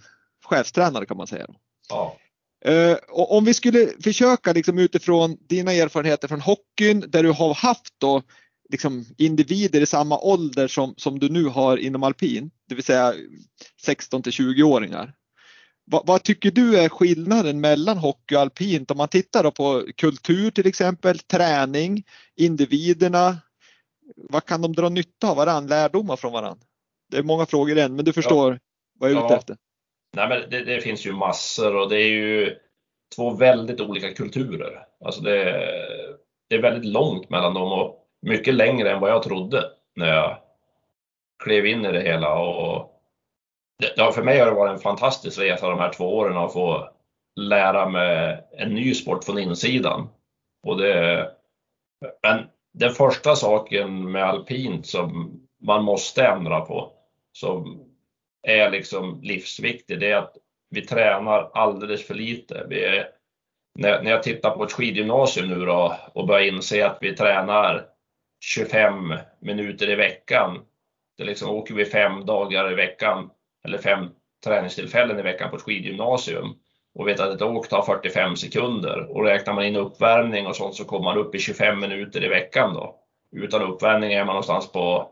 chefstränare 0.44 1.06
kan 1.06 1.16
man 1.16 1.26
säga. 1.26 1.46
Ja. 1.88 2.16
Eh, 2.64 2.96
om 3.08 3.44
vi 3.44 3.54
skulle 3.54 3.88
försöka 4.02 4.52
liksom 4.52 4.78
utifrån 4.78 5.36
dina 5.48 5.72
erfarenheter 5.72 6.28
från 6.28 6.40
hockeyn 6.40 7.04
där 7.08 7.22
du 7.22 7.30
har 7.30 7.54
haft 7.54 7.94
då 7.98 8.22
liksom 8.70 9.04
individer 9.18 9.80
i 9.80 9.86
samma 9.86 10.18
ålder 10.18 10.68
som, 10.68 10.94
som 10.96 11.18
du 11.18 11.28
nu 11.28 11.44
har 11.44 11.76
inom 11.76 12.02
alpin, 12.02 12.50
det 12.68 12.74
vill 12.74 12.84
säga 12.84 13.14
16 13.82 14.22
till 14.22 14.32
20-åringar. 14.32 15.14
Vad, 15.84 16.06
vad 16.06 16.22
tycker 16.22 16.50
du 16.50 16.78
är 16.78 16.88
skillnaden 16.88 17.60
mellan 17.60 17.98
hockey 17.98 18.34
och 18.34 18.40
alpint 18.40 18.90
om 18.90 18.96
man 18.96 19.08
tittar 19.08 19.50
på 19.50 19.84
kultur 19.96 20.50
till 20.50 20.66
exempel, 20.66 21.18
träning, 21.18 22.04
individerna. 22.36 23.36
Vad 24.16 24.44
kan 24.44 24.62
de 24.62 24.72
dra 24.72 24.88
nytta 24.88 25.30
av 25.30 25.36
varandra, 25.36 25.76
lärdomar 25.76 26.16
från 26.16 26.32
varandra? 26.32 26.64
Det 27.10 27.16
är 27.16 27.22
många 27.22 27.46
frågor 27.46 27.78
än, 27.78 27.96
men 27.96 28.04
du 28.04 28.12
förstår 28.12 28.60
vad 28.98 29.10
jag 29.10 29.16
är 29.16 29.24
ute 29.24 29.34
Ja. 29.34 29.38
efter. 29.38 29.56
Nej, 30.16 30.28
men 30.28 30.50
det, 30.50 30.64
det 30.64 30.80
finns 30.80 31.06
ju 31.06 31.12
massor 31.12 31.76
och 31.76 31.88
det 31.88 31.96
är 31.96 32.08
ju 32.08 32.58
två 33.16 33.30
väldigt 33.30 33.80
olika 33.80 34.14
kulturer. 34.14 34.86
Alltså 35.04 35.22
det, 35.22 35.42
det 36.48 36.54
är 36.54 36.62
väldigt 36.62 36.92
långt 36.92 37.30
mellan 37.30 37.54
dem 37.54 37.72
och 37.72 38.06
mycket 38.22 38.54
längre 38.54 38.90
än 38.90 39.00
vad 39.00 39.10
jag 39.10 39.22
trodde 39.22 39.64
när 39.96 40.14
jag 40.14 40.38
klev 41.44 41.66
in 41.66 41.84
i 41.84 41.92
det 41.92 42.00
hela. 42.00 42.38
Och 42.38 43.02
det, 43.78 43.92
ja, 43.96 44.12
för 44.12 44.22
mig 44.22 44.38
har 44.38 44.46
det 44.46 44.52
varit 44.52 44.72
en 44.72 44.78
fantastisk 44.78 45.40
resa 45.40 45.68
de 45.68 45.78
här 45.78 45.92
två 45.92 46.16
åren 46.16 46.36
att 46.36 46.52
få 46.52 46.88
lära 47.36 47.88
mig 47.88 48.44
en 48.52 48.74
ny 48.74 48.94
sport 48.94 49.24
från 49.24 49.38
insidan. 49.38 50.08
Och 50.62 50.78
det, 50.78 51.30
men 52.22 52.46
den 52.72 52.90
första 52.90 53.36
saken 53.36 54.12
med 54.12 54.24
alpint 54.24 54.86
som 54.86 55.40
man 55.62 55.84
måste 55.84 56.26
ändra 56.26 56.60
på, 56.60 56.92
som 57.32 57.87
är 58.42 58.70
liksom 58.70 59.20
livsviktig, 59.22 60.00
det 60.00 60.10
är 60.10 60.16
att 60.16 60.36
vi 60.70 60.80
tränar 60.80 61.50
alldeles 61.54 62.06
för 62.06 62.14
lite. 62.14 62.66
Vi 62.68 62.84
är, 62.84 63.08
när, 63.74 64.02
när 64.02 64.10
jag 64.10 64.22
tittar 64.22 64.50
på 64.50 64.64
ett 64.64 64.72
skidgymnasium 64.72 65.48
nu 65.48 65.66
då 65.66 65.96
och 66.12 66.26
börjar 66.26 66.46
inse 66.46 66.86
att 66.86 66.98
vi 67.00 67.16
tränar 67.16 67.86
25 68.40 69.14
minuter 69.40 69.90
i 69.90 69.94
veckan. 69.94 70.58
Det 71.18 71.24
liksom 71.24 71.50
åker 71.50 71.74
vi 71.74 71.84
fem 71.84 72.26
dagar 72.26 72.72
i 72.72 72.74
veckan 72.74 73.30
eller 73.64 73.78
fem 73.78 74.10
träningstillfällen 74.44 75.18
i 75.18 75.22
veckan 75.22 75.50
på 75.50 75.56
ett 75.56 75.62
skidgymnasium 75.62 76.54
och 76.94 77.08
vet 77.08 77.20
att 77.20 77.34
ett 77.34 77.42
åk 77.42 77.68
tar 77.68 77.82
45 77.82 78.36
sekunder 78.36 79.16
och 79.16 79.24
räknar 79.24 79.54
man 79.54 79.64
in 79.64 79.76
uppvärmning 79.76 80.46
och 80.46 80.56
sånt 80.56 80.74
så 80.74 80.84
kommer 80.84 81.04
man 81.04 81.18
upp 81.18 81.34
i 81.34 81.38
25 81.38 81.80
minuter 81.80 82.24
i 82.24 82.28
veckan 82.28 82.74
då. 82.74 82.94
Utan 83.36 83.62
uppvärmning 83.62 84.12
är 84.12 84.24
man 84.24 84.34
någonstans 84.34 84.72
på 84.72 85.10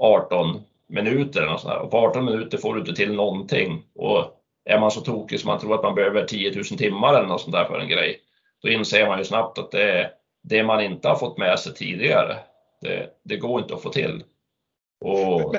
18 0.00 0.60
minuter 0.90 1.40
eller 1.40 1.52
något 1.52 1.60
sånt 1.60 1.74
där. 1.74 1.80
och 1.80 1.90
på 1.90 1.98
18 1.98 2.24
minuter 2.24 2.58
får 2.58 2.74
du 2.74 2.80
inte 2.80 2.94
till 2.94 3.12
någonting 3.12 3.82
och 3.94 4.36
är 4.64 4.80
man 4.80 4.90
så 4.90 5.00
tokig 5.00 5.40
som 5.40 5.48
man 5.48 5.60
tror 5.60 5.74
att 5.74 5.82
man 5.82 5.94
behöver 5.94 6.24
10 6.24 6.54
000 6.54 6.64
timmar 6.64 7.14
eller 7.14 7.28
något 7.28 7.40
sånt 7.40 7.52
där 7.52 7.64
för 7.64 7.78
en 7.78 7.88
grej, 7.88 8.20
då 8.62 8.68
inser 8.68 9.06
man 9.06 9.18
ju 9.18 9.24
snabbt 9.24 9.58
att 9.58 9.70
det 9.70 10.10
det 10.42 10.62
man 10.62 10.80
inte 10.80 11.08
har 11.08 11.16
fått 11.16 11.38
med 11.38 11.58
sig 11.58 11.74
tidigare. 11.74 12.38
Det, 12.80 13.10
det 13.22 13.36
går 13.36 13.60
inte 13.60 13.74
att 13.74 13.82
få 13.82 13.90
till. 13.90 14.24
Och 15.00 15.56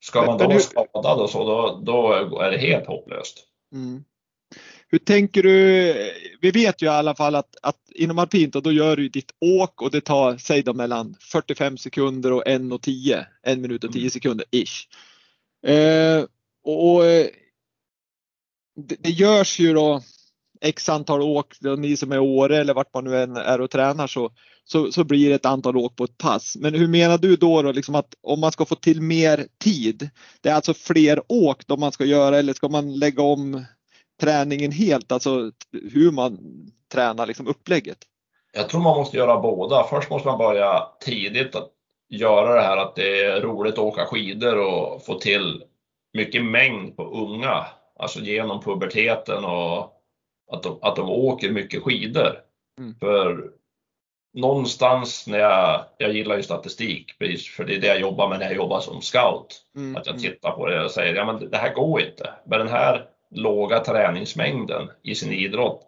ska 0.00 0.26
man 0.26 0.38
då 0.38 0.48
vara 0.48 0.58
skadad 0.58 1.20
och 1.20 1.30
så, 1.30 1.44
då, 1.44 1.80
då 1.82 2.12
är 2.38 2.50
det 2.50 2.58
helt 2.58 2.86
hopplöst. 2.86 3.46
Mm. 3.72 4.04
Hur 4.92 4.98
tänker 4.98 5.42
du? 5.42 5.94
Vi 6.40 6.50
vet 6.50 6.82
ju 6.82 6.86
i 6.86 6.88
alla 6.88 7.14
fall 7.14 7.34
att, 7.34 7.56
att 7.62 7.76
inom 7.94 8.18
alpint 8.18 8.56
och 8.56 8.62
då 8.62 8.72
gör 8.72 8.96
du 8.96 9.08
ditt 9.08 9.30
åk 9.40 9.82
och 9.82 9.90
det 9.90 10.00
tar, 10.00 10.36
säg 10.36 10.62
då 10.62 10.74
mellan 10.74 11.14
45 11.20 11.78
sekunder 11.78 12.32
och 12.32 12.46
1 12.46 12.72
och 12.72 12.82
10, 12.82 13.26
en 13.42 13.60
minut 13.60 13.84
och 13.84 13.92
10 13.92 14.00
Mm. 14.00 14.10
sekunder 14.10 14.46
ish. 14.50 14.88
Eh, 15.66 16.24
och 16.64 17.06
eh, 17.06 17.26
det, 18.76 18.96
det 19.00 19.10
görs 19.10 19.58
ju 19.60 19.74
då 19.74 20.02
x 20.60 20.88
antal 20.88 21.22
åk, 21.22 21.56
ni 21.78 21.96
som 21.96 22.12
är 22.12 22.16
i 22.16 22.18
Åre 22.18 22.58
eller 22.58 22.74
vart 22.74 22.94
man 22.94 23.04
nu 23.04 23.16
än 23.22 23.36
är 23.36 23.60
och 23.60 23.70
tränar 23.70 24.06
så, 24.06 24.30
så, 24.64 24.92
så 24.92 25.04
blir 25.04 25.28
det 25.28 25.34
ett 25.34 25.46
antal 25.46 25.76
åk 25.76 25.96
på 25.96 26.04
ett 26.04 26.18
pass. 26.18 26.56
Men 26.60 26.74
hur 26.74 26.88
menar 26.88 27.18
du 27.18 27.36
då, 27.36 27.62
då 27.62 27.72
liksom 27.72 27.94
att 27.94 28.14
om 28.20 28.40
man 28.40 28.52
ska 28.52 28.64
få 28.64 28.74
till 28.74 29.02
mer 29.02 29.46
tid, 29.58 30.10
det 30.40 30.48
är 30.48 30.54
alltså 30.54 30.74
fler 30.74 31.22
åk 31.28 31.66
då 31.66 31.76
man 31.76 31.92
ska 31.92 32.04
göra 32.04 32.38
eller 32.38 32.52
ska 32.52 32.68
man 32.68 32.98
lägga 32.98 33.22
om 33.22 33.64
träningen 34.22 34.72
helt, 34.72 35.12
alltså 35.12 35.50
hur 35.92 36.10
man 36.10 36.38
tränar 36.92 37.26
liksom 37.26 37.46
upplägget? 37.46 37.98
Jag 38.52 38.68
tror 38.68 38.80
man 38.80 38.96
måste 38.96 39.16
göra 39.16 39.40
båda. 39.40 39.84
Först 39.84 40.10
måste 40.10 40.28
man 40.28 40.38
börja 40.38 40.86
tidigt 41.00 41.56
att 41.56 41.70
göra 42.08 42.54
det 42.54 42.60
här 42.60 42.76
att 42.76 42.94
det 42.94 43.24
är 43.24 43.40
roligt 43.40 43.72
att 43.72 43.78
åka 43.78 44.06
skidor 44.06 44.58
och 44.58 45.04
få 45.04 45.14
till 45.14 45.64
mycket 46.12 46.44
mängd 46.44 46.96
på 46.96 47.04
unga, 47.04 47.66
alltså 47.98 48.20
genom 48.20 48.62
puberteten 48.62 49.44
och 49.44 49.92
att 50.52 50.62
de, 50.62 50.78
att 50.82 50.96
de 50.96 51.10
åker 51.10 51.50
mycket 51.50 51.82
skidor. 51.82 52.38
Mm. 52.78 52.94
För 53.00 53.50
någonstans 54.34 55.26
när 55.26 55.38
jag, 55.38 55.84
jag 55.98 56.12
gillar 56.12 56.36
ju 56.36 56.42
statistik, 56.42 57.12
för 57.56 57.64
det 57.64 57.74
är 57.74 57.80
det 57.80 57.86
jag 57.86 58.00
jobbar 58.00 58.28
med 58.28 58.38
när 58.38 58.46
jag 58.46 58.56
jobbar 58.56 58.80
som 58.80 59.02
scout. 59.02 59.62
Mm. 59.76 59.96
Att 59.96 60.06
jag 60.06 60.16
mm. 60.16 60.22
tittar 60.22 60.50
på 60.50 60.66
det 60.66 60.84
och 60.84 60.90
säger, 60.90 61.14
ja 61.14 61.24
men 61.24 61.50
det 61.50 61.56
här 61.56 61.74
går 61.74 62.00
inte. 62.00 62.30
Med 62.46 62.60
den 62.60 62.68
här 62.68 63.11
låga 63.34 63.80
träningsmängden 63.80 64.90
i 65.02 65.14
sin 65.14 65.32
idrott, 65.32 65.82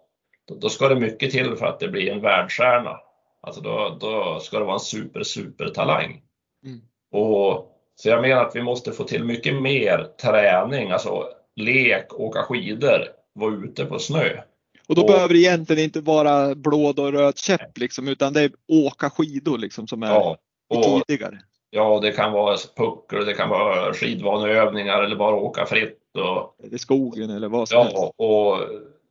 då, 0.61 0.69
ska 0.69 0.89
det 0.89 0.95
mycket 0.95 1.31
till 1.31 1.55
för 1.55 1.65
att 1.65 1.79
det 1.79 1.87
blir 1.87 2.11
en 2.11 2.21
världsstjärna. 2.21 2.99
Alltså 3.41 3.61
då, 3.61 3.97
då 3.99 4.39
ska 4.39 4.59
det 4.59 4.65
vara 4.65 4.73
en 4.73 4.79
super, 4.79 5.23
super 5.23 5.69
talang. 5.69 6.21
Mm. 6.65 6.81
Och, 7.11 7.71
så 7.95 8.09
jag 8.09 8.21
menar 8.21 8.45
att 8.45 8.55
vi 8.55 8.61
måste 8.61 8.91
få 8.91 9.03
till 9.03 9.23
mycket 9.23 9.61
mer 9.61 10.07
träning, 10.21 10.91
alltså 10.91 11.29
lek, 11.55 12.13
åka 12.13 12.43
skidor, 12.43 13.07
vara 13.33 13.55
ute 13.55 13.85
på 13.85 13.99
snö. 13.99 14.41
Och 14.87 14.95
då 14.95 15.01
och, 15.01 15.07
behöver 15.07 15.33
det 15.33 15.39
egentligen 15.39 15.83
inte 15.83 16.01
vara 16.01 16.55
blåd 16.55 16.99
och 16.99 17.11
röd 17.11 17.37
käpp 17.37 17.77
liksom, 17.77 18.07
utan 18.07 18.33
det 18.33 18.41
är 18.41 18.51
åka 18.67 19.09
skidor 19.09 19.57
liksom 19.57 19.87
som 19.87 20.03
är 20.03 20.07
ja, 20.07 20.37
och, 20.69 21.07
tidigare. 21.07 21.39
Ja, 21.69 21.99
det 22.01 22.11
kan 22.11 22.31
vara 22.31 22.57
puckel, 22.77 23.25
det 23.25 23.33
kan 23.33 23.49
vara 23.49 23.93
skidvaneövningar 23.93 25.03
eller 25.03 25.15
bara 25.15 25.35
åka 25.35 25.65
fritt. 25.65 26.04
Och, 26.17 26.55
eller 26.63 26.77
skogen 26.77 27.29
eller 27.29 27.47
vad 27.49 27.69
som 27.69 27.77
ja, 27.77 27.83
helst. 27.83 28.13
och 28.17 28.57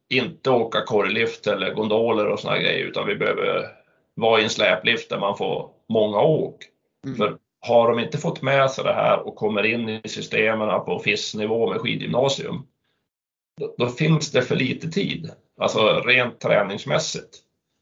inte 0.09 0.50
åka 0.50 0.80
korglift 0.80 1.46
eller 1.46 1.74
gondoler 1.74 2.26
och 2.26 2.40
såna 2.40 2.59
grejer 2.59 2.84
utan 2.84 3.07
vi 3.07 3.16
behöver 3.16 3.66
vara 4.14 4.40
i 4.40 4.44
en 4.44 4.50
släplift 4.50 5.11
där 5.11 5.18
man 5.18 5.36
får 5.36 5.70
många 5.88 6.20
åk. 6.20 6.64
Mm. 7.07 7.16
För 7.16 7.38
har 7.61 7.88
de 7.88 7.98
inte 7.98 8.18
fått 8.18 8.42
med 8.42 8.70
sig 8.70 8.84
det 8.84 8.92
här 8.92 9.26
och 9.26 9.36
kommer 9.36 9.62
in 9.62 9.88
i 9.88 10.09
systemen 10.09 10.84
på 10.84 10.98
FIS-nivå 10.98 11.70
med 11.70 11.80
skidgymnasium, 11.80 12.66
då, 13.61 13.74
då, 13.78 13.86
finns 13.86 14.32
det 14.32 14.42
för 14.42 14.57
lite 14.57 14.90
tid, 14.90 15.30
alltså 15.61 16.00
rent 16.00 16.40
träningsmässigt. 16.40 17.38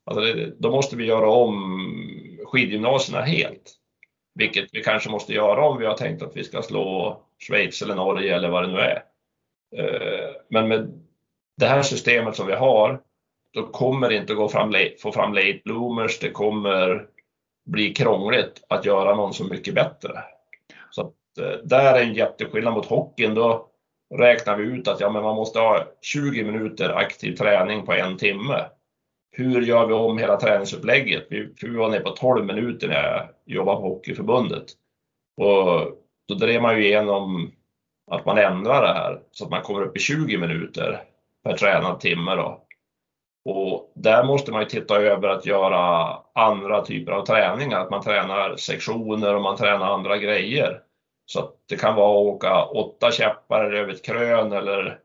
Alltså 0.07 0.25
det, 0.25 0.53
då 0.59 0.71
måste 0.71 0.97
vi 0.97 1.05
göra 1.05 1.31
om 1.31 2.39
skidgymnasierna 2.47 3.23
helt, 3.23 3.75
vilket 4.35 4.69
vi 4.73 4.83
kanske 4.83 5.11
måste 5.11 5.33
göra 5.33 5.69
om 5.69 5.79
vi 5.79 5.87
har 5.87 5.95
tänkt 5.95 6.23
att 6.23 6.37
vi 6.37 6.45
ska 6.45 6.63
slå 6.63 7.21
Schweiz 7.39 7.83
eller 7.83 7.95
Norge 7.95 8.37
eller 8.37 8.51
vad 8.51 8.63
det 8.63 8.73
nu 8.73 8.79
är. 8.79 9.03
Eh, 9.77 10.31
men 10.49 10.69
med 10.69 11.03
det 11.57 11.67
här 11.67 11.83
systemet 11.83 12.37
som 12.37 12.47
vi 12.47 12.55
har, 12.55 13.01
då 13.53 13.67
kommer 13.67 14.09
det 14.09 14.17
inte 14.17 14.35
gå 14.35 14.49
fram, 14.49 14.75
få 15.03 15.13
fram 15.13 15.35
late 15.35 15.61
bloomers, 15.65 16.19
det 16.19 16.31
kommer 16.31 17.07
bli 17.65 17.95
krångligt 17.95 18.65
att 18.69 18.85
göra 18.85 19.15
någon 19.15 19.35
så 19.35 19.45
mycket 19.45 19.75
bättre. 19.75 20.25
Så 20.91 21.01
att, 21.01 21.39
eh, 21.39 21.59
där 21.65 21.95
är 21.95 22.03
en 22.03 22.15
jätteskillnad 22.15 22.75
mot 22.75 22.87
hockeyn. 22.87 23.35
Då 23.35 23.69
räknar 24.15 24.57
vi 24.57 24.65
ut 24.65 24.89
att 24.89 25.01
ja, 25.01 25.11
men 25.11 25.23
man 25.23 25.37
måste 25.37 25.59
ha 25.59 25.85
20 26.01 26.45
minuter 26.45 26.91
aktiv 26.91 27.37
träning 27.37 27.87
på 27.87 27.93
en 27.93 28.17
timme. 28.17 28.65
Hur 29.37 29.63
gör 29.63 29.87
vi 29.87 29.95
om 29.95 30.19
hela 30.19 30.37
träningsupplägget? 30.37 31.27
Vi, 31.31 31.77
var 31.77 31.89
nere 31.89 32.01
på 32.01 32.11
12 32.11 32.47
minuter 32.47 32.89
när 32.89 32.95
jag 32.95 33.29
jobbade 33.47 33.81
på 33.81 33.89
Hockeyförbundet. 33.89 34.65
Och 35.37 35.97
då 36.29 36.35
drev 36.35 36.63
man 36.63 36.77
ju 36.77 36.87
igenom 36.87 37.53
att 38.11 38.27
man 38.27 38.39
ändrar 38.39 38.83
det 38.83 38.93
här 38.93 39.21
så 39.31 39.45
att 39.45 39.51
man 39.51 39.63
kommer 39.63 39.83
upp 39.83 39.97
i 39.97 40.01
20 40.01 40.39
minuter 40.39 41.03
per 41.45 41.57
tränad 41.57 42.01
timme. 42.01 42.35
Då. 42.35 42.65
Och 43.45 43.93
där 43.95 44.25
måste 44.25 44.53
man 44.53 44.61
ju 44.61 44.69
titta 44.69 44.97
över 44.97 45.29
att 45.29 45.47
göra 45.47 46.17
andra 46.35 46.85
typer 46.85 47.13
av 47.13 47.27
träningar, 47.27 47.81
att 47.81 47.91
man 47.91 48.03
tränar 48.03 48.57
sektioner 48.57 49.35
och 49.35 49.43
man 49.43 49.57
tränar 49.57 49.95
andra 49.95 50.19
grejer. 50.19 50.81
Så 51.27 51.41
att 51.41 51.55
det 51.69 51.77
kan 51.77 51.95
vara 51.95 52.11
att 52.11 52.35
åka 52.35 52.65
åtta 52.65 53.11
käppar 53.11 53.73
över 53.73 53.93
ett 53.93 54.05
krön 54.05 54.53
eller 54.53 54.99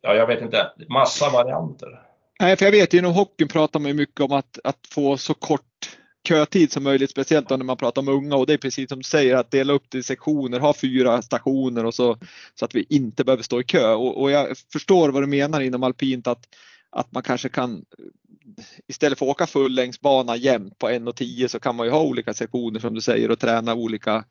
ja, 0.00 0.14
jag 0.14 0.26
vet 0.26 0.42
inte, 0.42 0.72
massa 0.88 1.30
varianter. 1.30 2.00
Nej, 2.40 2.56
för 2.56 2.64
jag 2.64 2.72
vet 2.72 2.94
inom 2.94 3.12
hockeyn 3.12 3.48
pratar 3.48 3.80
man 3.80 3.88
ju 3.88 3.94
mycket 3.94 4.20
om 4.20 4.32
att, 4.32 4.58
att 4.64 4.86
få 4.94 5.16
så 5.16 5.34
kort 5.34 5.98
kötid 6.28 6.72
som 6.72 6.84
möjligt, 6.84 7.10
speciellt 7.10 7.50
när 7.50 7.56
man 7.56 7.76
pratar 7.76 8.02
om 8.02 8.08
unga 8.08 8.36
och 8.36 8.46
det 8.46 8.52
är 8.52 8.58
precis 8.58 8.88
som 8.88 8.98
du 8.98 9.04
säger 9.04 9.34
att 9.34 9.50
dela 9.50 9.72
upp 9.72 9.84
det 9.88 9.98
i 9.98 10.02
sektioner, 10.02 10.60
ha 10.60 10.74
fyra 10.74 11.22
stationer 11.22 11.84
och 11.84 11.94
så, 11.94 12.18
så 12.54 12.64
att 12.64 12.74
vi 12.74 12.86
inte 12.88 13.24
behöver 13.24 13.42
stå 13.42 13.60
i 13.60 13.64
kö. 13.64 13.92
Och, 13.94 14.22
och 14.22 14.30
jag 14.30 14.56
förstår 14.72 15.08
vad 15.08 15.22
du 15.22 15.26
menar 15.26 15.60
inom 15.60 15.82
alpint 15.82 16.26
att 16.26 16.46
att 16.94 17.12
man 17.12 17.22
kanske 17.22 17.48
kan 17.48 17.84
istället 18.86 19.18
för 19.18 19.26
att 19.26 19.30
åka 19.30 19.46
fullängdsbana 19.46 20.36
jämt 20.36 20.78
på 20.78 20.88
1.10 20.88 21.48
så 21.48 21.60
kan 21.60 21.76
man 21.76 21.86
ju 21.86 21.92
ha 21.92 22.02
olika 22.02 22.34
sektioner 22.34 22.80
som 22.80 22.94
du 22.94 23.00
säger 23.00 23.30
och 23.30 23.38
träna 23.38 23.74
olika 23.74 24.24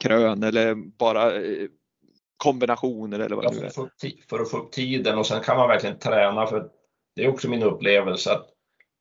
krön 0.00 0.42
eller 0.42 0.74
bara 0.74 1.34
eh, 1.34 1.68
kombinationer 2.36 3.18
eller 3.18 3.36
vad 3.36 3.44
ja, 3.44 3.50
det 3.50 3.60
nu 3.60 3.66
är. 3.66 3.70
För, 3.70 3.90
för 4.28 4.40
att 4.40 4.50
få 4.50 4.56
upp 4.56 4.72
tiden 4.72 5.18
och 5.18 5.26
sen 5.26 5.42
kan 5.42 5.56
man 5.56 5.68
verkligen 5.68 5.98
träna 5.98 6.46
för 6.46 6.68
det 7.16 7.24
är 7.24 7.28
också 7.28 7.48
min 7.48 7.62
upplevelse 7.62 8.32
att, 8.32 8.46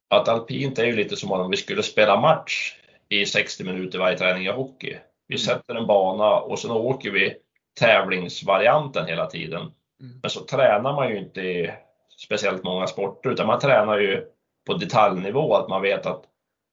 att 0.09 0.27
alpint 0.27 0.79
är 0.79 0.85
ju 0.85 0.95
lite 0.95 1.15
som 1.15 1.31
om 1.31 1.51
vi 1.51 1.57
skulle 1.57 1.83
spela 1.83 2.19
match 2.19 2.75
i 3.09 3.25
60 3.25 3.63
minuter 3.63 3.99
varje 3.99 4.17
träning 4.17 4.45
i 4.45 4.51
hockey. 4.51 4.97
Vi 5.27 5.35
mm. 5.35 5.39
sätter 5.39 5.75
en 5.75 5.87
bana 5.87 6.35
och 6.35 6.59
sen 6.59 6.71
åker 6.71 7.11
vi 7.11 7.35
tävlingsvarianten 7.79 9.05
hela 9.07 9.25
tiden. 9.25 9.61
Mm. 10.01 10.19
Men 10.21 10.29
så 10.29 10.39
tränar 10.39 10.93
man 10.93 11.09
ju 11.09 11.17
inte 11.17 11.73
speciellt 12.17 12.63
många 12.63 12.87
sporter, 12.87 13.29
utan 13.29 13.47
man 13.47 13.59
tränar 13.59 13.97
ju 13.97 14.25
på 14.67 14.73
detaljnivå, 14.73 15.55
att 15.55 15.69
man 15.69 15.81
vet 15.81 16.05
att 16.05 16.23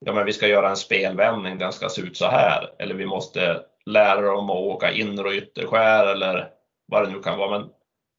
ja, 0.07 0.13
men 0.13 0.27
vi 0.27 0.33
ska 0.33 0.47
göra 0.47 0.71
en 0.71 0.77
spelvändning, 0.77 1.59
den 1.59 1.73
ska 1.73 1.89
se 1.89 2.03
ut 2.03 2.17
så 2.17 2.27
här, 2.27 2.71
eller 2.79 2.95
vi 2.95 3.07
måste 3.07 3.61
lära 3.87 4.21
dem 4.21 4.51
att 4.51 4.57
åka 4.57 4.93
inner 4.93 5.27
och 5.27 5.33
ytterskär 5.33 6.07
eller 6.07 6.49
vad 6.87 7.05
det 7.05 7.13
nu 7.13 7.21
kan 7.21 7.39
vara. 7.39 7.59
Men 7.59 7.69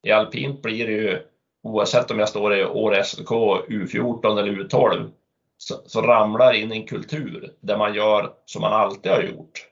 i 0.06 0.12
alpint 0.12 0.62
blir 0.62 0.86
det 0.86 0.92
ju, 0.92 1.22
oavsett 1.66 2.10
om 2.10 2.18
jag 2.18 2.28
står 2.28 2.56
i 2.56 2.64
år 2.64 3.02
SLK 3.02 3.30
U14 3.68 4.38
eller 4.38 4.52
U12, 4.52 5.10
så, 5.58 5.74
så 5.86 6.02
ramlar 6.02 6.52
in 6.52 6.72
en 6.72 6.86
kultur 6.86 7.52
där 7.60 7.78
man 7.78 7.94
gör 7.94 8.32
som 8.44 8.62
man 8.62 8.72
alltid 8.72 9.12
har 9.12 9.22
gjort. 9.22 9.66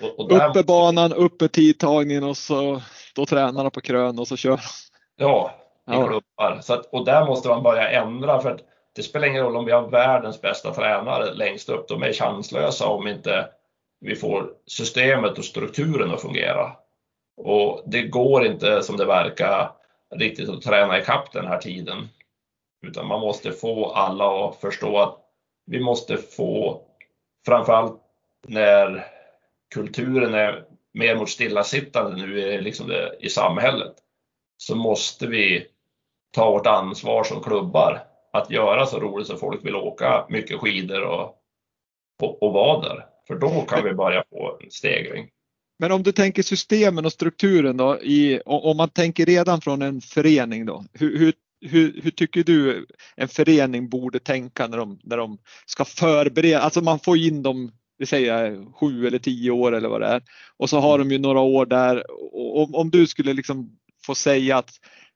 Och, 0.00 0.20
och 0.20 0.48
uppe 0.50 0.62
banan, 0.62 1.12
uppe 1.12 1.48
tidtagningen 1.48 2.24
och 2.24 2.36
så 2.36 2.82
då 3.14 3.26
tränar 3.26 3.64
de 3.64 3.70
på 3.70 3.80
krön 3.80 4.18
och 4.18 4.28
så 4.28 4.36
kör 4.36 4.60
Ja, 5.16 5.50
i 5.90 5.92
ja. 5.92 6.06
klubbar. 6.06 6.60
Så 6.60 6.74
att, 6.74 6.86
och 6.86 7.04
där 7.04 7.26
måste 7.26 7.48
man 7.48 7.62
börja 7.62 7.88
ändra 7.88 8.40
för 8.40 8.50
att 8.50 8.60
det 8.96 9.02
spelar 9.02 9.28
ingen 9.28 9.42
roll 9.42 9.56
om 9.56 9.64
vi 9.64 9.72
har 9.72 9.90
världens 9.90 10.40
bästa 10.40 10.74
tränare 10.74 11.34
längst 11.34 11.68
upp, 11.68 11.88
de 11.88 12.02
är 12.02 12.12
chanslösa 12.12 12.86
om 12.86 13.08
inte 13.08 13.48
vi 14.00 14.16
får 14.16 14.50
systemet 14.66 15.38
och 15.38 15.44
strukturen 15.44 16.10
att 16.10 16.22
fungera. 16.22 16.72
Och 17.36 17.82
det 17.86 18.02
går 18.02 18.46
inte 18.46 18.82
som 18.82 18.96
det 18.96 19.04
verkar 19.04 19.70
riktigt 20.14 20.48
att 20.48 20.62
träna 20.62 20.98
ikapp 20.98 21.32
den 21.32 21.46
här 21.46 21.58
tiden. 21.58 22.08
Utan 22.86 23.06
man 23.06 23.20
måste 23.20 23.52
få 23.52 23.90
alla 23.90 24.48
att 24.48 24.60
förstå 24.60 24.98
att 24.98 25.18
vi 25.66 25.80
måste 25.80 26.16
få, 26.16 26.82
framförallt 27.46 28.00
när 28.48 29.06
kulturen 29.74 30.34
är 30.34 30.64
mer 30.92 31.16
mot 31.16 31.30
stillasittande 31.30 32.16
nu 32.16 32.40
i, 32.40 32.60
liksom 32.60 32.88
det, 32.88 33.16
i 33.20 33.28
samhället, 33.28 33.94
så 34.56 34.76
måste 34.76 35.26
vi 35.26 35.66
ta 36.30 36.50
vårt 36.50 36.66
ansvar 36.66 37.24
som 37.24 37.42
klubbar 37.42 38.02
att 38.32 38.50
göra 38.50 38.86
så 38.86 39.00
roligt 39.00 39.26
så 39.26 39.36
folk 39.36 39.64
vill 39.64 39.76
åka 39.76 40.26
mycket 40.28 40.60
skidor 40.60 41.02
och, 41.02 41.36
och, 42.22 42.42
och 42.42 42.52
vara 42.52 42.80
där. 42.80 43.06
För 43.26 43.34
då 43.34 43.60
kan 43.68 43.84
vi 43.84 43.92
börja 43.92 44.24
få 44.30 44.58
en 44.62 44.70
stegring. 44.70 45.30
Men 45.78 45.92
om 45.92 46.02
du 46.02 46.12
tänker 46.12 46.42
systemen 46.42 47.06
och 47.06 47.12
strukturen 47.12 47.76
då, 47.76 48.00
i, 48.02 48.40
om 48.44 48.76
man 48.76 48.88
tänker 48.88 49.26
redan 49.26 49.60
från 49.60 49.82
en 49.82 50.00
förening 50.00 50.66
då, 50.66 50.84
hur, 50.92 51.18
hur, 51.18 51.32
hur, 51.60 52.00
hur, 52.02 52.10
tycker 52.10 52.44
du 52.44 52.86
en 53.16 53.28
förening 53.28 53.88
borde 53.88 54.18
tänka 54.18 54.66
när 54.66 54.78
de, 54.78 54.98
när 55.02 55.16
de 55.16 55.38
ska 55.66 55.84
förbereda, 55.84 56.60
alltså 56.60 56.80
man 56.80 56.98
får 56.98 57.16
in 57.18 57.42
dem, 57.42 57.72
vi 57.98 58.06
säger 58.06 58.72
sju 58.72 59.06
eller 59.06 59.18
tio 59.18 59.50
år 59.50 59.74
eller 59.74 59.88
vad 59.88 60.00
det 60.00 60.06
är, 60.06 60.22
och 60.56 60.70
så 60.70 60.80
har 60.80 60.98
de 60.98 61.10
ju 61.10 61.18
några 61.18 61.40
år 61.40 61.66
där. 61.66 62.10
Och 62.34 62.62
om, 62.62 62.74
om 62.74 62.90
du 62.90 63.06
skulle 63.06 63.32
liksom 63.32 63.70
få 64.06 64.14
säga 64.14 64.58
att 64.58 64.70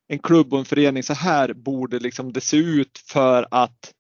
en 0.09 0.19
klubb 0.19 0.53
och 0.53 0.59
en 0.59 0.65
förening, 0.65 1.03
så 1.03 1.15
här 1.15 1.53
borde 1.53 1.99
liksom 1.99 2.33
det 2.33 2.41
se 2.41 2.57
ut 2.57 2.99
för 3.07 3.47
att 3.51 3.95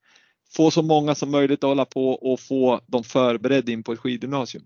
få 0.56 0.70
så 0.70 0.82
många 0.82 1.14
som 1.14 1.30
möjligt 1.30 1.64
att 1.64 1.68
hålla 1.68 1.84
på 1.84 2.10
och 2.10 2.40
få 2.40 2.80
dem 2.86 3.04
förberedda 3.04 3.72
in 3.72 3.82
på 3.82 3.92
ett 3.92 3.98
skidgymnasium? 3.98 4.64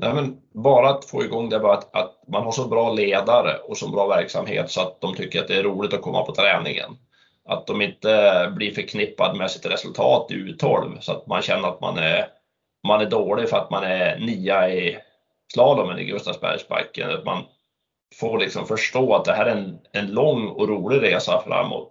Nej, 0.00 0.14
men 0.14 0.40
bara 0.54 0.90
att 0.90 1.04
få 1.04 1.24
igång 1.24 1.48
det, 1.48 1.58
bara 1.58 1.74
att, 1.74 1.96
att 1.96 2.22
man 2.28 2.44
har 2.44 2.52
så 2.52 2.66
bra 2.66 2.90
ledare 2.90 3.56
och 3.56 3.76
så 3.76 3.88
bra 3.88 4.06
verksamhet 4.06 4.70
så 4.70 4.80
att 4.80 5.00
de 5.00 5.14
tycker 5.14 5.40
att 5.40 5.48
det 5.48 5.56
är 5.56 5.62
roligt 5.62 5.94
att 5.94 6.02
komma 6.02 6.22
på 6.22 6.34
träningen. 6.34 6.96
Att 7.44 7.66
de 7.66 7.82
inte 7.82 8.52
blir 8.56 8.70
förknippad 8.74 9.36
med 9.36 9.50
sitt 9.50 9.66
resultat 9.66 10.30
i 10.30 10.34
U12 10.34 11.00
så 11.00 11.12
att 11.12 11.26
man 11.26 11.42
känner 11.42 11.68
att 11.68 11.80
man 11.80 11.96
är, 11.98 12.26
man 12.86 13.00
är 13.00 13.06
dålig 13.06 13.48
för 13.48 13.56
att 13.56 13.70
man 13.70 13.84
är 13.84 14.16
nia 14.18 14.70
i 14.70 14.98
slalomen 15.54 15.98
i 15.98 16.04
Gustavsbergsbacken. 16.04 17.10
Att 17.10 17.24
man 17.24 17.44
får 18.20 18.38
liksom 18.38 18.66
förstå 18.66 19.14
att 19.14 19.24
det 19.24 19.32
här 19.32 19.46
är 19.46 19.56
en, 19.56 19.78
en 19.92 20.06
lång 20.06 20.48
och 20.48 20.68
rolig 20.68 21.02
resa 21.02 21.42
framåt. 21.46 21.88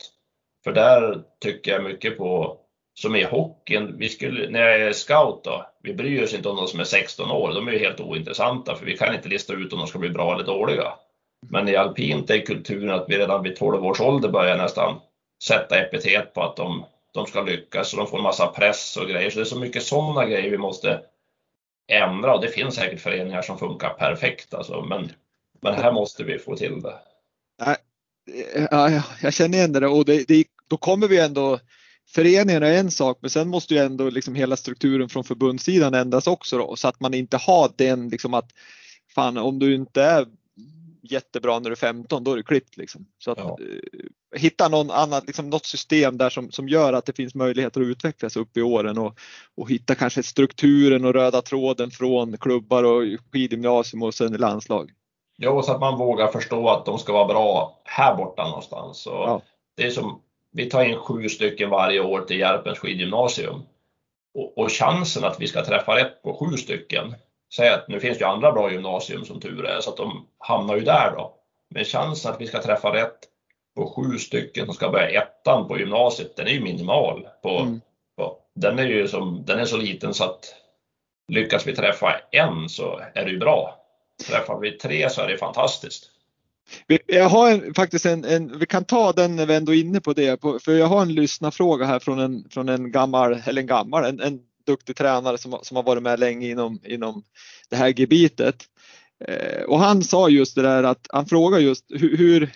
För 0.63 0.71
där 0.71 1.23
tycker 1.41 1.71
jag 1.71 1.83
mycket 1.83 2.17
på 2.17 2.57
som 3.01 3.15
i 3.15 3.23
hockeyn, 3.23 3.97
vi 3.97 4.09
skulle, 4.09 4.49
när 4.49 4.59
jag 4.59 4.81
är 4.81 4.93
scout 4.93 5.43
då, 5.43 5.65
vi 5.83 5.93
bryr 5.93 6.23
oss 6.23 6.33
inte 6.33 6.49
om 6.49 6.55
de 6.55 6.67
som 6.67 6.79
är 6.79 6.83
16 6.83 7.31
år, 7.31 7.53
de 7.53 7.67
är 7.67 7.71
ju 7.71 7.79
helt 7.79 7.99
ointressanta 7.99 8.75
för 8.75 8.85
vi 8.85 8.97
kan 8.97 9.15
inte 9.15 9.29
lista 9.29 9.53
ut 9.53 9.73
om 9.73 9.79
de 9.79 9.87
ska 9.87 9.99
bli 9.99 10.09
bra 10.09 10.33
eller 10.33 10.43
dåliga. 10.43 10.93
Men 11.49 11.69
i 11.69 11.75
alpint 11.75 12.29
är 12.29 12.45
kulturen 12.45 12.89
att 12.89 13.05
vi 13.07 13.17
redan 13.17 13.43
vid 13.43 13.55
12 13.55 13.85
års 13.85 14.01
ålder 14.01 14.29
börjar 14.29 14.57
nästan 14.57 14.99
sätta 15.43 15.79
epitet 15.79 16.33
på 16.33 16.43
att 16.43 16.55
de, 16.55 16.85
de 17.13 17.25
ska 17.25 17.41
lyckas 17.41 17.93
och 17.93 17.99
de 17.99 18.07
får 18.07 18.17
en 18.17 18.23
massa 18.23 18.47
press 18.47 18.97
och 18.97 19.09
grejer. 19.09 19.29
Så 19.29 19.39
det 19.39 19.43
är 19.43 19.45
så 19.45 19.59
mycket 19.59 19.83
sådana 19.83 20.25
grejer 20.25 20.51
vi 20.51 20.57
måste 20.57 21.01
ändra 21.87 22.35
och 22.35 22.41
det 22.41 22.47
finns 22.47 22.75
säkert 22.75 23.01
föreningar 23.01 23.41
som 23.41 23.57
funkar 23.57 23.89
perfekt 23.89 24.53
alltså, 24.53 24.81
men, 24.81 25.11
men 25.61 25.73
här 25.73 25.91
måste 25.91 26.23
vi 26.23 26.39
få 26.39 26.55
till 26.55 26.81
det. 26.81 26.95
Ja, 28.71 29.03
jag 29.21 29.33
känner 29.33 29.57
igen 29.57 29.73
det 29.73 29.87
och 29.87 30.05
det, 30.05 30.27
det, 30.27 30.43
då 30.67 30.77
kommer 30.77 31.07
vi 31.07 31.19
ändå 31.19 31.59
Föreningen 32.09 32.63
är 32.63 32.79
en 32.79 32.91
sak 32.91 33.17
men 33.21 33.29
sen 33.29 33.47
måste 33.47 33.73
ju 33.73 33.79
ändå 33.79 34.09
liksom 34.09 34.35
hela 34.35 34.57
strukturen 34.57 35.09
från 35.09 35.23
förbundssidan 35.23 35.93
ändras 35.93 36.27
också 36.27 36.57
då, 36.57 36.75
så 36.75 36.87
att 36.87 36.99
man 36.99 37.13
inte 37.13 37.37
har 37.37 37.71
den 37.75 38.09
liksom 38.09 38.33
att 38.33 38.51
fan 39.15 39.37
om 39.37 39.59
du 39.59 39.75
inte 39.75 40.03
är 40.03 40.27
jättebra 41.01 41.59
när 41.59 41.69
du 41.69 41.71
är 41.71 41.75
15 41.75 42.23
då 42.23 42.31
är 42.31 42.35
du 42.35 42.43
klippt 42.43 42.77
liksom. 42.77 43.05
Så 43.17 43.31
att 43.31 43.37
ja. 43.37 43.57
eh, 43.61 44.39
hitta 44.39 44.67
någon 44.67 44.91
annat, 44.91 45.27
liksom 45.27 45.49
något 45.49 45.65
system 45.65 46.17
där 46.17 46.29
som, 46.29 46.51
som 46.51 46.69
gör 46.69 46.93
att 46.93 47.05
det 47.05 47.13
finns 47.13 47.35
möjligheter 47.35 47.81
att 47.81 47.87
utvecklas 47.87 48.37
upp 48.37 48.57
i 48.57 48.61
åren 48.61 48.97
och, 48.97 49.19
och 49.55 49.69
hitta 49.69 49.95
kanske 49.95 50.23
strukturen 50.23 51.05
och 51.05 51.13
röda 51.13 51.41
tråden 51.41 51.91
från 51.91 52.37
klubbar 52.37 52.83
och 52.83 53.03
skidgymnasium 53.31 54.03
och 54.03 54.13
sen 54.13 54.33
landslag. 54.33 54.91
Ja, 55.37 55.61
så 55.61 55.71
att 55.71 55.79
man 55.79 55.97
vågar 55.97 56.27
förstå 56.27 56.69
att 56.69 56.85
de 56.85 56.97
ska 56.97 57.13
vara 57.13 57.27
bra 57.27 57.81
här 57.83 58.15
borta 58.15 58.47
någonstans. 58.47 59.07
Och 59.07 59.13
ja. 59.13 59.41
Det 59.75 59.83
är 59.83 59.91
som, 59.91 60.21
vi 60.57 60.69
tar 60.69 60.83
in 60.83 60.97
sju 60.97 61.29
stycken 61.29 61.69
varje 61.69 61.99
år 61.99 62.21
till 62.21 62.39
Järpens 62.39 62.79
skidgymnasium. 62.79 63.61
Och, 64.33 64.57
och 64.57 64.71
chansen 64.71 65.23
att 65.23 65.39
vi 65.39 65.47
ska 65.47 65.65
träffa 65.65 65.95
rätt 65.95 66.21
på 66.23 66.33
sju 66.33 66.57
stycken, 66.57 67.15
säg 67.55 67.69
att 67.69 67.87
nu 67.87 67.99
finns 67.99 68.17
det 68.17 68.23
ju 68.23 68.29
andra 68.29 68.51
bra 68.51 68.71
gymnasium 68.71 69.25
som 69.25 69.39
tur 69.39 69.65
är, 69.65 69.81
så 69.81 69.89
att 69.89 69.97
de 69.97 70.27
hamnar 70.37 70.75
ju 70.75 70.81
där 70.81 71.11
då. 71.11 71.33
Men 71.69 71.85
chansen 71.85 72.31
att 72.31 72.41
vi 72.41 72.47
ska 72.47 72.61
träffa 72.61 72.93
rätt 72.93 73.17
på 73.75 73.93
sju 73.95 74.17
stycken 74.17 74.65
som 74.65 74.73
ska 74.73 74.89
börja 74.89 75.21
ettan 75.21 75.67
på 75.67 75.79
gymnasiet, 75.79 76.35
den 76.35 76.47
är 76.47 76.51
ju 76.51 76.63
minimal. 76.63 77.27
På, 77.43 77.49
mm. 77.49 77.81
på, 78.17 78.37
den 78.55 78.79
är 78.79 78.85
ju 78.85 79.07
som, 79.07 79.43
den 79.45 79.59
är 79.59 79.65
så 79.65 79.77
liten 79.77 80.13
så 80.13 80.23
att 80.23 80.55
lyckas 81.27 81.67
vi 81.67 81.75
träffa 81.75 82.15
en 82.31 82.69
så 82.69 83.01
är 83.13 83.25
det 83.25 83.31
ju 83.31 83.37
bra. 83.37 83.83
Träffar 84.27 84.59
vi 84.59 84.71
tre 84.71 85.09
så 85.09 85.21
är 85.21 85.27
det 85.27 85.37
fantastiskt. 85.37 86.11
Jag 87.05 87.29
har 87.29 87.51
en, 87.51 87.73
faktiskt 87.73 88.05
en, 88.05 88.25
en, 88.25 88.59
vi 88.59 88.65
kan 88.65 88.85
ta 88.85 89.11
den 89.11 89.35
när 89.35 89.45
vi 89.45 89.55
ändå 89.55 89.73
är 89.73 89.79
inne 89.79 90.01
på 90.01 90.13
det, 90.13 90.41
för 90.41 90.71
jag 90.71 90.87
har 90.87 91.01
en 91.01 91.13
lyssnarfråga 91.13 91.85
här 91.85 91.99
från 91.99 92.19
en, 92.19 92.49
från 92.49 92.69
en 92.69 92.91
gammal, 92.91 93.41
eller 93.45 93.61
en 93.61 93.67
gammal, 93.67 94.05
en, 94.05 94.19
en 94.19 94.39
duktig 94.65 94.95
tränare 94.95 95.37
som, 95.37 95.59
som 95.61 95.75
har 95.75 95.83
varit 95.83 96.03
med 96.03 96.19
länge 96.19 96.49
inom, 96.49 96.79
inom 96.83 97.23
det 97.69 97.75
här 97.75 97.99
gebitet. 97.99 98.63
Eh, 99.25 99.63
och 99.63 99.79
han 99.79 100.03
sa 100.03 100.29
just 100.29 100.55
det 100.55 100.61
där 100.61 100.83
att 100.83 101.07
han 101.09 101.25
frågar 101.25 101.59
just 101.59 101.85
hur, 101.89 102.17
hur 102.17 102.51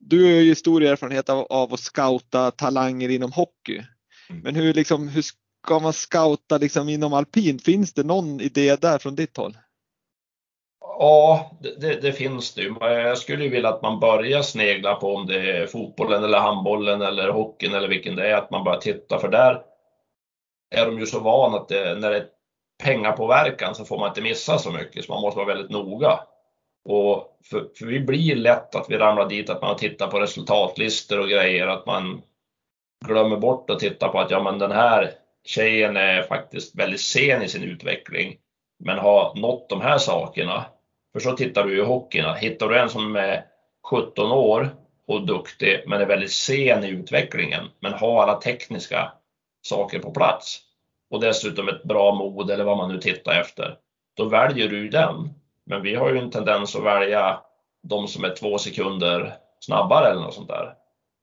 du 0.00 0.24
har 0.24 0.30
ju 0.30 0.54
stor 0.54 0.82
erfarenhet 0.82 1.28
av, 1.28 1.46
av 1.50 1.74
att 1.74 1.80
scouta 1.80 2.50
talanger 2.50 3.08
inom 3.08 3.32
hockey. 3.32 3.82
Mm. 4.30 4.42
Men 4.42 4.54
hur, 4.54 4.74
liksom, 4.74 5.08
hur 5.08 5.22
ska 5.22 5.78
man 5.78 5.92
scouta 5.92 6.58
liksom 6.58 6.88
inom 6.88 7.12
alpin? 7.12 7.58
Finns 7.58 7.92
det 7.92 8.02
någon 8.02 8.40
idé 8.40 8.76
där 8.76 8.98
från 8.98 9.14
ditt 9.14 9.36
håll? 9.36 9.56
Ja, 11.00 11.50
det, 11.60 12.02
det, 12.02 12.12
finns 12.12 12.54
det 12.54 12.62
ju. 12.62 12.74
Jag 12.80 13.18
skulle 13.18 13.44
ju 13.44 13.50
vilja 13.50 13.68
att 13.68 13.82
man 13.82 14.00
börjar 14.00 14.42
snegla 14.42 14.94
på 14.94 15.14
om 15.14 15.26
det 15.26 15.50
är 15.50 15.66
fotbollen 15.66 16.24
eller 16.24 16.38
handbollen 16.38 17.02
eller 17.02 17.28
hockeyn 17.28 17.74
eller 17.74 17.88
vilken 17.88 18.16
det 18.16 18.30
är, 18.30 18.34
att 18.34 18.50
man 18.50 18.64
börjar 18.64 18.80
titta 18.80 19.18
för 19.18 19.28
där 19.28 19.62
är 20.70 20.86
de 20.86 20.98
ju 20.98 21.06
så 21.06 21.20
vana 21.20 21.56
att 21.56 21.68
det, 21.68 21.94
när 21.94 22.10
det 22.10 22.16
är 22.16 22.26
pengapåverkan 22.84 23.74
så 23.74 23.84
får 23.84 23.98
man 23.98 24.08
inte 24.08 24.20
missa 24.20 24.58
så 24.58 24.72
mycket 24.72 25.04
så 25.04 25.12
man 25.12 25.20
måste 25.20 25.38
vara 25.38 25.54
väldigt 25.54 25.70
noga. 25.70 26.20
Och 26.84 27.38
för, 27.50 27.68
för 27.78 27.86
vi 27.86 28.00
blir 28.00 28.36
lätt 28.36 28.74
att 28.74 28.90
vi 28.90 28.98
ramlar 28.98 29.28
dit 29.28 29.50
att 29.50 29.62
man 29.62 29.76
tittar 29.76 30.06
på 30.08 30.20
resultatlistor 30.20 31.20
och 31.20 31.28
grejer, 31.28 31.66
att 31.66 31.86
man 31.86 32.22
glömmer 33.06 33.36
bort 33.36 33.70
att 33.70 33.78
titta 33.78 34.08
på 34.08 34.20
att 34.20 34.30
ja 34.30 34.42
men 34.42 34.58
den 34.58 34.72
här 34.72 35.12
tjejen 35.44 35.96
är 35.96 36.22
faktiskt 36.22 36.78
väldigt 36.78 37.00
sen 37.00 37.42
i 37.42 37.48
sin 37.48 37.62
utveckling 37.62 38.36
men 38.84 38.98
har 38.98 39.34
nått 39.34 39.68
de 39.68 39.80
här 39.80 39.98
sakerna 39.98 40.64
för 41.20 41.30
så 41.30 41.36
tittar 41.36 41.64
du 41.64 41.78
i 41.78 41.84
hockeyn, 41.84 42.34
hittar 42.34 42.68
du 42.68 42.78
en 42.78 42.90
som 42.90 43.16
är 43.16 43.44
17 43.90 44.32
år 44.32 44.70
och 45.06 45.26
duktig 45.26 45.84
men 45.86 46.00
är 46.00 46.06
väldigt 46.06 46.32
sen 46.32 46.84
i 46.84 46.88
utvecklingen 46.88 47.64
men 47.80 47.92
har 47.92 48.22
alla 48.22 48.40
tekniska 48.40 49.12
saker 49.62 49.98
på 49.98 50.10
plats 50.10 50.60
och 51.10 51.20
dessutom 51.20 51.68
ett 51.68 51.82
bra 51.82 52.14
mod 52.14 52.50
eller 52.50 52.64
vad 52.64 52.76
man 52.76 52.92
nu 52.92 53.00
tittar 53.00 53.40
efter, 53.40 53.76
då 54.16 54.24
väljer 54.24 54.68
du 54.68 54.88
den. 54.88 55.30
Men 55.64 55.82
vi 55.82 55.94
har 55.94 56.12
ju 56.12 56.18
en 56.18 56.30
tendens 56.30 56.76
att 56.76 56.84
välja 56.84 57.40
de 57.82 58.08
som 58.08 58.24
är 58.24 58.34
två 58.34 58.58
sekunder 58.58 59.36
snabbare 59.60 60.10
eller 60.10 60.20
något 60.20 60.34
sånt 60.34 60.48
där. 60.48 60.74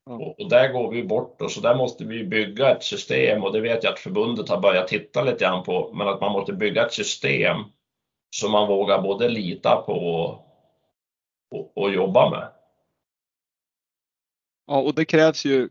Mm. 0.10 0.22
Och, 0.22 0.40
och, 0.40 0.50
där 0.50 0.68
går 0.68 0.92
vi 0.92 1.04
bort 1.04 1.42
och 1.42 1.52
så 1.52 1.62
där 1.62 1.76
måste 1.76 2.06
vi 2.06 2.24
bygga 2.24 2.72
ett 2.72 2.84
system 2.84 3.44
och 3.44 3.54
det 3.54 3.62
vet 3.62 3.84
jag 3.84 3.94
att 3.94 4.00
förbundet 4.00 4.50
har 4.50 4.60
börjat 4.60 4.88
titta 4.88 5.22
lite 5.22 5.46
grann 5.46 5.64
på, 5.64 5.94
men 5.94 6.08
att 6.08 6.22
man 6.22 6.32
måste 6.32 6.54
bygga 6.54 6.86
ett 6.86 6.94
system 6.94 7.58
som 8.40 8.52
man 8.52 8.68
vågar 8.68 9.02
både 9.02 9.30
lita 9.30 9.84
på 9.86 9.94
och, 11.52 11.78
och 11.78 11.92
jobba 11.94 12.30
med. 12.30 12.50
Ja, 14.68 14.78
och 14.78 14.96
det 14.96 15.06
krävs 15.06 15.46
ju 15.46 15.70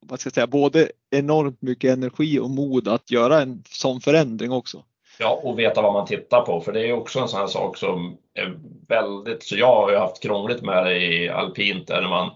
vad 0.00 0.20
ska 0.20 0.26
jag 0.26 0.34
säga, 0.34 0.46
både 0.46 0.90
enormt 1.10 1.62
mycket 1.62 1.92
energi 1.92 2.38
och 2.38 2.50
mod 2.50 2.88
att 2.88 3.10
göra 3.10 3.40
en 3.42 3.64
sån 3.68 4.00
förändring 4.00 4.52
också. 4.52 4.84
Ja, 5.18 5.40
och 5.42 5.58
veta 5.58 5.82
vad 5.82 5.92
man 5.92 6.06
tittar 6.06 6.40
på, 6.40 6.60
för 6.60 6.72
det 6.72 6.88
är 6.88 6.92
också 6.92 7.18
en 7.18 7.28
sån 7.28 7.40
här 7.40 7.46
sak 7.46 7.76
som 7.76 8.16
är 8.34 8.58
väldigt, 8.88 9.42
så 9.42 9.56
jag 9.56 9.74
har 9.74 9.90
ju 9.90 9.96
haft 9.96 10.22
krångligt 10.22 10.62
med 10.62 10.84
det 10.84 10.98
i 10.98 11.28
alpint 11.28 11.86
där 11.86 12.08
man 12.08 12.30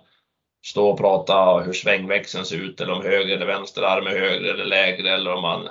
står 0.62 0.92
och 0.92 0.98
pratar 0.98 1.62
hur 1.64 1.72
svängväxeln 1.72 2.44
ser 2.44 2.56
ut 2.56 2.80
eller 2.80 2.92
om 2.92 3.02
höger 3.02 3.36
eller 3.36 3.46
vänster 3.46 3.82
arm 3.82 4.06
är 4.06 4.10
högre 4.10 4.50
eller 4.50 4.64
lägre 4.64 5.10
eller 5.10 5.32
om 5.32 5.42
man 5.42 5.68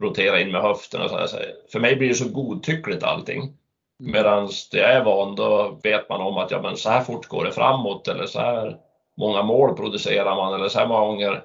roterar 0.00 0.38
in 0.38 0.52
med 0.52 0.62
höften 0.62 1.02
och 1.02 1.10
så 1.10 1.16
här. 1.16 1.54
För 1.72 1.80
mig 1.80 1.96
blir 1.96 2.08
det 2.08 2.14
så 2.14 2.28
godtyckligt 2.28 3.02
allting. 3.02 3.40
Mm. 3.40 4.12
Medan 4.12 4.48
det 4.70 4.78
jag 4.78 4.90
är 4.90 5.04
van, 5.04 5.34
då 5.34 5.80
vet 5.82 6.08
man 6.08 6.20
om 6.20 6.36
att 6.36 6.50
ja, 6.50 6.62
men 6.62 6.76
så 6.76 6.90
här 6.90 7.00
fort 7.00 7.26
går 7.26 7.44
det 7.44 7.52
framåt 7.52 8.08
eller 8.08 8.26
så 8.26 8.40
här 8.40 8.76
många 9.16 9.42
mål 9.42 9.76
producerar 9.76 10.36
man 10.36 10.54
eller 10.54 10.68
så 10.68 10.78
här 10.78 10.86
många 10.86 11.06
gånger 11.06 11.42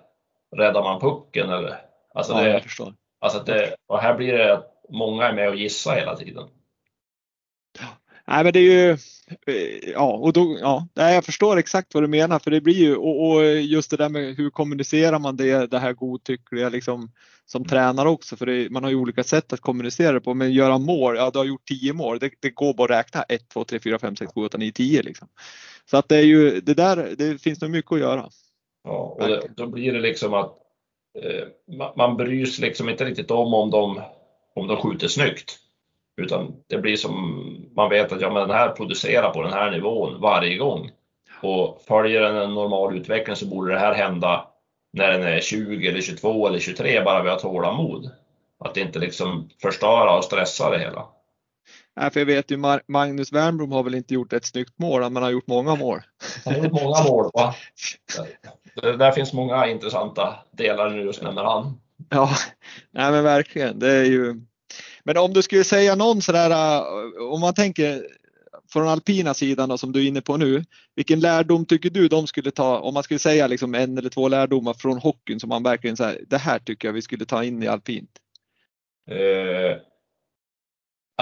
räddar 0.55 0.83
man 0.83 0.99
pucken 0.99 1.49
eller 1.49 1.81
alltså 2.13 2.33
ja, 2.33 2.41
det, 2.41 2.63
alltså 3.19 3.39
det, 3.39 3.75
och 3.87 3.99
här 3.99 4.13
blir 4.13 4.37
det 4.37 4.53
att 4.53 4.67
många 4.89 5.27
är 5.27 5.33
med 5.33 5.49
och 5.49 5.55
gissar 5.55 5.95
hela 5.95 6.15
tiden. 6.15 6.43
Nej 8.29 8.43
men 8.43 8.53
det 8.53 8.59
är 8.59 8.63
ju, 8.63 8.91
eh, 9.47 9.89
ja 9.93 10.11
och 10.13 10.33
då, 10.33 10.57
ja, 10.61 10.87
jag 10.93 11.25
förstår 11.25 11.57
exakt 11.57 11.93
vad 11.93 12.03
du 12.03 12.07
menar 12.07 12.39
för 12.39 12.51
det 12.51 12.61
blir 12.61 12.75
ju 12.75 12.95
och, 12.95 13.29
och 13.29 13.45
just 13.45 13.91
det 13.91 13.97
där 13.97 14.09
med 14.09 14.35
hur 14.35 14.49
kommunicerar 14.49 15.19
man 15.19 15.37
det, 15.37 15.67
det 15.67 15.79
här 15.79 15.93
godtyckliga 15.93 16.69
liksom 16.69 17.11
som 17.45 17.65
tränare 17.65 18.09
också 18.09 18.35
för 18.35 18.45
det, 18.45 18.69
man 18.69 18.83
har 18.83 18.91
ju 18.91 18.95
olika 18.95 19.23
sätt 19.23 19.53
att 19.53 19.59
kommunicera 19.59 20.11
det 20.11 20.21
på 20.21 20.33
men 20.33 20.53
göra 20.53 20.77
mål, 20.77 21.15
ja 21.15 21.29
du 21.33 21.37
har 21.37 21.45
gjort 21.45 21.67
10 21.67 21.93
mål, 21.93 22.19
det, 22.19 22.31
det 22.39 22.49
går 22.49 22.73
bara 22.73 22.99
att 22.99 23.05
räkna 23.05 23.23
1, 23.23 23.49
2, 23.49 23.63
3, 23.63 23.79
4, 23.79 23.99
5, 23.99 24.15
6, 24.15 24.31
7, 24.35 24.41
8, 24.41 24.57
9, 24.57 24.71
10 24.71 25.01
liksom. 25.01 25.27
Så 25.85 25.97
att 25.97 26.09
det 26.09 26.17
är 26.17 26.25
ju 26.25 26.61
det 26.61 26.73
där, 26.73 27.15
det 27.17 27.41
finns 27.41 27.61
nog 27.61 27.71
mycket 27.71 27.91
att 27.91 27.99
göra. 27.99 28.29
Ja, 28.83 29.17
och 29.19 29.27
det, 29.27 29.41
då 29.55 29.67
blir 29.67 29.93
det 29.93 29.99
liksom 29.99 30.33
att 30.33 30.57
eh, 31.23 31.75
man, 31.77 31.93
man 31.97 32.17
bryr 32.17 32.45
sig 32.45 32.65
liksom 32.65 32.89
inte 32.89 33.05
riktigt 33.05 33.31
om 33.31 33.53
om 33.53 33.71
de, 33.71 34.01
om 34.55 34.67
de 34.67 34.77
skjuter 34.77 35.07
snyggt. 35.07 35.59
Utan 36.19 36.53
det 36.67 36.77
blir 36.77 36.95
som 36.95 37.45
man 37.75 37.89
vet 37.89 38.11
att 38.11 38.21
ja, 38.21 38.29
men 38.29 38.47
den 38.47 38.57
här 38.57 38.69
producerar 38.69 39.29
på 39.29 39.41
den 39.41 39.53
här 39.53 39.71
nivån 39.71 40.21
varje 40.21 40.57
gång. 40.57 40.91
Och 41.41 41.81
följer 41.87 42.21
den 42.21 42.35
en 42.35 42.53
normal 42.53 42.97
utveckling 42.97 43.35
så 43.35 43.45
borde 43.45 43.73
det 43.73 43.79
här 43.79 43.93
hända 43.93 44.47
när 44.93 45.11
den 45.11 45.23
är 45.23 45.39
20 45.39 45.87
eller 45.87 46.01
22 46.01 46.47
eller 46.47 46.59
23 46.59 47.03
bara 47.03 47.23
vi 47.23 47.29
har 47.29 47.39
tålamod. 47.39 48.11
Att 48.59 48.77
inte 48.77 48.99
liksom 48.99 49.49
förstöra 49.61 50.17
och 50.17 50.23
stressa 50.23 50.69
det 50.69 50.79
hela. 50.79 51.05
Nej, 51.95 52.11
för 52.11 52.19
jag 52.19 52.25
vet 52.25 52.51
ju 52.51 52.57
Magnus 52.87 53.33
Wernbloom 53.33 53.71
har 53.71 53.83
väl 53.83 53.95
inte 53.95 54.13
gjort 54.13 54.33
ett 54.33 54.45
snyggt 54.45 54.73
mål, 54.79 55.01
men 55.01 55.15
han 55.15 55.23
har 55.23 55.31
gjort 55.31 55.47
många 55.47 55.75
mål. 55.75 55.99
Han 56.45 56.53
har 56.53 56.63
gjort 56.63 56.71
många 56.71 57.03
mål. 57.03 57.31
Va? 57.33 57.55
Det, 58.81 58.97
där 58.97 59.11
finns 59.11 59.33
många 59.33 59.67
intressanta 59.67 60.35
delar 60.51 60.89
nu 60.89 61.01
just 61.01 61.21
nämner 61.21 61.43
han. 61.43 61.79
Ja, 62.09 62.29
nej 62.91 63.11
men 63.11 63.23
verkligen. 63.23 63.79
Det 63.79 63.91
är 63.91 64.05
ju... 64.05 64.41
Men 65.09 65.17
om 65.17 65.33
du 65.33 65.41
skulle 65.41 65.63
säga 65.63 65.95
någon 65.95 66.21
sådär, 66.21 66.51
eh, 66.51 67.33
om 67.33 67.41
man 67.41 67.53
tänker 67.53 68.07
från 68.73 68.87
alpina 68.87 69.33
sidan 69.33 69.69
då, 69.69 69.77
som 69.77 69.91
du 69.91 70.03
är 70.03 70.07
inne 70.07 70.21
på 70.21 70.37
nu, 70.37 70.63
vilken 70.95 71.19
lärdom 71.19 71.65
tycker 71.65 71.89
du 71.89 72.07
de 72.07 72.27
skulle 72.27 72.51
ta, 72.51 72.79
om 72.79 72.93
man 72.93 73.03
skulle 73.03 73.19
säga 73.19 73.47
liksom 73.47 73.75
en 73.75 73.97
eller 73.97 74.09
två 74.09 74.27
lärdomar 74.27 74.73
från 74.73 74.97
hockeyn 74.97 75.39
som 75.39 75.49
man 75.49 75.63
verkligen 75.63 75.97
säger, 75.97 76.21
det 76.27 76.37
här 76.37 76.59
tycker 76.59 76.87
jag 76.87 76.93
vi 76.93 77.01
skulle 77.01 77.25
ta 77.25 77.43
in 77.43 77.63
i 77.63 77.67
alpint? 77.67 78.09
Eh, 79.11 79.77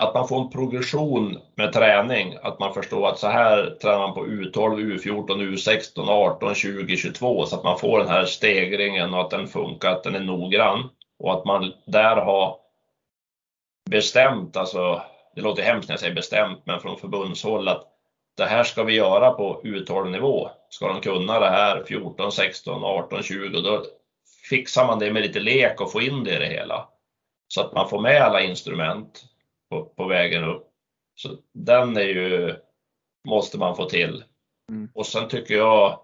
att 0.01 0.13
man 0.13 0.27
får 0.27 0.41
en 0.41 0.49
progression 0.49 1.37
med 1.55 1.73
träning, 1.73 2.37
att 2.41 2.59
man 2.59 2.73
förstår 2.73 3.07
att 3.07 3.19
så 3.19 3.27
här 3.27 3.77
tränar 3.81 3.99
man 3.99 4.13
på 4.13 4.25
U12, 4.27 4.97
U14, 4.97 5.55
U16, 5.55 6.09
18, 6.09 6.55
20, 6.55 6.97
22 6.97 7.45
så 7.45 7.55
att 7.55 7.63
man 7.63 7.79
får 7.79 7.99
den 7.99 8.09
här 8.09 8.25
stegringen 8.25 9.13
och 9.13 9.21
att 9.21 9.29
den 9.29 9.47
funkar, 9.47 9.91
att 9.91 10.03
den 10.03 10.15
är 10.15 10.23
noggrann 10.23 10.89
och 11.19 11.33
att 11.33 11.45
man 11.45 11.73
där 11.85 12.15
har 12.15 12.66
bestämt, 13.89 14.57
alltså 14.57 15.01
det 15.35 15.41
låter 15.41 15.63
hemskt 15.63 15.89
när 15.89 15.93
jag 15.93 15.99
säger 15.99 16.15
bestämt, 16.15 16.61
men 16.65 16.79
från 16.79 16.97
förbundshåll 16.97 17.67
att 17.67 17.87
det 18.37 18.45
här 18.45 18.63
ska 18.63 18.83
vi 18.83 18.93
göra 18.93 19.31
på 19.31 19.61
U12 19.63 20.09
nivå. 20.09 20.49
Ska 20.69 20.87
de 20.87 21.01
kunna 21.01 21.39
det 21.39 21.49
här 21.49 21.83
14, 21.83 22.31
16, 22.31 22.83
18, 22.83 23.23
20, 23.23 23.61
då 23.61 23.85
fixar 24.49 24.87
man 24.87 24.99
det 24.99 25.13
med 25.13 25.21
lite 25.21 25.39
lek 25.39 25.81
och 25.81 25.91
få 25.91 26.01
in 26.01 26.23
det 26.23 26.35
i 26.35 26.39
det 26.39 26.45
hela. 26.45 26.89
Så 27.47 27.61
att 27.61 27.73
man 27.73 27.89
får 27.89 28.01
med 28.01 28.21
alla 28.21 28.41
instrument 28.41 29.23
på, 29.69 29.85
på 29.85 30.05
vägen 30.05 30.43
upp. 30.43 30.67
Så 31.15 31.29
den 31.53 31.97
är 31.97 32.01
ju, 32.01 32.55
måste 33.27 33.57
man 33.57 33.75
få 33.75 33.85
till. 33.85 34.23
Mm. 34.69 34.89
Och 34.93 35.05
sen 35.05 35.27
tycker 35.27 35.55
jag 35.55 35.99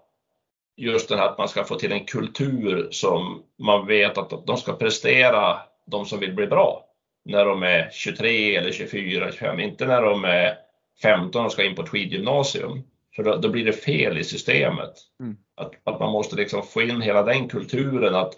just 0.76 1.08
den 1.08 1.18
här 1.18 1.28
att 1.28 1.38
man 1.38 1.48
ska 1.48 1.64
få 1.64 1.74
till 1.74 1.92
en 1.92 2.04
kultur 2.04 2.88
som 2.90 3.42
man 3.58 3.86
vet 3.86 4.18
att 4.18 4.46
de 4.46 4.56
ska 4.56 4.72
prestera, 4.72 5.60
de 5.86 6.06
som 6.06 6.20
vill 6.20 6.34
bli 6.34 6.46
bra, 6.46 6.84
när 7.24 7.44
de 7.44 7.62
är 7.62 7.90
23 7.92 8.56
eller 8.56 8.72
24, 8.72 9.32
25, 9.32 9.60
inte 9.60 9.86
när 9.86 10.02
de 10.02 10.24
är 10.24 10.58
15 11.02 11.44
och 11.44 11.52
ska 11.52 11.64
in 11.64 11.74
på 11.74 11.82
ett 11.82 11.88
skidgymnasium. 11.88 12.82
För 13.16 13.22
då, 13.22 13.36
då 13.36 13.48
blir 13.48 13.64
det 13.64 13.72
fel 13.72 14.18
i 14.18 14.24
systemet. 14.24 14.92
Mm. 15.20 15.36
Att, 15.56 15.72
att 15.84 16.00
man 16.00 16.12
måste 16.12 16.36
liksom 16.36 16.62
få 16.62 16.82
in 16.82 17.00
hela 17.00 17.22
den 17.22 17.48
kulturen 17.48 18.14
att 18.14 18.34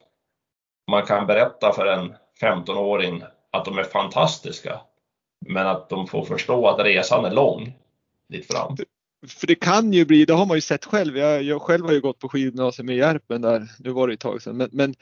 man 0.91 1.07
kan 1.07 1.27
berätta 1.27 1.73
för 1.73 1.87
en 1.87 2.15
15-åring 2.41 3.23
att 3.51 3.65
de 3.65 3.79
är 3.79 3.85
fantastiska. 3.85 4.81
Men 5.47 5.67
att 5.67 5.89
de 5.89 6.07
får 6.07 6.25
förstå 6.25 6.69
att 6.69 6.85
resan 6.85 7.25
är 7.25 7.31
lång 7.31 7.73
dit 8.29 8.53
fram. 8.53 8.77
För 9.29 9.47
det 9.47 9.55
kan 9.55 9.93
ju 9.93 10.05
bli, 10.05 10.25
det 10.25 10.35
har 10.35 10.47
man 10.47 10.57
ju 10.57 10.61
sett 10.61 10.85
själv. 10.85 11.19
Jag, 11.19 11.43
jag 11.43 11.63
själv 11.63 11.85
har 11.85 11.93
ju 11.93 12.01
gått 12.01 12.19
på 12.19 12.29
skidgymnasium 12.29 12.91
i 12.91 12.97
Järpen 12.97 13.43
där, 13.43 13.69
nu 13.79 13.91
var 13.91 14.09
det 14.09 14.15
ett 14.15 14.21
tag 14.21 14.43
sedan. 14.43 14.57
Men, 14.57 14.69
men, 14.73 14.95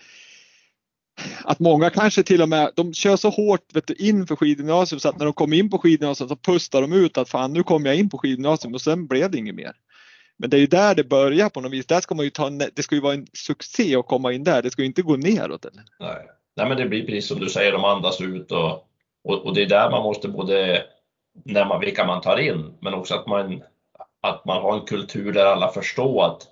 att 1.45 1.61
många 1.61 1.91
kanske 1.91 2.23
till 2.23 2.43
och 2.43 2.49
med, 2.49 2.71
de 2.77 2.95
kör 2.95 3.17
så 3.17 3.31
hårt 3.31 3.75
vet 3.75 3.87
du, 3.87 3.95
inför 3.95 4.37
skidgymnasium 4.37 5.01
så 5.01 5.09
att 5.09 5.19
när 5.19 5.25
de 5.25 5.35
kommer 5.35 5.57
in 5.57 5.71
på 5.71 5.79
skidgymnasium 5.79 6.29
så 6.29 6.37
pustar 6.37 6.81
de 6.81 6.93
ut 6.93 7.19
att 7.19 7.29
fan 7.29 7.53
nu 7.53 7.63
kommer 7.63 7.87
jag 7.87 7.97
in 7.97 8.11
på 8.11 8.19
skidgymnasium 8.19 8.75
och 8.75 8.81
sen 8.81 9.07
blev 9.07 9.31
det 9.31 9.39
inget 9.39 9.55
mer. 9.55 9.73
Men 10.37 10.51
det 10.51 10.57
är 10.57 10.61
ju 10.61 10.67
där 10.67 10.95
det 10.95 11.05
börjar 11.05 11.49
på 11.49 11.61
något 11.61 11.73
vis. 11.73 11.87
Där 11.87 12.01
ska 12.01 12.15
man 12.15 12.25
ju 12.25 12.31
ta, 12.31 12.51
det 12.51 12.83
ska 12.83 12.95
ju 12.95 13.01
vara 13.01 13.15
en 13.15 13.27
succé 13.33 13.97
att 13.97 14.07
komma 14.07 14.33
in 14.33 14.45
där. 14.45 14.63
Det 14.63 14.71
ska 14.71 14.83
ju 14.83 14.87
inte 14.87 15.03
gå 15.03 15.17
neråt. 15.17 15.65
Eller? 15.65 15.83
Nej. 16.01 16.27
Nej, 16.57 16.69
men 16.69 16.77
det 16.77 16.89
blir 16.89 17.07
precis 17.07 17.29
som 17.29 17.41
du 17.41 17.49
säger, 17.49 17.73
de 17.73 17.85
andas 17.85 18.21
ut 18.21 18.53
och, 18.53 18.89
och, 19.25 19.47
och 19.47 19.55
det 19.55 19.63
är 19.63 19.67
där 19.67 19.91
man 19.91 20.03
måste 20.03 20.29
både, 20.29 20.83
när 21.45 21.65
man, 21.65 21.81
vilka 21.81 22.07
man 22.07 22.21
tar 22.21 22.41
in, 22.41 22.75
men 22.81 22.95
också 22.95 23.15
att 23.15 23.27
man, 23.27 23.63
att 24.21 24.45
man 24.45 24.63
har 24.63 24.75
en 24.75 24.87
kultur 24.87 25.33
där 25.33 25.47
alla 25.47 25.69
förstår 25.69 26.27
att 26.27 26.43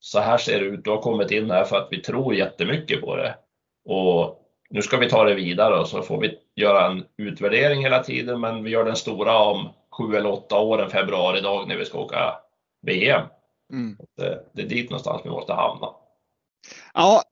så 0.00 0.20
här 0.20 0.38
ser 0.38 0.60
det 0.60 0.66
ut, 0.66 0.84
du 0.84 0.90
har 0.90 1.02
kommit 1.02 1.30
in 1.30 1.50
här 1.50 1.64
för 1.64 1.76
att 1.76 1.88
vi 1.90 2.00
tror 2.02 2.34
jättemycket 2.34 3.00
på 3.00 3.16
det. 3.16 3.34
Och 3.84 4.40
nu 4.70 4.82
ska 4.82 4.96
vi 4.96 5.08
ta 5.08 5.24
det 5.24 5.34
vidare 5.34 5.80
och 5.80 5.88
så 5.88 6.02
får 6.02 6.20
vi 6.20 6.38
göra 6.56 6.86
en 6.86 7.04
utvärdering 7.16 7.82
hela 7.82 8.02
tiden, 8.02 8.40
men 8.40 8.64
vi 8.64 8.70
gör 8.70 8.84
den 8.84 8.96
stora 8.96 9.38
om 9.38 9.68
sju 9.90 10.16
eller 10.16 10.30
åtta 10.30 10.58
år, 10.58 10.82
en 10.82 10.90
februari 10.90 11.40
dag 11.40 11.68
när 11.68 11.76
vi 11.76 11.84
ska 11.84 11.98
åka 11.98 12.34
VM. 12.82 13.26
Mm. 13.72 13.96
Det, 14.16 14.44
det, 14.52 14.62
är 14.62 14.66
dit 14.66 14.90
någonstans 14.90 15.20
vi 15.24 15.30
måste 15.30 15.52
hamna. 15.52 15.88
Ja, 16.94 17.22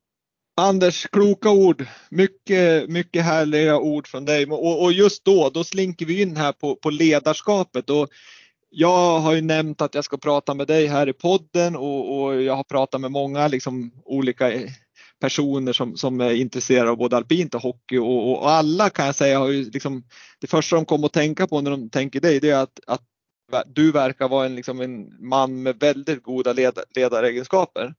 Anders, 0.60 1.06
kloka 1.06 1.50
ord. 1.50 1.86
Mycket, 2.10 2.90
mycket 2.90 3.24
härliga 3.24 3.78
ord 3.78 4.06
från 4.06 4.24
dig. 4.24 4.46
Och, 4.46 4.82
och, 4.82 4.92
just 4.92 5.24
då, 5.24 5.50
då 5.50 5.64
slinker 5.64 6.06
vi 6.06 6.22
in 6.22 6.36
här 6.36 6.52
på, 6.52 6.76
på 6.76 6.90
ledarskapet. 6.90 7.90
Och 7.90 8.08
jag 8.70 9.20
har 9.20 9.34
ju 9.34 9.40
nämnt 9.40 9.80
att 9.80 9.94
jag 9.94 10.04
ska 10.04 10.16
prata 10.16 10.54
med 10.54 10.66
dig 10.66 10.86
här 10.86 11.08
i 11.08 11.12
podden 11.12 11.76
och, 11.76 12.22
och 12.22 12.42
jag 12.42 12.54
har 12.54 12.64
pratat 12.64 13.00
med 13.00 13.10
många 13.10 13.48
liksom, 13.48 13.90
olika 14.04 14.52
personer 15.20 15.72
som, 15.72 15.96
som 15.96 16.20
är 16.20 16.30
intresserade 16.30 16.90
av 16.90 16.96
både 16.96 17.16
alpint 17.16 17.54
och 17.54 17.62
hockey 17.62 17.98
och, 17.98 18.32
och 18.32 18.50
alla 18.50 18.90
kan 18.90 19.06
jag 19.06 19.14
säga 19.14 19.38
har 19.38 19.48
ju 19.48 19.70
liksom, 19.70 20.04
det 20.40 20.46
första 20.46 20.76
de 20.76 20.84
kommer 20.84 21.06
att 21.06 21.12
tänka 21.12 21.46
på 21.46 21.60
när 21.60 21.70
de 21.70 21.90
tänker 21.90 22.20
dig 22.20 22.40
det 22.40 22.50
är 22.50 22.62
att, 22.62 22.80
att 22.86 23.02
du 23.66 23.92
verkar 23.92 24.28
vara 24.28 24.46
en, 24.46 24.54
liksom 24.54 24.80
en 24.80 25.28
man 25.28 25.62
med 25.62 25.80
väldigt 25.80 26.22
goda 26.22 26.52
led, 26.52 26.78
ledaregenskaper. 26.94 27.94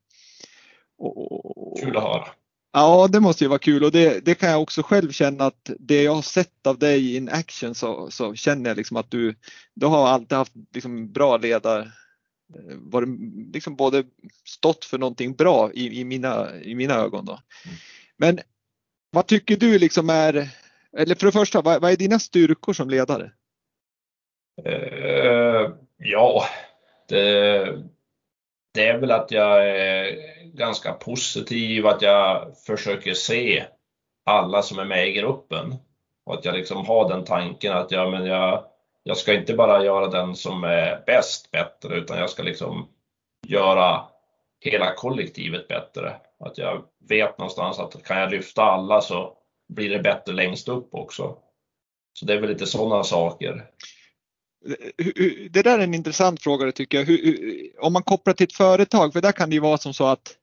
Kul 1.80 1.96
att 1.96 2.02
höra. 2.02 2.26
Ja, 2.72 3.08
det 3.08 3.20
måste 3.20 3.44
ju 3.44 3.48
vara 3.48 3.58
kul 3.58 3.84
och 3.84 3.92
det, 3.92 4.24
det, 4.24 4.34
kan 4.34 4.50
jag 4.50 4.62
också 4.62 4.82
själv 4.82 5.10
känna 5.12 5.44
att 5.44 5.70
det 5.78 6.02
jag 6.02 6.14
har 6.14 6.22
sett 6.22 6.66
av 6.66 6.78
dig 6.78 7.16
in 7.16 7.28
action 7.28 7.74
så, 7.74 8.10
så 8.10 8.34
känner 8.34 8.70
jag 8.70 8.76
liksom 8.76 8.96
att 8.96 9.10
du, 9.10 9.34
du 9.74 9.86
har 9.86 10.08
alltid 10.08 10.38
haft 10.38 10.52
liksom 10.74 11.12
bra 11.12 11.36
ledare, 11.36 11.92
eh, 12.54 12.76
varit 12.76 13.08
liksom 13.54 13.76
både 13.76 14.04
stått 14.44 14.84
för 14.84 14.98
någonting 14.98 15.32
bra 15.32 15.72
i, 15.72 16.00
i, 16.00 16.04
mina, 16.04 16.60
i 16.62 16.74
mina 16.74 16.94
ögon. 16.94 17.24
Då. 17.24 17.32
Mm. 17.32 17.76
Men 18.16 18.40
vad 19.10 19.26
tycker 19.26 19.56
du 19.56 19.78
liksom 19.78 20.10
är, 20.10 20.48
eller 20.96 21.14
för 21.14 21.26
det 21.26 21.32
första, 21.32 21.62
vad, 21.62 21.82
vad 21.82 21.92
är 21.92 21.96
dina 21.96 22.18
styrkor 22.18 22.72
som 22.72 22.90
ledare? 22.90 23.32
Uh, 24.66 25.74
ja, 25.96 26.44
det, 27.08 27.82
det 28.74 28.86
är 28.86 28.98
väl 28.98 29.10
att 29.10 29.30
jag 29.30 29.68
är 29.68 30.16
ganska 30.54 30.92
positiv, 30.92 31.86
att 31.86 32.02
jag 32.02 32.58
försöker 32.66 33.14
se 33.14 33.64
alla 34.24 34.62
som 34.62 34.78
är 34.78 34.84
med 34.84 35.08
i 35.08 35.12
gruppen. 35.12 35.74
Och 36.24 36.34
att 36.34 36.44
jag 36.44 36.54
liksom 36.54 36.86
har 36.86 37.08
den 37.08 37.24
tanken 37.24 37.72
att 37.72 37.90
jag, 37.90 38.10
men 38.10 38.26
jag, 38.26 38.64
jag 39.02 39.16
ska 39.16 39.34
inte 39.34 39.54
bara 39.54 39.84
göra 39.84 40.08
den 40.08 40.36
som 40.36 40.64
är 40.64 41.02
bäst 41.06 41.50
bättre, 41.50 41.96
utan 41.96 42.18
jag 42.18 42.30
ska 42.30 42.42
liksom 42.42 42.88
göra 43.46 44.04
hela 44.60 44.94
kollektivet 44.94 45.68
bättre. 45.68 46.16
Att 46.40 46.58
jag 46.58 46.84
vet 47.08 47.38
någonstans 47.38 47.78
att 47.78 48.04
kan 48.04 48.20
jag 48.20 48.30
lyfta 48.30 48.62
alla 48.62 49.00
så 49.00 49.36
blir 49.68 49.90
det 49.90 49.98
bättre 49.98 50.32
längst 50.32 50.68
upp 50.68 50.94
också. 50.94 51.36
Så 52.12 52.26
det 52.26 52.34
är 52.34 52.40
väl 52.40 52.50
lite 52.50 52.66
sådana 52.66 53.04
saker. 53.04 53.66
Det 55.50 55.62
där 55.62 55.78
är 55.78 55.82
en 55.82 55.94
intressant 55.94 56.42
fråga 56.42 56.72
tycker 56.72 56.98
jag. 56.98 57.18
om 57.84 57.92
man 57.92 58.02
kopplar 58.02 58.34
till 58.34 58.44
ett 58.44 58.52
företag, 58.52 59.12
för 59.12 59.20
där 59.20 59.32
kan 59.32 59.50
det 59.50 59.54
ju 59.54 59.60
vara 59.60 59.78
som 59.78 59.94
så 59.94 60.06
att 60.06 60.36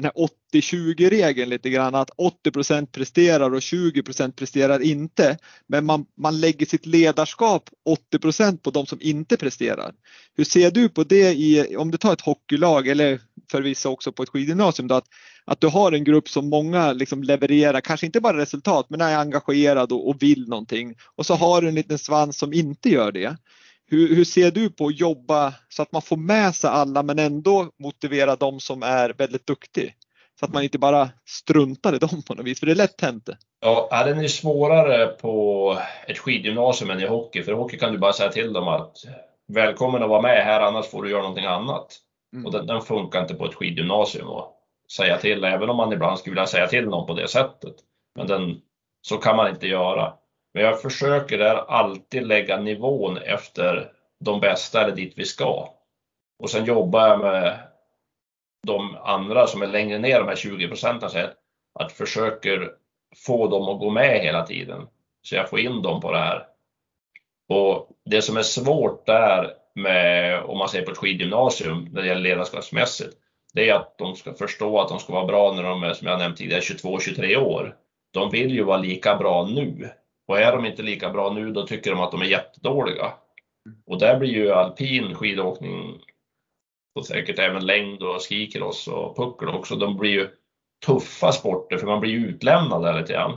den 0.00 0.04
här 0.04 0.28
80-20 0.52 1.10
regeln 1.10 1.50
lite 1.50 1.70
grann 1.70 1.94
att 1.94 2.10
80% 2.44 2.86
presterar 2.86 3.54
och 3.54 3.60
20% 3.60 4.32
presterar 4.32 4.82
inte. 4.82 5.38
Men 5.66 5.86
man, 5.86 6.06
man 6.16 6.40
lägger 6.40 6.66
sitt 6.66 6.86
ledarskap 6.86 7.70
80% 8.14 8.58
på 8.58 8.70
de 8.70 8.86
som 8.86 8.98
inte 9.00 9.36
presterar. 9.36 9.92
Hur 10.36 10.44
ser 10.44 10.70
du 10.70 10.88
på 10.88 11.04
det 11.04 11.34
i, 11.34 11.76
om 11.76 11.90
du 11.90 11.98
tar 11.98 12.12
ett 12.12 12.20
hockeylag 12.20 12.88
eller 12.88 13.20
för 13.50 13.62
vissa 13.62 13.88
också 13.88 14.12
på 14.12 14.22
ett 14.22 14.28
skidgymnasium, 14.28 14.88
då, 14.88 14.94
att, 14.94 15.06
att 15.44 15.60
du 15.60 15.66
har 15.66 15.92
en 15.92 16.04
grupp 16.04 16.28
som 16.28 16.48
många 16.48 16.92
liksom 16.92 17.22
levererar, 17.22 17.80
kanske 17.80 18.06
inte 18.06 18.20
bara 18.20 18.36
resultat, 18.36 18.86
men 18.90 19.00
är 19.00 19.16
engagerad 19.16 19.92
och, 19.92 20.08
och 20.08 20.22
vill 20.22 20.48
någonting. 20.48 20.94
Och 21.16 21.26
så 21.26 21.34
har 21.34 21.62
du 21.62 21.68
en 21.68 21.74
liten 21.74 21.98
svans 21.98 22.38
som 22.38 22.52
inte 22.52 22.88
gör 22.88 23.12
det. 23.12 23.36
Hur, 23.90 24.16
hur, 24.16 24.24
ser 24.24 24.50
du 24.50 24.70
på 24.70 24.86
att 24.86 25.00
jobba 25.00 25.54
så 25.68 25.82
att 25.82 25.92
man 25.92 26.02
får 26.02 26.16
med 26.16 26.54
sig 26.54 26.70
alla 26.70 27.02
men 27.02 27.18
ändå 27.18 27.70
motivera 27.78 28.36
de 28.36 28.60
som 28.60 28.82
är 28.82 29.14
väldigt 29.18 29.46
duktiga? 29.46 29.92
Så 30.40 30.44
att 30.44 30.52
man 30.52 30.62
inte 30.62 30.78
bara 30.78 31.08
struntar 31.26 31.94
i 31.94 31.98
dem 31.98 32.22
på 32.26 32.34
något 32.34 32.46
vis, 32.46 32.60
för 32.60 32.66
det 32.66 32.72
är 32.72 32.76
lätt 32.76 33.00
hänt. 33.00 33.28
Ja, 33.60 34.04
den 34.06 34.20
är 34.20 34.28
svårare 34.28 35.06
på 35.06 35.78
ett 36.06 36.18
skidgymnasium 36.18 36.90
än 36.90 37.00
i 37.00 37.06
hockey, 37.06 37.42
för 37.42 37.52
i 37.52 37.54
hockey 37.54 37.78
kan 37.78 37.92
du 37.92 37.98
bara 37.98 38.12
säga 38.12 38.30
till 38.30 38.52
dem 38.52 38.68
att 38.68 38.96
välkommen 39.52 40.02
att 40.02 40.08
vara 40.08 40.22
med 40.22 40.44
här, 40.44 40.60
annars 40.60 40.86
får 40.86 41.02
du 41.02 41.10
göra 41.10 41.22
någonting 41.22 41.44
annat. 41.44 41.98
Mm. 42.32 42.46
Och 42.46 42.52
den, 42.52 42.66
den, 42.66 42.80
funkar 42.80 43.22
inte 43.22 43.34
på 43.34 43.46
ett 43.46 43.54
skidgymnasium 43.54 44.28
att 44.28 44.52
säga 44.96 45.18
till, 45.18 45.44
även 45.44 45.70
om 45.70 45.76
man 45.76 45.92
ibland 45.92 46.18
skulle 46.18 46.34
vilja 46.34 46.46
säga 46.46 46.66
till 46.66 46.84
någon 46.84 47.06
på 47.06 47.14
det 47.14 47.28
sättet. 47.28 47.74
Men 48.14 48.26
den, 48.26 48.60
så 49.02 49.16
kan 49.16 49.36
man 49.36 49.50
inte 49.50 49.66
göra. 49.66 50.12
Men 50.58 50.66
jag 50.66 50.82
försöker 50.82 51.38
där 51.38 51.56
alltid 51.56 52.26
lägga 52.26 52.60
nivån 52.60 53.18
efter 53.18 53.92
de 54.20 54.40
bästa 54.40 54.84
eller 54.84 54.96
dit 54.96 55.12
vi 55.16 55.24
ska. 55.24 55.68
Och 56.38 56.50
sen 56.50 56.64
jobbar 56.64 57.08
jag 57.08 57.20
med 57.20 57.58
de 58.66 58.96
andra 58.96 59.46
som 59.46 59.62
är 59.62 59.66
längre 59.66 59.98
ner, 59.98 60.18
de 60.18 60.28
här 60.28 60.36
20 60.36 60.68
procenten, 60.68 61.10
att 61.74 61.92
försöker 61.92 62.70
få 63.26 63.48
dem 63.48 63.68
att 63.68 63.80
gå 63.80 63.90
med 63.90 64.20
hela 64.20 64.46
tiden. 64.46 64.86
Så 65.22 65.34
jag 65.34 65.50
får 65.50 65.60
in 65.60 65.82
dem 65.82 66.00
på 66.00 66.12
det 66.12 66.18
här. 66.18 66.46
Och 67.48 67.88
det 68.04 68.22
som 68.22 68.36
är 68.36 68.42
svårt 68.42 69.06
där 69.06 69.54
med, 69.74 70.42
om 70.42 70.58
man 70.58 70.68
säger 70.68 70.84
på 70.84 70.90
ett 70.90 70.98
skidgymnasium, 70.98 71.88
när 71.92 72.02
det 72.02 72.08
gäller 72.08 72.20
ledarskapsmässigt, 72.20 73.16
det 73.54 73.68
är 73.68 73.74
att 73.74 73.98
de 73.98 74.16
ska 74.16 74.34
förstå 74.34 74.80
att 74.80 74.88
de 74.88 74.98
ska 74.98 75.12
vara 75.12 75.26
bra 75.26 75.52
när 75.52 75.62
de 75.62 75.82
är, 75.82 75.94
som 75.94 76.06
jag 76.06 76.18
nämnt 76.18 76.36
tidigare, 76.36 76.60
22-23 76.60 77.36
år. 77.36 77.76
De 78.10 78.30
vill 78.30 78.50
ju 78.50 78.62
vara 78.62 78.78
lika 78.78 79.16
bra 79.16 79.46
nu. 79.46 79.90
Och 80.28 80.40
är 80.40 80.52
de 80.52 80.66
inte 80.66 80.82
lika 80.82 81.10
bra 81.10 81.32
nu, 81.32 81.52
då 81.52 81.66
tycker 81.66 81.90
de 81.90 82.00
att 82.00 82.10
de 82.10 82.20
är 82.20 82.26
jättedåliga. 82.26 83.12
Och 83.86 83.98
där 83.98 84.18
blir 84.18 84.30
ju 84.30 84.52
alpin 84.52 85.14
skidåkning 85.14 86.00
och 86.94 87.06
säkert 87.06 87.38
även 87.38 87.66
längd 87.66 88.02
och 88.02 88.22
skikross 88.28 88.88
och 88.88 89.16
puckel 89.16 89.48
också, 89.48 89.76
de 89.76 89.96
blir 89.96 90.10
ju 90.10 90.28
tuffa 90.86 91.32
sporter 91.32 91.76
för 91.76 91.86
man 91.86 92.00
blir 92.00 92.10
ju 92.10 92.26
utlämnad 92.26 92.82
där 92.82 93.00
lite 93.00 93.12
grann. 93.12 93.36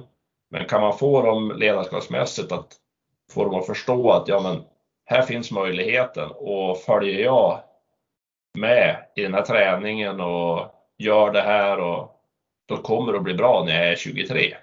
Men 0.50 0.66
kan 0.66 0.82
man 0.82 0.98
få 0.98 1.22
dem 1.22 1.54
ledarskapsmässigt 1.58 2.52
att 2.52 2.74
få 3.32 3.44
dem 3.44 3.56
att 3.56 3.66
förstå 3.66 4.12
att 4.12 4.28
ja, 4.28 4.42
men 4.42 4.64
här 5.06 5.22
finns 5.22 5.52
möjligheten 5.52 6.30
och 6.36 6.78
följer 6.78 7.24
jag 7.24 7.60
med 8.58 9.06
i 9.16 9.22
den 9.22 9.34
här 9.34 9.42
träningen 9.42 10.22
och 10.22 10.76
gör 10.98 11.32
det 11.32 11.42
här 11.42 11.80
och 11.80 12.12
då 12.68 12.78
kommer 12.78 13.12
det 13.12 13.18
att 13.18 13.24
bli 13.24 13.34
bra 13.34 13.64
när 13.66 13.76
jag 13.76 13.92
är 13.92 13.96
23. 13.96 14.56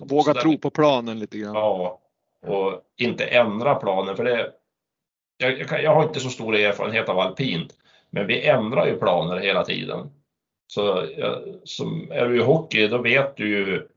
Våga 0.00 0.34
tro 0.34 0.58
på 0.58 0.70
planen 0.70 1.18
lite 1.18 1.38
grann. 1.38 1.54
Ja, 1.54 2.00
och 2.46 2.80
inte 2.96 3.24
ändra 3.24 3.74
planen 3.74 4.16
för 4.16 4.24
det. 4.24 4.52
Jag, 5.36 5.58
jag, 5.58 5.82
jag, 5.82 5.94
har 5.94 6.02
inte 6.02 6.20
så 6.20 6.28
stor 6.28 6.54
erfarenhet 6.54 7.08
av 7.08 7.18
alpint, 7.18 7.74
men 8.10 8.26
vi 8.26 8.46
ändrar 8.46 8.86
ju 8.86 8.98
planer 8.98 9.36
hela 9.36 9.64
tiden. 9.64 10.10
Så 10.66 11.06
som 11.64 12.08
är 12.10 12.28
du 12.28 12.36
i 12.36 12.42
hockey, 12.42 12.88
då 12.88 12.98
vet 12.98 13.36
du 13.36 13.48
ju 13.48 13.88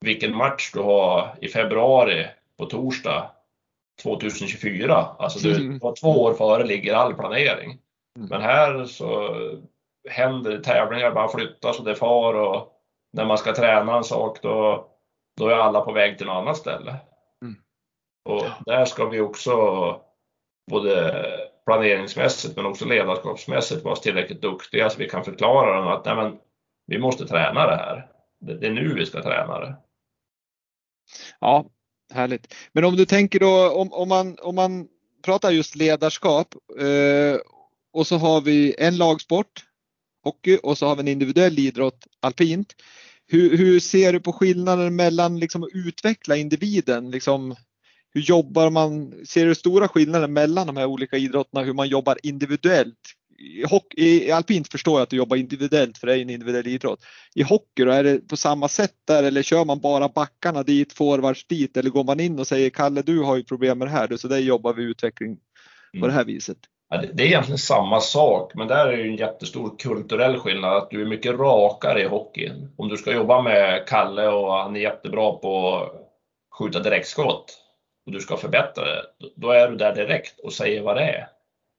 vilken 0.00 0.36
match 0.36 0.70
du 0.72 0.80
har 0.80 1.34
i 1.40 1.48
februari 1.48 2.26
på 2.58 2.66
torsdag 2.66 3.30
2024. 4.02 5.06
Alltså 5.18 5.38
du, 5.48 5.54
mm. 5.56 5.80
två 6.00 6.22
år 6.22 6.34
före 6.34 6.66
ligger 6.66 6.94
all 6.94 7.14
planering. 7.14 7.78
Mm. 8.18 8.28
Men 8.28 8.40
här 8.40 8.84
så 8.84 9.36
händer 10.08 10.58
tävlingar 10.58 11.10
bara 11.10 11.28
flyttas 11.28 11.78
och 11.78 11.84
det 11.84 11.94
far 11.94 12.34
och 12.34 12.72
när 13.12 13.24
man 13.24 13.38
ska 13.38 13.54
träna 13.54 13.96
en 13.96 14.04
sak 14.04 14.42
då, 14.42 14.88
då 15.36 15.48
är 15.48 15.54
alla 15.54 15.80
på 15.80 15.92
väg 15.92 16.18
till 16.18 16.26
något 16.26 16.42
annat 16.42 16.56
ställe. 16.56 16.96
Mm. 17.42 17.56
Och 18.24 18.44
där 18.66 18.84
ska 18.84 19.08
vi 19.08 19.20
också 19.20 19.54
både 20.70 21.24
planeringsmässigt 21.66 22.56
men 22.56 22.66
också 22.66 22.84
ledarskapsmässigt 22.84 23.84
vara 23.84 23.96
tillräckligt 23.96 24.42
duktiga 24.42 24.90
så 24.90 24.98
vi 24.98 25.08
kan 25.08 25.24
förklara 25.24 25.76
dem 25.76 25.88
att 25.88 26.04
nej 26.04 26.16
men, 26.16 26.38
vi 26.86 26.98
måste 26.98 27.26
träna 27.26 27.66
det 27.66 27.76
här. 27.76 28.06
Det, 28.40 28.58
det 28.58 28.66
är 28.66 28.72
nu 28.72 28.94
vi 28.94 29.06
ska 29.06 29.22
träna 29.22 29.60
det. 29.60 29.76
Ja, 31.40 31.66
härligt. 32.12 32.54
Men 32.72 32.84
om 32.84 32.96
du 32.96 33.06
tänker 33.06 33.40
då 33.40 33.70
om, 33.70 33.92
om, 33.92 34.08
man, 34.08 34.38
om 34.42 34.54
man 34.54 34.88
pratar 35.24 35.50
just 35.50 35.76
ledarskap 35.76 36.54
eh, 36.78 37.40
och 37.92 38.06
så 38.06 38.16
har 38.16 38.40
vi 38.40 38.74
en 38.78 38.96
lagsport, 38.96 39.64
hockey, 40.24 40.58
och 40.62 40.78
så 40.78 40.86
har 40.86 40.96
vi 40.96 41.00
en 41.00 41.08
individuell 41.08 41.58
idrott, 41.58 42.06
alpint. 42.20 42.74
Hur, 43.26 43.56
hur 43.56 43.80
ser 43.80 44.12
du 44.12 44.20
på 44.20 44.32
skillnaden 44.32 44.96
mellan 44.96 45.38
liksom 45.38 45.62
att 45.62 45.70
utveckla 45.72 46.36
individen? 46.36 47.10
Liksom, 47.10 47.56
hur 48.14 48.20
jobbar 48.20 48.70
man? 48.70 49.14
Ser 49.26 49.46
du 49.46 49.54
stora 49.54 49.88
skillnader 49.88 50.28
mellan 50.28 50.66
de 50.66 50.76
här 50.76 50.86
olika 50.86 51.16
idrotterna, 51.16 51.64
hur 51.64 51.72
man 51.72 51.88
jobbar 51.88 52.18
individuellt? 52.22 52.98
I, 53.38 53.64
hockey, 53.64 54.26
i 54.26 54.30
alpint 54.30 54.72
förstår 54.72 54.94
jag 54.94 55.02
att 55.02 55.10
du 55.10 55.16
jobbar 55.16 55.36
individuellt 55.36 55.98
för 55.98 56.06
det 56.06 56.16
är 56.16 56.22
en 56.22 56.30
individuell 56.30 56.66
idrott. 56.66 57.04
I 57.34 57.42
hockey 57.42 57.84
då, 57.84 57.90
är 57.90 58.04
det 58.04 58.28
på 58.28 58.36
samma 58.36 58.68
sätt 58.68 58.94
där 59.04 59.22
eller 59.22 59.42
kör 59.42 59.64
man 59.64 59.80
bara 59.80 60.08
backarna 60.08 60.62
dit, 60.62 60.92
forwards 60.92 61.46
dit 61.46 61.76
eller 61.76 61.90
går 61.90 62.04
man 62.04 62.20
in 62.20 62.38
och 62.38 62.46
säger 62.46 62.70
Kalle 62.70 63.02
du 63.02 63.18
har 63.18 63.36
ju 63.36 63.44
problem 63.44 63.78
med 63.78 63.88
det 63.88 63.92
här 63.92 64.16
så 64.16 64.28
där 64.28 64.38
jobbar 64.38 64.74
vi 64.74 64.82
utveckling 64.82 65.38
på 66.00 66.06
det 66.06 66.12
här 66.12 66.24
viset? 66.24 66.58
Det 67.12 67.22
är 67.22 67.26
egentligen 67.26 67.58
samma 67.58 68.00
sak, 68.00 68.52
men 68.54 68.68
där 68.68 68.86
är 68.86 68.96
det 68.96 69.02
en 69.02 69.16
jättestor 69.16 69.78
kulturell 69.78 70.38
skillnad 70.38 70.76
att 70.76 70.90
du 70.90 71.02
är 71.02 71.06
mycket 71.06 71.38
rakare 71.38 72.02
i 72.02 72.06
hockeyn. 72.06 72.72
Om 72.76 72.88
du 72.88 72.96
ska 72.96 73.12
jobba 73.12 73.42
med 73.42 73.86
Kalle 73.88 74.28
och 74.28 74.52
han 74.52 74.76
är 74.76 74.80
jättebra 74.80 75.32
på 75.32 75.76
att 75.76 75.92
skjuta 76.58 76.80
direktskott 76.80 77.58
och 78.06 78.12
du 78.12 78.20
ska 78.20 78.36
förbättra 78.36 78.84
det, 78.84 79.02
då 79.36 79.50
är 79.50 79.68
du 79.68 79.76
där 79.76 79.94
direkt 79.94 80.40
och 80.40 80.52
säger 80.52 80.82
vad 80.82 80.96
det 80.96 81.02
är. 81.02 81.28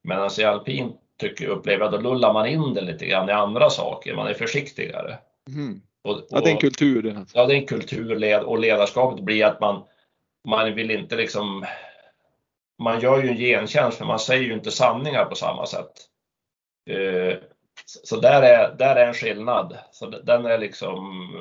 Medan 0.03 0.29
i 0.39 0.43
alpin 0.43 0.93
tycker, 1.19 1.47
upplever 1.47 1.85
jag, 1.85 1.91
då 1.91 1.97
lullar 1.97 2.33
man 2.33 2.47
in 2.47 2.73
det 2.73 2.81
lite 2.81 3.05
grann 3.05 3.29
i 3.29 3.31
andra 3.31 3.69
saker, 3.69 4.15
man 4.15 4.27
är 4.27 4.33
försiktigare. 4.33 5.17
Mm. 5.47 5.81
Och, 6.03 6.11
och, 6.11 6.25
ja, 6.29 6.41
det 6.41 6.49
är 6.49 6.53
en 6.53 6.59
kultur. 6.59 7.25
Ja, 7.33 7.45
det 7.45 7.53
är 7.53 7.57
en 7.57 7.65
kultur 7.65 8.45
och 8.45 8.59
ledarskapet 8.59 9.23
blir 9.23 9.45
att 9.45 9.59
man, 9.59 9.83
man 10.47 10.75
vill 10.75 10.91
inte 10.91 11.15
liksom 11.15 11.65
man 12.83 12.99
gör 12.99 13.23
ju 13.23 13.29
en 13.29 13.37
gentjänst 13.37 13.97
för 13.97 14.05
man 14.05 14.19
säger 14.19 14.43
ju 14.43 14.53
inte 14.53 14.71
sanningar 14.71 15.25
på 15.25 15.35
samma 15.35 15.65
sätt. 15.65 15.91
Eh, 16.89 17.37
så 17.85 18.19
där 18.19 18.41
är, 18.41 18.75
där 18.75 18.95
är 18.95 19.07
en 19.07 19.13
skillnad. 19.13 19.77
Så 19.91 20.05
den 20.09 20.45
är 20.45 20.57
liksom 20.57 21.31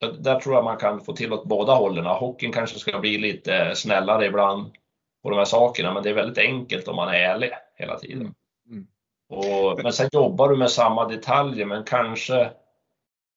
där 0.00 0.40
tror 0.40 0.54
jag 0.54 0.64
man 0.64 0.76
kan 0.76 1.00
få 1.00 1.12
till 1.12 1.32
åt 1.32 1.44
båda 1.44 1.74
hållen. 1.74 2.06
Hockeyn 2.06 2.52
kanske 2.52 2.78
ska 2.78 2.98
bli 2.98 3.18
lite 3.18 3.74
snällare 3.74 4.26
ibland 4.26 4.66
på 5.22 5.30
de 5.30 5.36
här 5.36 5.44
sakerna, 5.44 5.94
men 5.94 6.02
det 6.02 6.10
är 6.10 6.14
väldigt 6.14 6.38
enkelt 6.38 6.88
om 6.88 6.96
man 6.96 7.08
är 7.08 7.14
ärlig 7.14 7.50
hela 7.76 7.98
tiden. 7.98 8.20
Mm. 8.20 8.34
mm. 8.70 8.86
Och, 9.28 9.82
men 9.82 9.92
sen 9.92 10.08
jobbar 10.12 10.48
du 10.48 10.56
med 10.56 10.70
samma 10.70 11.08
detaljer, 11.08 11.66
men 11.66 11.84
kanske 11.84 12.50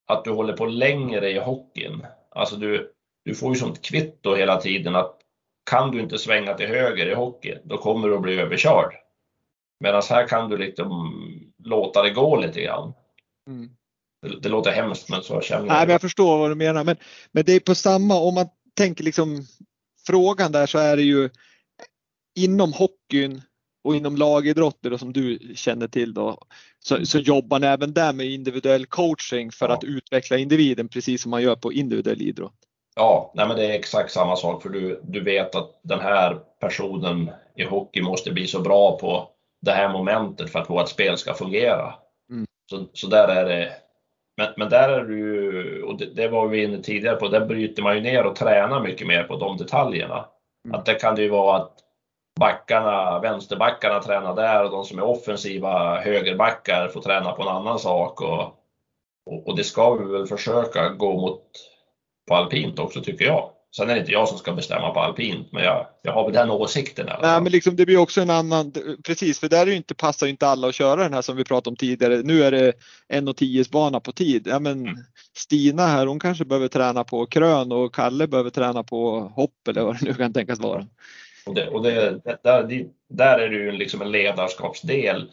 att 0.08 0.24
du 0.24 0.32
håller 0.32 0.54
på 0.54 0.66
längre 0.66 1.30
i 1.30 1.40
hockeyn. 1.40 2.06
Alltså 2.30 2.56
du, 2.56 2.94
du 3.26 3.36
får 3.36 3.50
ju 3.50 3.56
sånt 3.56 3.82
kvitto 3.82 4.36
hela 4.36 4.62
tiden 4.62 4.96
att 4.96 5.20
kan 5.74 5.92
du 5.92 6.00
inte 6.00 6.18
svänga 6.18 6.54
till 6.54 6.68
höger 6.68 7.06
i 7.06 7.14
hockey, 7.14 7.58
då 7.64 7.78
kommer 7.78 8.08
du 8.08 8.16
att 8.16 8.22
bli 8.22 8.40
överkörd. 8.40 8.94
Medan 9.80 10.02
här 10.10 10.28
kan 10.28 10.50
du 10.50 10.58
liksom 10.58 11.14
låta 11.64 12.02
det 12.02 12.10
gå 12.10 12.36
lite 12.42 12.62
grann. 12.62 12.94
Mm. 13.48 13.70
Det, 14.22 14.40
det, 14.40 14.50
låter 14.50 14.72
hemskt 14.72 15.10
men 15.10 15.24
så 15.24 15.42
känner 15.42 15.66
jag. 15.66 15.74
Nej, 15.74 15.82
men 15.82 15.92
jag 15.92 16.02
förstår 16.02 16.38
vad 16.38 16.52
du 16.52 16.56
menar. 16.56 16.84
Men, 16.84 16.96
men 17.32 17.44
det 17.46 17.54
är 17.54 17.60
på 17.60 17.76
samma, 17.76 18.20
om 18.20 18.36
man 18.36 18.46
tänker 18.78 19.04
liksom 19.04 19.46
frågan 20.08 20.52
där 20.52 20.66
så 20.66 20.78
är 20.78 20.98
det 20.98 21.04
ju 21.04 21.30
inom 22.40 22.74
hockeyn 22.74 23.42
och 23.84 23.96
inom 23.96 24.16
lagidrotter 24.16 24.90
då, 24.90 24.98
som 24.98 25.14
du 25.14 25.40
känner 25.56 25.88
till 25.88 26.14
då, 26.14 26.38
så, 26.80 27.06
så 27.06 27.20
jobbar 27.20 27.60
ni 27.60 27.68
även 27.68 27.94
där 27.94 28.14
med 28.14 28.26
individuell 28.26 28.86
coaching 28.86 29.52
för 29.52 29.70
ja. 29.70 29.74
att 29.74 29.84
utveckla 29.84 30.38
individen 30.38 30.90
precis 30.90 31.22
som 31.22 31.32
man 31.32 31.42
gör 31.42 31.56
på 31.56 31.74
individuell 31.74 32.22
idrott. 32.22 32.60
Ja, 32.96 33.32
nej 33.34 33.48
men 33.48 33.58
det 33.58 33.66
är 33.66 33.74
exakt 33.74 34.12
samma 34.12 34.36
sak 34.36 34.62
för 34.62 34.70
du, 34.70 35.02
du 35.04 35.24
vet 35.24 35.56
att 35.56 35.80
den 35.82 36.00
här 36.00 36.40
personen 36.60 37.32
i 37.56 37.64
hockey 37.64 38.02
måste 38.02 38.32
bli 38.32 38.48
så 38.48 38.62
bra 38.62 38.98
på 38.98 39.30
det 39.62 39.72
här 39.72 39.90
momentet 39.90 40.52
för 40.52 40.60
att 40.60 40.70
vårt 40.70 40.90
spel 40.90 41.18
ska 41.18 41.34
fungera. 41.34 41.94
Mm. 42.30 42.46
Så, 42.70 42.86
så 42.94 43.08
där 43.08 43.28
är 43.28 43.46
det. 43.46 43.72
Men, 44.38 44.48
men 44.58 44.70
där 44.70 44.90
är 44.90 45.04
du 45.04 45.84
och 45.84 45.98
det, 45.98 46.06
det, 46.06 46.28
var 46.28 46.48
vi 46.48 46.64
inne 46.64 46.78
tidigare 46.78 47.16
på, 47.16 47.28
där 47.28 47.46
bryter 47.46 47.84
man 47.84 47.96
ju 47.96 48.02
ner 48.02 48.26
och 48.26 48.36
tränar 48.36 48.80
mycket 48.80 49.08
mer 49.08 49.24
på 49.24 49.36
de 49.36 49.58
detaljerna. 49.58 50.26
Mm. 50.66 50.80
Att 50.80 50.86
det 50.86 50.94
kan 50.94 51.16
det 51.16 51.22
ju 51.22 51.30
vara 51.30 51.58
att 51.58 51.74
backarna, 52.40 53.20
vänsterbackarna 53.20 54.00
tränar 54.00 54.36
där 54.36 54.64
och 54.64 54.72
de 54.72 54.84
som 54.86 55.00
är 55.00 55.04
offensiva 55.04 56.00
högerbackar 56.00 56.88
får 56.88 57.02
träna 57.02 57.32
på 57.32 57.42
en 57.42 57.48
annan 57.48 57.80
sak. 57.80 58.22
Och, 58.22 58.42
och, 59.26 59.48
och 59.48 59.58
det 59.58 59.64
ska 59.64 59.94
vi 59.94 60.12
väl 60.12 60.28
försöka 60.28 60.90
gå 60.90 61.14
mot 61.14 61.73
på 62.28 62.36
alpint 62.36 62.80
också 62.80 63.02
tycker 63.02 63.26
jag. 63.26 63.50
Sen 63.76 63.90
är 63.90 63.94
det 63.94 64.00
inte 64.00 64.12
jag 64.12 64.28
som 64.30 64.38
ska 64.38 64.54
bestämma 64.54 64.90
på 64.90 65.00
alpint, 65.00 65.52
men 65.52 65.64
jag, 65.64 65.88
jag 66.02 66.14
har 66.14 66.24
väl 66.24 66.34
den 66.34 66.50
åsikten. 66.50 67.10
Nej, 67.22 67.42
men 67.42 67.52
liksom, 67.52 67.76
det 67.76 67.86
blir 67.86 67.98
också 67.98 68.22
en 68.22 68.30
annan, 68.30 68.74
precis, 69.04 69.40
för 69.40 69.50
där 69.50 69.62
är 69.62 69.66
det 69.66 69.74
inte, 69.74 69.96
passar 69.96 70.28
inte 70.28 70.48
alla 70.48 70.68
att 70.68 70.76
köra 70.76 71.04
den 71.04 71.14
här 71.14 71.22
som 71.22 71.38
vi 71.38 71.44
pratade 71.44 71.70
om 71.70 71.76
tidigare. 71.76 72.22
Nu 72.24 72.44
är 72.44 72.52
det 72.52 72.74
en 73.08 73.28
och 73.28 73.38
tio 73.38 73.66
bana 73.72 74.00
på 74.00 74.12
tid. 74.12 74.48
Ja, 74.48 74.60
men 74.60 74.82
mm. 74.82 74.96
Stina 75.38 75.88
här, 75.88 76.06
hon 76.06 76.20
kanske 76.20 76.46
behöver 76.46 76.68
träna 76.68 77.04
på 77.04 77.26
krön 77.26 77.72
och 77.72 77.96
Kalle 77.96 78.28
behöver 78.28 78.50
träna 78.50 78.84
på 78.84 79.20
hopp 79.20 79.68
eller 79.68 79.82
vad 79.84 80.00
det 80.00 80.06
nu 80.06 80.14
kan 80.14 80.34
tänkas 80.34 80.60
vara. 80.60 80.88
Och, 81.46 81.56
det, 81.56 81.70
och 81.70 81.84
det, 81.84 82.22
där, 82.44 82.88
där 83.10 83.40
är 83.40 83.50
det 83.50 83.56
ju 83.56 83.72
liksom 83.72 84.02
en 84.02 84.12
ledarskapsdel, 84.12 85.32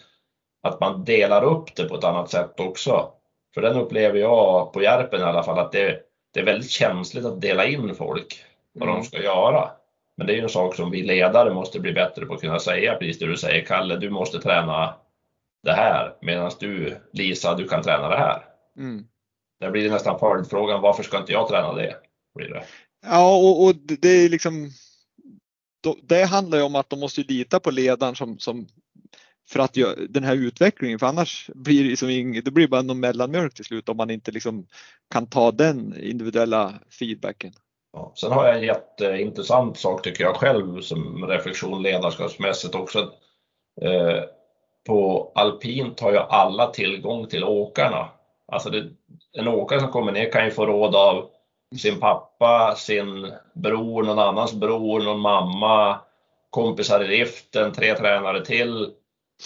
att 0.62 0.80
man 0.80 1.04
delar 1.04 1.44
upp 1.44 1.74
det 1.76 1.84
på 1.84 1.94
ett 1.94 2.04
annat 2.04 2.30
sätt 2.30 2.60
också. 2.60 3.12
För 3.54 3.62
den 3.62 3.76
upplever 3.76 4.18
jag 4.18 4.72
på 4.72 4.82
Järpen 4.82 5.20
i 5.20 5.24
alla 5.24 5.42
fall, 5.42 5.58
att 5.58 5.72
det 5.72 6.09
det 6.32 6.40
är 6.40 6.44
väldigt 6.44 6.70
känsligt 6.70 7.24
att 7.24 7.40
dela 7.40 7.66
in 7.66 7.94
folk 7.94 8.44
vad 8.72 8.88
mm. 8.88 9.00
de 9.00 9.06
ska 9.06 9.22
göra. 9.22 9.70
Men 10.16 10.26
det 10.26 10.32
är 10.32 10.36
ju 10.36 10.42
en 10.42 10.48
sak 10.48 10.74
som 10.74 10.90
vi 10.90 11.02
ledare 11.02 11.54
måste 11.54 11.80
bli 11.80 11.92
bättre 11.92 12.26
på 12.26 12.34
att 12.34 12.40
kunna 12.40 12.58
säga, 12.58 12.94
precis 12.94 13.18
det 13.18 13.26
du 13.26 13.36
säger 13.36 13.64
Kalle, 13.64 13.96
du 13.96 14.10
måste 14.10 14.38
träna 14.38 14.94
det 15.62 15.72
här 15.72 16.14
medan 16.22 16.50
du 16.60 16.96
Lisa, 17.12 17.54
du 17.54 17.68
kan 17.68 17.82
träna 17.82 18.08
det 18.08 18.18
här. 18.18 18.44
Mm. 18.78 19.04
Där 19.60 19.70
blir 19.70 19.84
det 19.84 19.90
nästan 19.90 20.18
följdfrågan, 20.18 20.80
varför 20.80 21.02
ska 21.02 21.18
inte 21.18 21.32
jag 21.32 21.48
träna 21.48 21.72
det? 21.72 21.96
Blir 22.34 22.48
det. 22.48 22.64
Ja, 23.06 23.36
och, 23.36 23.64
och 23.64 23.74
det 23.74 24.08
är 24.08 24.28
liksom 24.28 24.70
det 26.02 26.24
handlar 26.24 26.58
ju 26.58 26.64
om 26.64 26.74
att 26.74 26.90
de 26.90 27.00
måste 27.00 27.20
lita 27.20 27.60
på 27.60 27.70
ledaren 27.70 28.16
som, 28.16 28.38
som 28.38 28.66
för 29.50 29.60
att 29.60 29.76
göra 29.76 29.94
den 30.08 30.24
här 30.24 30.36
utvecklingen 30.36 30.98
för 30.98 31.06
annars 31.06 31.50
blir 31.54 31.82
det, 31.82 31.90
liksom 31.90 32.10
ing, 32.10 32.44
det 32.44 32.50
blir 32.50 32.68
bara 32.68 32.82
någon 32.82 33.00
mellanmjölk 33.00 33.54
till 33.54 33.64
slut 33.64 33.88
om 33.88 33.96
man 33.96 34.10
inte 34.10 34.30
liksom 34.30 34.66
kan 35.12 35.26
ta 35.26 35.50
den 35.50 36.02
individuella 36.02 36.74
feedbacken. 36.98 37.52
Ja, 37.92 38.12
sen 38.16 38.32
har 38.32 38.46
jag 38.46 38.56
en 38.56 38.62
jätteintressant 38.62 39.78
sak 39.78 40.02
tycker 40.02 40.24
jag 40.24 40.36
själv 40.36 40.80
som 40.80 41.26
reflektion 41.26 41.82
ledarskapsmässigt 41.82 42.74
också. 42.74 42.98
Eh, 43.80 44.22
på 44.86 45.32
alpint 45.34 46.00
har 46.00 46.12
ju 46.12 46.18
alla 46.18 46.66
tillgång 46.66 47.26
till 47.26 47.44
åkarna. 47.44 48.08
Alltså 48.52 48.70
det, 48.70 48.88
en 49.32 49.48
åkare 49.48 49.80
som 49.80 49.90
kommer 49.90 50.12
ner 50.12 50.32
kan 50.32 50.44
ju 50.44 50.50
få 50.50 50.66
råd 50.66 50.96
av 50.96 51.28
sin 51.78 52.00
pappa, 52.00 52.74
sin 52.76 53.32
bror, 53.54 54.02
någon 54.02 54.18
annans 54.18 54.52
bror, 54.54 55.00
någon 55.00 55.20
mamma, 55.20 56.00
kompisar 56.50 57.04
i 57.04 57.18
liften, 57.18 57.72
tre 57.72 57.94
tränare 57.94 58.44
till 58.44 58.92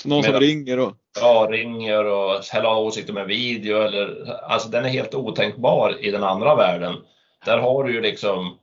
någon 0.05 0.23
som 0.23 0.41
ringer 0.41 0.79
och... 0.79 0.93
Ja, 1.21 1.49
ringer 1.51 2.05
och 2.05 2.55
eller 2.55 2.69
har 2.69 2.81
åsikter 2.81 3.13
med 3.13 3.27
video 3.27 3.83
eller 3.83 4.35
alltså 4.45 4.69
den 4.69 4.85
är 4.85 4.89
helt 4.89 5.15
otänkbar 5.15 5.97
i 6.01 6.11
den 6.11 6.25
andra 6.25 6.55
världen. 6.55 6.95
Där 7.45 7.59
har 7.59 7.85
du 7.85 7.93
ju 7.93 8.01
liksom 8.01 8.59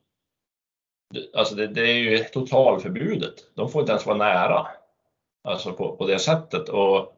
alltså 1.34 1.56
det, 1.56 1.68
det 1.68 1.82
är 1.82 1.96
ju 1.96 2.18
totalförbudet. 2.18 3.34
De 3.56 3.70
får 3.70 3.82
inte 3.82 3.92
ens 3.92 4.06
vara 4.06 4.18
nära. 4.18 4.68
Alltså 5.44 5.74
på, 5.74 5.96
på 5.96 6.08
det 6.08 6.20
sättet. 6.20 6.70
Och 6.70 7.14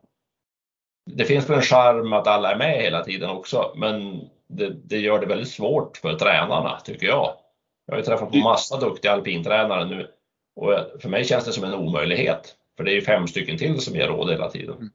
det 1.11 1.25
finns 1.25 1.49
väl 1.49 1.57
en 1.57 1.63
charm 1.63 2.13
att 2.13 2.27
alla 2.27 2.51
är 2.51 2.57
med 2.57 2.81
hela 2.81 3.03
tiden 3.03 3.29
också, 3.29 3.71
men 3.75 4.21
det, 4.47 4.69
det, 4.69 4.97
gör 4.97 5.19
det 5.19 5.25
väldigt 5.25 5.51
svårt 5.51 5.97
för 5.97 6.13
tränarna, 6.13 6.79
tycker 6.79 7.07
jag. 7.07 7.33
Jag 7.85 7.93
har 7.93 7.97
ju 7.97 8.05
träffat 8.05 8.31
på 8.31 8.37
massa 8.37 8.77
duktiga 8.77 9.11
alpintränare 9.11 9.85
nu 9.85 10.11
och 10.55 11.01
för 11.01 11.09
mig 11.09 11.25
känns 11.25 11.45
det 11.45 11.51
som 11.51 11.63
en 11.63 11.73
omöjlighet. 11.73 12.55
För 12.77 12.83
det 12.83 12.91
är 12.91 12.95
ju 12.95 13.01
fem 13.01 13.27
stycken 13.27 13.57
till 13.57 13.79
som 13.79 13.95
ger 13.95 14.07
råd 14.07 14.31
hela 14.31 14.49
tiden. 14.49 14.75
Mm. 14.75 14.89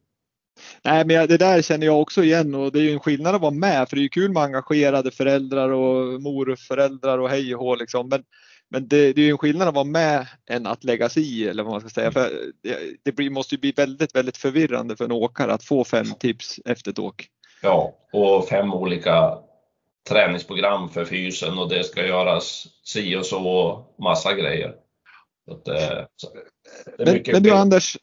Nej, 0.85 1.05
men 1.05 1.29
det 1.29 1.37
där 1.37 1.62
känner 1.62 1.87
jag 1.87 2.01
också 2.01 2.24
igen 2.24 2.55
och 2.55 2.72
det 2.72 2.79
är 2.79 2.83
ju 2.83 2.93
en 2.93 3.01
skillnad 3.01 3.35
att 3.35 3.41
vara 3.41 3.51
med 3.51 3.89
för 3.89 3.97
det 3.97 4.01
är 4.01 4.03
ju 4.03 4.09
kul 4.09 4.33
med 4.33 4.43
engagerade 4.43 5.11
föräldrar 5.11 5.70
och 5.70 6.22
morföräldrar 6.22 7.18
och 7.18 7.29
hej 7.29 7.55
och 7.55 7.61
hå 7.61 7.74
liksom. 7.74 8.09
Men, 8.09 8.24
men 8.68 8.89
det, 8.89 9.12
det 9.12 9.20
är 9.20 9.24
ju 9.24 9.31
en 9.31 9.39
skillnad 9.39 9.68
att 9.68 9.74
vara 9.74 9.85
med 9.85 10.26
än 10.51 10.66
att 10.66 10.85
lägga 10.85 11.09
sig 11.09 11.22
i 11.22 11.49
eller 11.49 11.62
vad 11.62 11.72
man 11.72 11.81
ska 11.81 11.91
säga. 11.91 12.12
För 12.12 12.31
det, 12.62 12.79
det 13.03 13.12
blir, 13.12 13.31
måste 13.31 13.55
ju 13.55 13.61
bli 13.61 13.72
väldigt, 13.72 14.14
väldigt 14.14 14.37
förvirrande 14.37 14.97
för 14.97 15.05
en 15.05 15.12
åkare 15.12 15.53
att 15.53 15.64
få 15.64 15.85
fem 15.85 16.07
tips 16.20 16.61
efter 16.64 16.91
ett 16.91 16.99
åk. 16.99 17.29
Ja, 17.62 17.95
och 18.12 18.49
fem 18.49 18.74
olika 18.74 19.39
träningsprogram 20.09 20.89
för 20.89 21.05
fysen 21.05 21.59
och 21.59 21.68
det 21.68 21.85
ska 21.85 22.07
göras 22.07 22.66
si 22.83 23.16
och 23.16 23.26
så 23.26 23.49
och 23.49 23.95
massa 24.03 24.35
grejer. 24.35 24.74
Så 25.49 25.55
att, 25.55 25.69
eh, 25.69 26.05
så, 26.17 26.29
men, 26.99 27.23
men 27.33 27.43
du 27.43 27.51
Anders, 27.51 27.97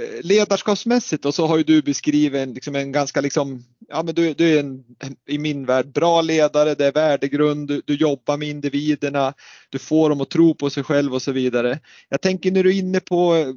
Eh, 0.00 0.22
ledarskapsmässigt 0.22 1.24
och 1.24 1.34
så 1.34 1.46
har 1.46 1.56
ju 1.56 1.62
du 1.62 1.82
beskrivit 1.82 2.40
en, 2.40 2.54
liksom 2.54 2.76
en 2.76 2.92
ganska 2.92 3.20
liksom, 3.20 3.64
ja 3.88 4.02
men 4.02 4.14
du, 4.14 4.34
du 4.34 4.54
är 4.54 4.60
en, 4.60 4.84
i 5.28 5.38
min 5.38 5.66
värld, 5.66 5.92
bra 5.92 6.20
ledare, 6.20 6.74
det 6.74 6.86
är 6.86 6.92
värdegrund, 6.92 7.68
du, 7.68 7.82
du, 7.86 7.94
jobbar 7.94 8.36
med 8.36 8.48
individerna, 8.48 9.34
du 9.70 9.78
får 9.78 10.08
dem 10.08 10.20
att 10.20 10.30
tro 10.30 10.54
på 10.54 10.70
sig 10.70 10.84
själv 10.84 11.14
och 11.14 11.22
så 11.22 11.32
vidare. 11.32 11.78
Jag 12.08 12.20
tänker 12.20 12.50
när 12.50 12.62
du 12.62 12.70
är 12.70 12.78
inne 12.78 13.00
på 13.00 13.54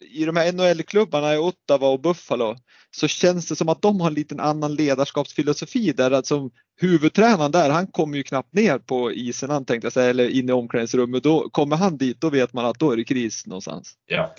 i 0.00 0.24
de 0.24 0.36
här 0.36 0.52
NHL-klubbarna 0.52 1.34
i 1.34 1.38
Ottawa 1.38 1.88
och 1.88 2.00
Buffalo 2.00 2.56
så 2.90 3.08
känns 3.08 3.48
det 3.48 3.56
som 3.56 3.68
att 3.68 3.82
de 3.82 4.00
har 4.00 4.08
en 4.08 4.14
liten 4.14 4.40
annan 4.40 4.74
ledarskapsfilosofi 4.74 5.92
där 5.92 6.10
alltså 6.10 6.50
huvudtränaren 6.80 7.52
där, 7.52 7.70
han 7.70 7.86
kommer 7.86 8.16
ju 8.16 8.22
knappt 8.22 8.54
ner 8.54 8.78
på 8.78 9.12
isen 9.12 9.50
han 9.50 9.64
tänkte 9.64 9.90
säga, 9.90 10.10
eller 10.10 10.28
in 10.28 10.48
i 10.48 10.52
omklädningsrummet. 10.52 11.22
Då 11.22 11.48
kommer 11.50 11.76
han 11.76 11.96
dit, 11.96 12.20
då 12.20 12.30
vet 12.30 12.52
man 12.52 12.66
att 12.66 12.78
då 12.78 12.92
är 12.92 12.96
det 12.96 13.04
kris 13.04 13.46
någonstans. 13.46 13.94
Ja, 14.06 14.34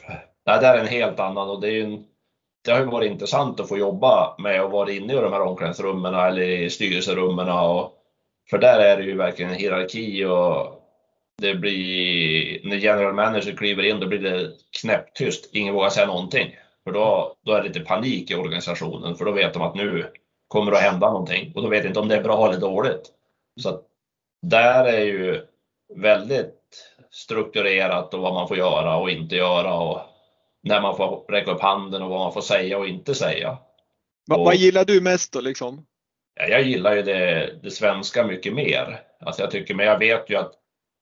det 0.45 0.51
är 0.51 0.77
en 0.77 0.87
helt 0.87 1.19
annan 1.19 1.49
och 1.49 1.61
det, 1.61 1.69
är 1.69 1.83
en, 1.83 2.03
det 2.65 2.71
har 2.71 2.79
ju 2.79 2.85
varit 2.85 3.11
intressant 3.11 3.59
att 3.59 3.69
få 3.69 3.77
jobba 3.77 4.35
med 4.39 4.63
och 4.63 4.71
vara 4.71 4.91
inne 4.91 5.13
i 5.13 5.15
de 5.15 5.33
här 5.33 5.41
omklädningsrummen 5.41 6.13
eller 6.13 6.41
i 6.41 6.69
styrelserummen. 6.69 7.49
Och, 7.49 7.93
för 8.49 8.57
där 8.57 8.79
är 8.79 8.97
det 8.97 9.03
ju 9.03 9.17
verkligen 9.17 9.51
en 9.51 9.57
hierarki 9.57 10.25
och 10.25 10.77
det 11.41 11.55
blir, 11.55 12.67
när 12.69 12.75
general 12.75 13.13
manager 13.13 13.55
kliver 13.55 13.83
in 13.83 13.99
då 13.99 14.07
blir 14.07 14.19
det 14.19 14.51
knäpptyst. 14.81 15.49
Ingen 15.53 15.73
vågar 15.73 15.89
säga 15.89 16.07
någonting. 16.07 16.55
För 16.83 16.91
då, 16.91 17.35
då 17.45 17.53
är 17.53 17.61
det 17.61 17.67
lite 17.67 17.79
panik 17.79 18.31
i 18.31 18.35
organisationen 18.35 19.15
för 19.15 19.25
då 19.25 19.31
vet 19.31 19.53
de 19.53 19.61
att 19.61 19.75
nu 19.75 20.11
kommer 20.47 20.71
det 20.71 20.77
att 20.77 20.83
hända 20.83 21.11
någonting 21.11 21.51
och 21.55 21.61
då 21.61 21.69
vet 21.69 21.85
inte 21.85 21.99
om 21.99 22.07
det 22.07 22.15
är 22.15 22.23
bra 22.23 22.49
eller 22.49 22.59
dåligt. 22.59 23.11
Så 23.61 23.81
där 24.41 24.85
är 24.85 25.05
ju 25.05 25.45
väldigt 25.95 26.93
strukturerat 27.11 28.13
och 28.13 28.21
vad 28.21 28.33
man 28.33 28.47
får 28.47 28.57
göra 28.57 28.97
och 28.97 29.09
inte 29.09 29.35
göra 29.35 29.73
och 29.73 30.01
när 30.63 30.81
man 30.81 30.97
får 30.97 31.25
räcka 31.29 31.51
upp 31.51 31.61
handen 31.61 32.01
och 32.01 32.09
vad 32.09 32.19
man 32.19 32.33
får 32.33 32.41
säga 32.41 32.77
och 32.77 32.87
inte 32.87 33.15
säga. 33.15 33.57
Va, 34.27 34.35
och, 34.35 34.45
vad 34.45 34.55
gillar 34.55 34.85
du 34.85 35.01
mest 35.01 35.33
då 35.33 35.41
liksom? 35.41 35.85
Ja, 36.39 36.47
jag 36.47 36.61
gillar 36.61 36.95
ju 36.95 37.01
det, 37.01 37.53
det 37.63 37.71
svenska 37.71 38.27
mycket 38.27 38.53
mer. 38.53 39.01
Alltså 39.19 39.41
jag 39.41 39.51
tycker, 39.51 39.75
men 39.75 39.85
jag 39.85 39.99
vet 39.99 40.29
ju 40.29 40.35
att 40.35 40.53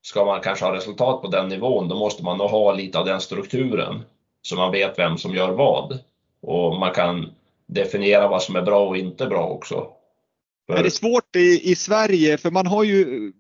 ska 0.06 0.26
man 0.26 0.41
kanske 0.41 0.66
ha 0.66 0.76
resultat 0.76 1.22
på 1.22 1.28
den 1.28 1.47
nivån, 1.47 1.88
då 1.88 1.95
måste 1.95 2.24
man 2.24 2.38
nog 2.38 2.49
ha 2.49 2.74
lite 2.74 2.99
av 2.99 3.06
den 3.06 3.22
strukturen. 3.22 4.03
Så 4.41 4.56
man 4.56 4.72
vet 4.72 4.99
vem 4.99 5.18
som 5.18 5.36
gör 5.36 5.51
vad. 5.51 5.99
Och 6.41 6.80
man 6.80 6.93
kan 6.93 7.32
definiera 7.68 8.28
vad 8.28 8.43
som 8.43 8.56
är 8.56 8.62
bra 8.62 8.88
och 8.88 8.97
inte 8.97 9.28
bra 9.28 9.47
också. 9.47 9.88
För... 10.68 10.76
Är 10.76 10.84
det 10.84 10.91
svårt 10.91 11.36
i, 11.36 11.72
i 11.72 11.76
Sverige? 11.76 12.38
För 12.38 12.51
man 12.51 12.68
har 12.68 12.84
ju 12.84 13.32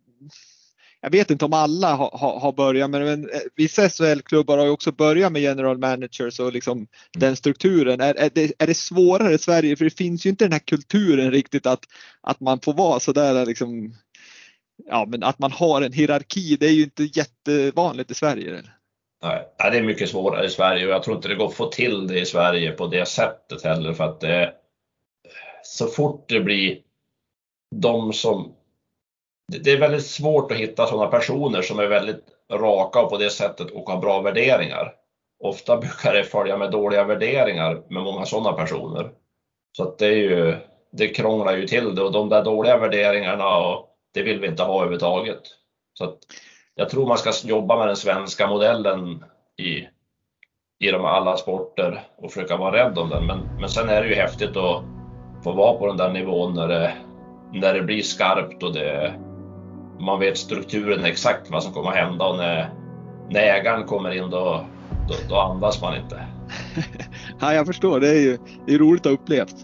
jag 1.01 1.09
vet 1.09 1.31
inte 1.31 1.45
om 1.45 1.53
alla 1.53 1.95
har, 1.95 2.09
har, 2.13 2.39
har 2.39 2.51
börjat 2.51 2.89
men, 2.89 3.03
men 3.03 3.29
eh, 3.29 3.39
vissa 3.55 3.89
SHL-klubbar 3.89 4.57
har 4.57 4.65
ju 4.65 4.71
också 4.71 4.91
börjat 4.91 5.31
med 5.31 5.41
general 5.41 5.77
managers 5.77 6.39
och 6.39 6.53
liksom 6.53 6.77
mm. 6.77 6.87
den 7.17 7.35
strukturen. 7.35 8.01
Är, 8.01 8.15
är, 8.15 8.29
det, 8.33 8.53
är 8.59 8.67
det 8.67 8.77
svårare 8.77 9.33
i 9.33 9.37
Sverige? 9.37 9.75
För 9.75 9.85
det 9.85 9.97
finns 9.97 10.25
ju 10.25 10.29
inte 10.29 10.45
den 10.45 10.51
här 10.51 10.59
kulturen 10.59 11.31
riktigt 11.31 11.65
att, 11.65 11.83
att 12.21 12.39
man 12.39 12.59
får 12.59 12.73
vara 12.73 12.99
sådär 12.99 13.45
liksom, 13.45 13.93
ja 14.85 15.05
men 15.07 15.23
att 15.23 15.39
man 15.39 15.51
har 15.51 15.81
en 15.81 15.93
hierarki. 15.93 16.57
Det 16.59 16.65
är 16.65 16.71
ju 16.71 16.83
inte 16.83 17.03
jättevanligt 17.03 18.11
i 18.11 18.13
Sverige. 18.13 18.49
Eller? 18.49 18.75
Nej, 19.23 19.71
det 19.71 19.77
är 19.77 19.83
mycket 19.83 20.09
svårare 20.09 20.45
i 20.45 20.49
Sverige 20.49 20.85
och 20.85 20.91
jag 20.91 21.03
tror 21.03 21.15
inte 21.15 21.27
det 21.27 21.35
går 21.35 21.47
att 21.47 21.53
få 21.53 21.65
till 21.65 22.07
det 22.07 22.19
i 22.19 22.25
Sverige 22.25 22.71
på 22.71 22.87
det 22.87 23.07
sättet 23.07 23.63
heller 23.63 23.93
för 23.93 24.03
att 24.03 24.19
det, 24.19 24.53
så 25.63 25.87
fort 25.87 26.25
det 26.29 26.39
blir 26.39 26.79
de 27.75 28.13
som 28.13 28.55
det 29.47 29.71
är 29.71 29.79
väldigt 29.79 30.05
svårt 30.05 30.51
att 30.51 30.57
hitta 30.57 30.87
sådana 30.87 31.11
personer 31.11 31.61
som 31.61 31.79
är 31.79 31.87
väldigt 31.87 32.25
raka 32.51 33.01
och 33.01 33.09
på 33.09 33.17
det 33.17 33.29
sättet 33.29 33.71
och 33.71 33.89
har 33.89 34.01
bra 34.01 34.21
värderingar. 34.21 34.93
Ofta 35.43 35.77
brukar 35.77 36.13
det 36.13 36.23
följa 36.23 36.57
med 36.57 36.71
dåliga 36.71 37.03
värderingar 37.03 37.83
med 37.89 38.03
många 38.03 38.25
sådana 38.25 38.57
personer. 38.57 39.11
Så 39.77 39.83
att 39.83 39.97
det 39.97 40.07
är 40.07 40.15
ju, 40.15 40.55
det 40.91 41.07
krånglar 41.07 41.57
ju 41.57 41.67
till 41.67 41.95
det 41.95 42.01
och 42.01 42.11
de 42.11 42.29
där 42.29 42.43
dåliga 42.43 42.77
värderingarna 42.77 43.57
och 43.57 43.94
det 44.15 44.23
vill 44.23 44.39
vi 44.39 44.47
inte 44.47 44.63
ha 44.63 44.75
överhuvudtaget. 44.75 45.41
Så 45.93 46.03
att 46.03 46.17
jag 46.75 46.89
tror 46.89 47.07
man 47.07 47.17
ska 47.17 47.31
jobba 47.43 47.77
med 47.77 47.87
den 47.87 47.95
svenska 47.95 48.47
modellen 48.47 49.23
i, 49.57 49.87
i 50.85 50.91
de 50.91 51.05
alla 51.05 51.37
sporter 51.37 52.03
och 52.17 52.31
försöka 52.31 52.57
vara 52.57 52.75
rädd 52.75 52.97
om 52.97 53.09
den. 53.09 53.25
Men, 53.25 53.39
men 53.59 53.69
sen 53.69 53.89
är 53.89 54.01
det 54.01 54.09
ju 54.09 54.15
häftigt 54.15 54.57
att 54.57 54.83
få 55.43 55.51
vara 55.51 55.77
på 55.77 55.87
den 55.87 55.97
där 55.97 56.11
nivån 56.11 56.53
när 56.53 56.67
det, 56.67 56.93
när 57.53 57.73
det 57.73 57.81
blir 57.81 58.01
skarpt 58.01 58.63
och 58.63 58.73
det, 58.73 59.13
man 59.99 60.19
vet 60.19 60.37
strukturen 60.37 61.05
exakt 61.05 61.49
vad 61.49 61.63
som 61.63 61.73
kommer 61.73 61.89
att 61.89 61.97
hända 61.97 62.25
och 62.25 62.37
när, 62.37 62.69
när 63.29 63.41
ägaren 63.41 63.83
kommer 63.83 64.11
in 64.11 64.29
då, 64.29 64.65
då, 65.07 65.15
då 65.29 65.35
andas 65.35 65.81
man 65.81 65.95
inte. 65.95 66.27
ja, 67.39 67.53
jag 67.53 67.65
förstår, 67.65 67.99
det 67.99 68.09
är 68.09 68.21
ju 68.21 68.37
det 68.67 68.73
är 68.73 68.79
roligt 68.79 69.05
att 69.05 69.11
ha 69.11 69.13
upplevt. 69.13 69.55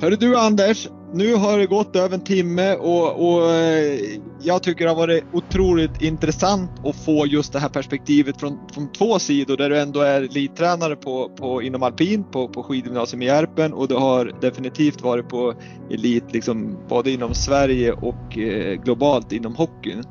Hörru 0.00 0.16
du 0.16 0.36
Anders, 0.36 0.88
nu 1.12 1.34
har 1.34 1.58
det 1.58 1.66
gått 1.66 1.96
över 1.96 2.14
en 2.14 2.24
timme 2.24 2.74
och, 2.74 3.28
och, 3.28 3.50
eh, 3.50 4.00
jag 4.42 4.62
tycker 4.62 4.84
det 4.84 4.90
har 4.90 4.96
varit 4.96 5.24
otroligt 5.32 6.02
intressant 6.02 6.70
att 6.84 6.96
få 7.04 7.26
just 7.26 7.52
det 7.52 7.58
här 7.58 7.68
perspektivet 7.68 8.40
från, 8.40 8.58
från 8.74 8.92
två 8.92 9.18
sidor 9.18 9.56
där 9.56 9.70
du 9.70 9.78
ändå 9.78 10.00
är 10.00 10.22
elittränare 10.22 10.96
på, 10.96 11.28
på, 11.28 11.62
inom 11.62 11.82
alpin 11.82 12.24
på, 12.24 12.48
på 12.48 12.62
skidgymnasium 12.62 13.22
i 13.22 13.26
Järpen 13.26 13.72
och 13.72 13.88
du 13.88 13.94
har 13.94 14.32
definitivt 14.40 15.00
varit 15.00 15.28
på 15.28 15.54
elit 15.90 16.32
liksom, 16.32 16.78
både 16.88 17.10
inom 17.10 17.34
Sverige 17.34 17.92
och 17.92 18.38
eh, 18.38 18.82
globalt 18.82 19.32
inom 19.32 19.56
hockeyn. 19.56 20.04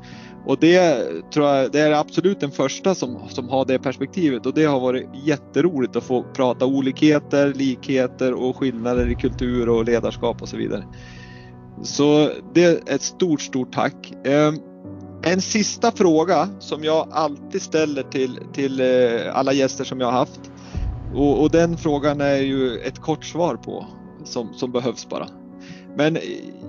Och 0.46 0.58
det 0.60 1.04
tror 1.32 1.46
jag, 1.46 1.72
det 1.72 1.80
är 1.80 1.92
absolut 1.92 2.40
den 2.40 2.50
första 2.50 2.94
som, 2.94 3.18
som 3.28 3.48
har 3.48 3.64
det 3.64 3.78
perspektivet 3.78 4.46
och 4.46 4.54
det 4.54 4.64
har 4.64 4.80
varit 4.80 5.08
jätteroligt 5.24 5.96
att 5.96 6.04
få 6.04 6.22
prata 6.22 6.66
olikheter, 6.66 7.54
likheter 7.54 8.32
och 8.32 8.56
skillnader 8.56 9.10
i 9.10 9.14
kultur 9.14 9.68
och 9.68 9.84
ledarskap 9.84 10.42
och 10.42 10.48
så 10.48 10.56
vidare. 10.56 10.84
Så 11.82 12.30
det 12.54 12.64
är 12.64 12.94
ett 12.94 13.02
stort, 13.02 13.40
stort 13.40 13.74
tack. 13.74 14.12
Ehm, 14.24 14.54
en 15.22 15.40
sista 15.40 15.92
fråga 15.92 16.48
som 16.58 16.84
jag 16.84 17.08
alltid 17.10 17.62
ställer 17.62 18.02
till, 18.02 18.38
till 18.52 18.80
eh, 18.80 19.36
alla 19.36 19.52
gäster 19.52 19.84
som 19.84 20.00
jag 20.00 20.06
har 20.06 20.18
haft. 20.18 20.40
Och, 21.14 21.42
och 21.42 21.50
den 21.50 21.76
frågan 21.76 22.20
är 22.20 22.36
ju 22.36 22.78
ett 22.78 23.00
kort 23.00 23.24
svar 23.24 23.56
på 23.56 23.86
som, 24.24 24.54
som 24.54 24.72
behövs 24.72 25.08
bara. 25.08 25.28
Men 25.96 26.18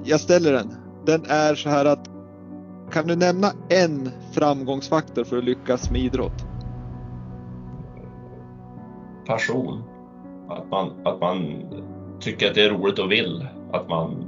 jag 0.03 0.19
ställer 0.19 0.53
den. 0.53 0.75
Den 1.05 1.25
är 1.25 1.55
så 1.55 1.69
här 1.69 1.85
att 1.85 2.16
kan 2.91 3.07
du 3.07 3.15
nämna 3.15 3.51
en 3.69 4.09
framgångsfaktor 4.31 5.23
för 5.23 5.37
att 5.37 5.43
lyckas 5.43 5.91
med 5.91 6.01
idrott? 6.01 6.45
Passion. 9.27 9.83
Att 10.49 10.71
man, 10.71 10.91
att 11.05 11.19
man 11.19 11.63
tycker 12.19 12.49
att 12.49 12.55
det 12.55 12.63
är 12.63 12.69
roligt 12.69 12.99
och 12.99 13.11
vill. 13.11 13.47
Att 13.71 13.89
man, 13.89 14.25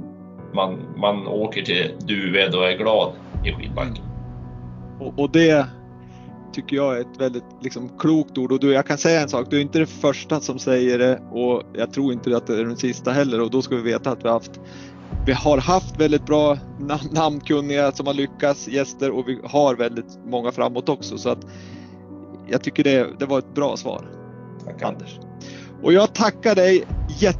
man, 0.54 0.78
man 0.96 1.26
åker 1.26 1.62
till 1.62 1.94
Duved 2.06 2.54
och 2.54 2.64
är 2.64 2.78
glad 2.78 3.12
i 3.44 3.52
skidbacken. 3.52 4.04
Och, 5.00 5.18
och 5.18 5.30
det 5.30 5.66
tycker 6.52 6.76
jag 6.76 6.96
är 6.96 7.00
ett 7.00 7.20
väldigt 7.20 7.44
liksom, 7.60 7.88
klokt 7.98 8.38
ord. 8.38 8.52
Och 8.52 8.60
du, 8.60 8.72
jag 8.72 8.86
kan 8.86 8.98
säga 8.98 9.20
en 9.20 9.28
sak, 9.28 9.46
du 9.50 9.56
är 9.56 9.60
inte 9.60 9.78
den 9.78 9.86
första 9.86 10.40
som 10.40 10.58
säger 10.58 10.98
det 10.98 11.20
och 11.32 11.62
jag 11.72 11.92
tror 11.92 12.12
inte 12.12 12.36
att 12.36 12.46
det 12.46 12.60
är 12.60 12.64
den 12.64 12.76
sista 12.76 13.12
heller 13.12 13.40
och 13.40 13.50
då 13.50 13.62
ska 13.62 13.76
vi 13.76 13.82
veta 13.82 14.10
att 14.10 14.24
vi 14.24 14.28
har 14.28 14.34
haft 14.34 14.60
vi 15.26 15.32
har 15.32 15.58
haft 15.58 16.00
väldigt 16.00 16.26
bra 16.26 16.58
namnkunniga 17.10 17.92
som 17.92 18.06
har 18.06 18.14
lyckats 18.14 18.68
gäster 18.68 19.10
och 19.10 19.28
vi 19.28 19.38
har 19.44 19.74
väldigt 19.74 20.18
många 20.26 20.52
framåt 20.52 20.88
också 20.88 21.18
så 21.18 21.28
att 21.28 21.46
jag 22.48 22.62
tycker 22.62 22.84
det, 22.84 23.18
det 23.18 23.26
var 23.26 23.38
ett 23.38 23.54
bra 23.54 23.76
svar. 23.76 24.08
Tack 24.64 24.82
Anders. 24.82 25.18
Och 25.82 25.92
jag 25.92 26.14
tackar 26.14 26.54
dig 26.54 26.84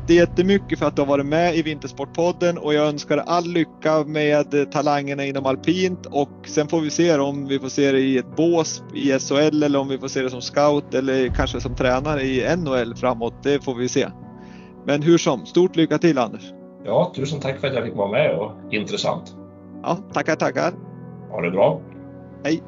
jättemycket 0.08 0.78
för 0.78 0.86
att 0.86 0.96
du 0.96 1.02
har 1.02 1.06
varit 1.06 1.26
med 1.26 1.56
i 1.56 1.62
Vintersportpodden 1.62 2.58
och 2.58 2.74
jag 2.74 2.86
önskar 2.86 3.18
all 3.18 3.44
lycka 3.44 4.04
med 4.04 4.72
talangerna 4.72 5.24
inom 5.24 5.46
alpint 5.46 6.06
och 6.06 6.30
sen 6.46 6.68
får 6.68 6.80
vi 6.80 6.90
se 6.90 7.18
om 7.18 7.46
vi 7.46 7.58
får 7.58 7.68
se 7.68 7.92
det 7.92 8.00
i 8.00 8.18
ett 8.18 8.36
bås 8.36 8.82
i 8.94 9.18
SHL 9.18 9.62
eller 9.62 9.78
om 9.78 9.88
vi 9.88 9.98
får 9.98 10.08
se 10.08 10.22
det 10.22 10.30
som 10.30 10.40
scout 10.40 10.94
eller 10.94 11.28
kanske 11.28 11.60
som 11.60 11.74
tränare 11.74 12.22
i 12.22 12.56
NHL 12.56 12.94
framåt. 12.94 13.42
Det 13.42 13.64
får 13.64 13.74
vi 13.74 13.88
se. 13.88 14.08
Men 14.86 15.02
hur 15.02 15.18
som, 15.18 15.46
stort 15.46 15.76
lycka 15.76 15.98
till 15.98 16.18
Anders! 16.18 16.59
Ja, 16.90 17.12
tusen 17.14 17.40
tack 17.40 17.60
för 17.60 17.68
att 17.68 17.74
jag 17.74 17.84
fick 17.84 17.96
vara 17.96 18.10
med 18.10 18.38
och 18.38 18.52
intressant. 18.70 19.36
Ja, 19.82 19.96
tackar, 20.12 20.36
tackar! 20.36 20.72
Ha 21.30 21.40
det 21.40 21.50
bra! 21.50 21.80
Hej! 22.44 22.62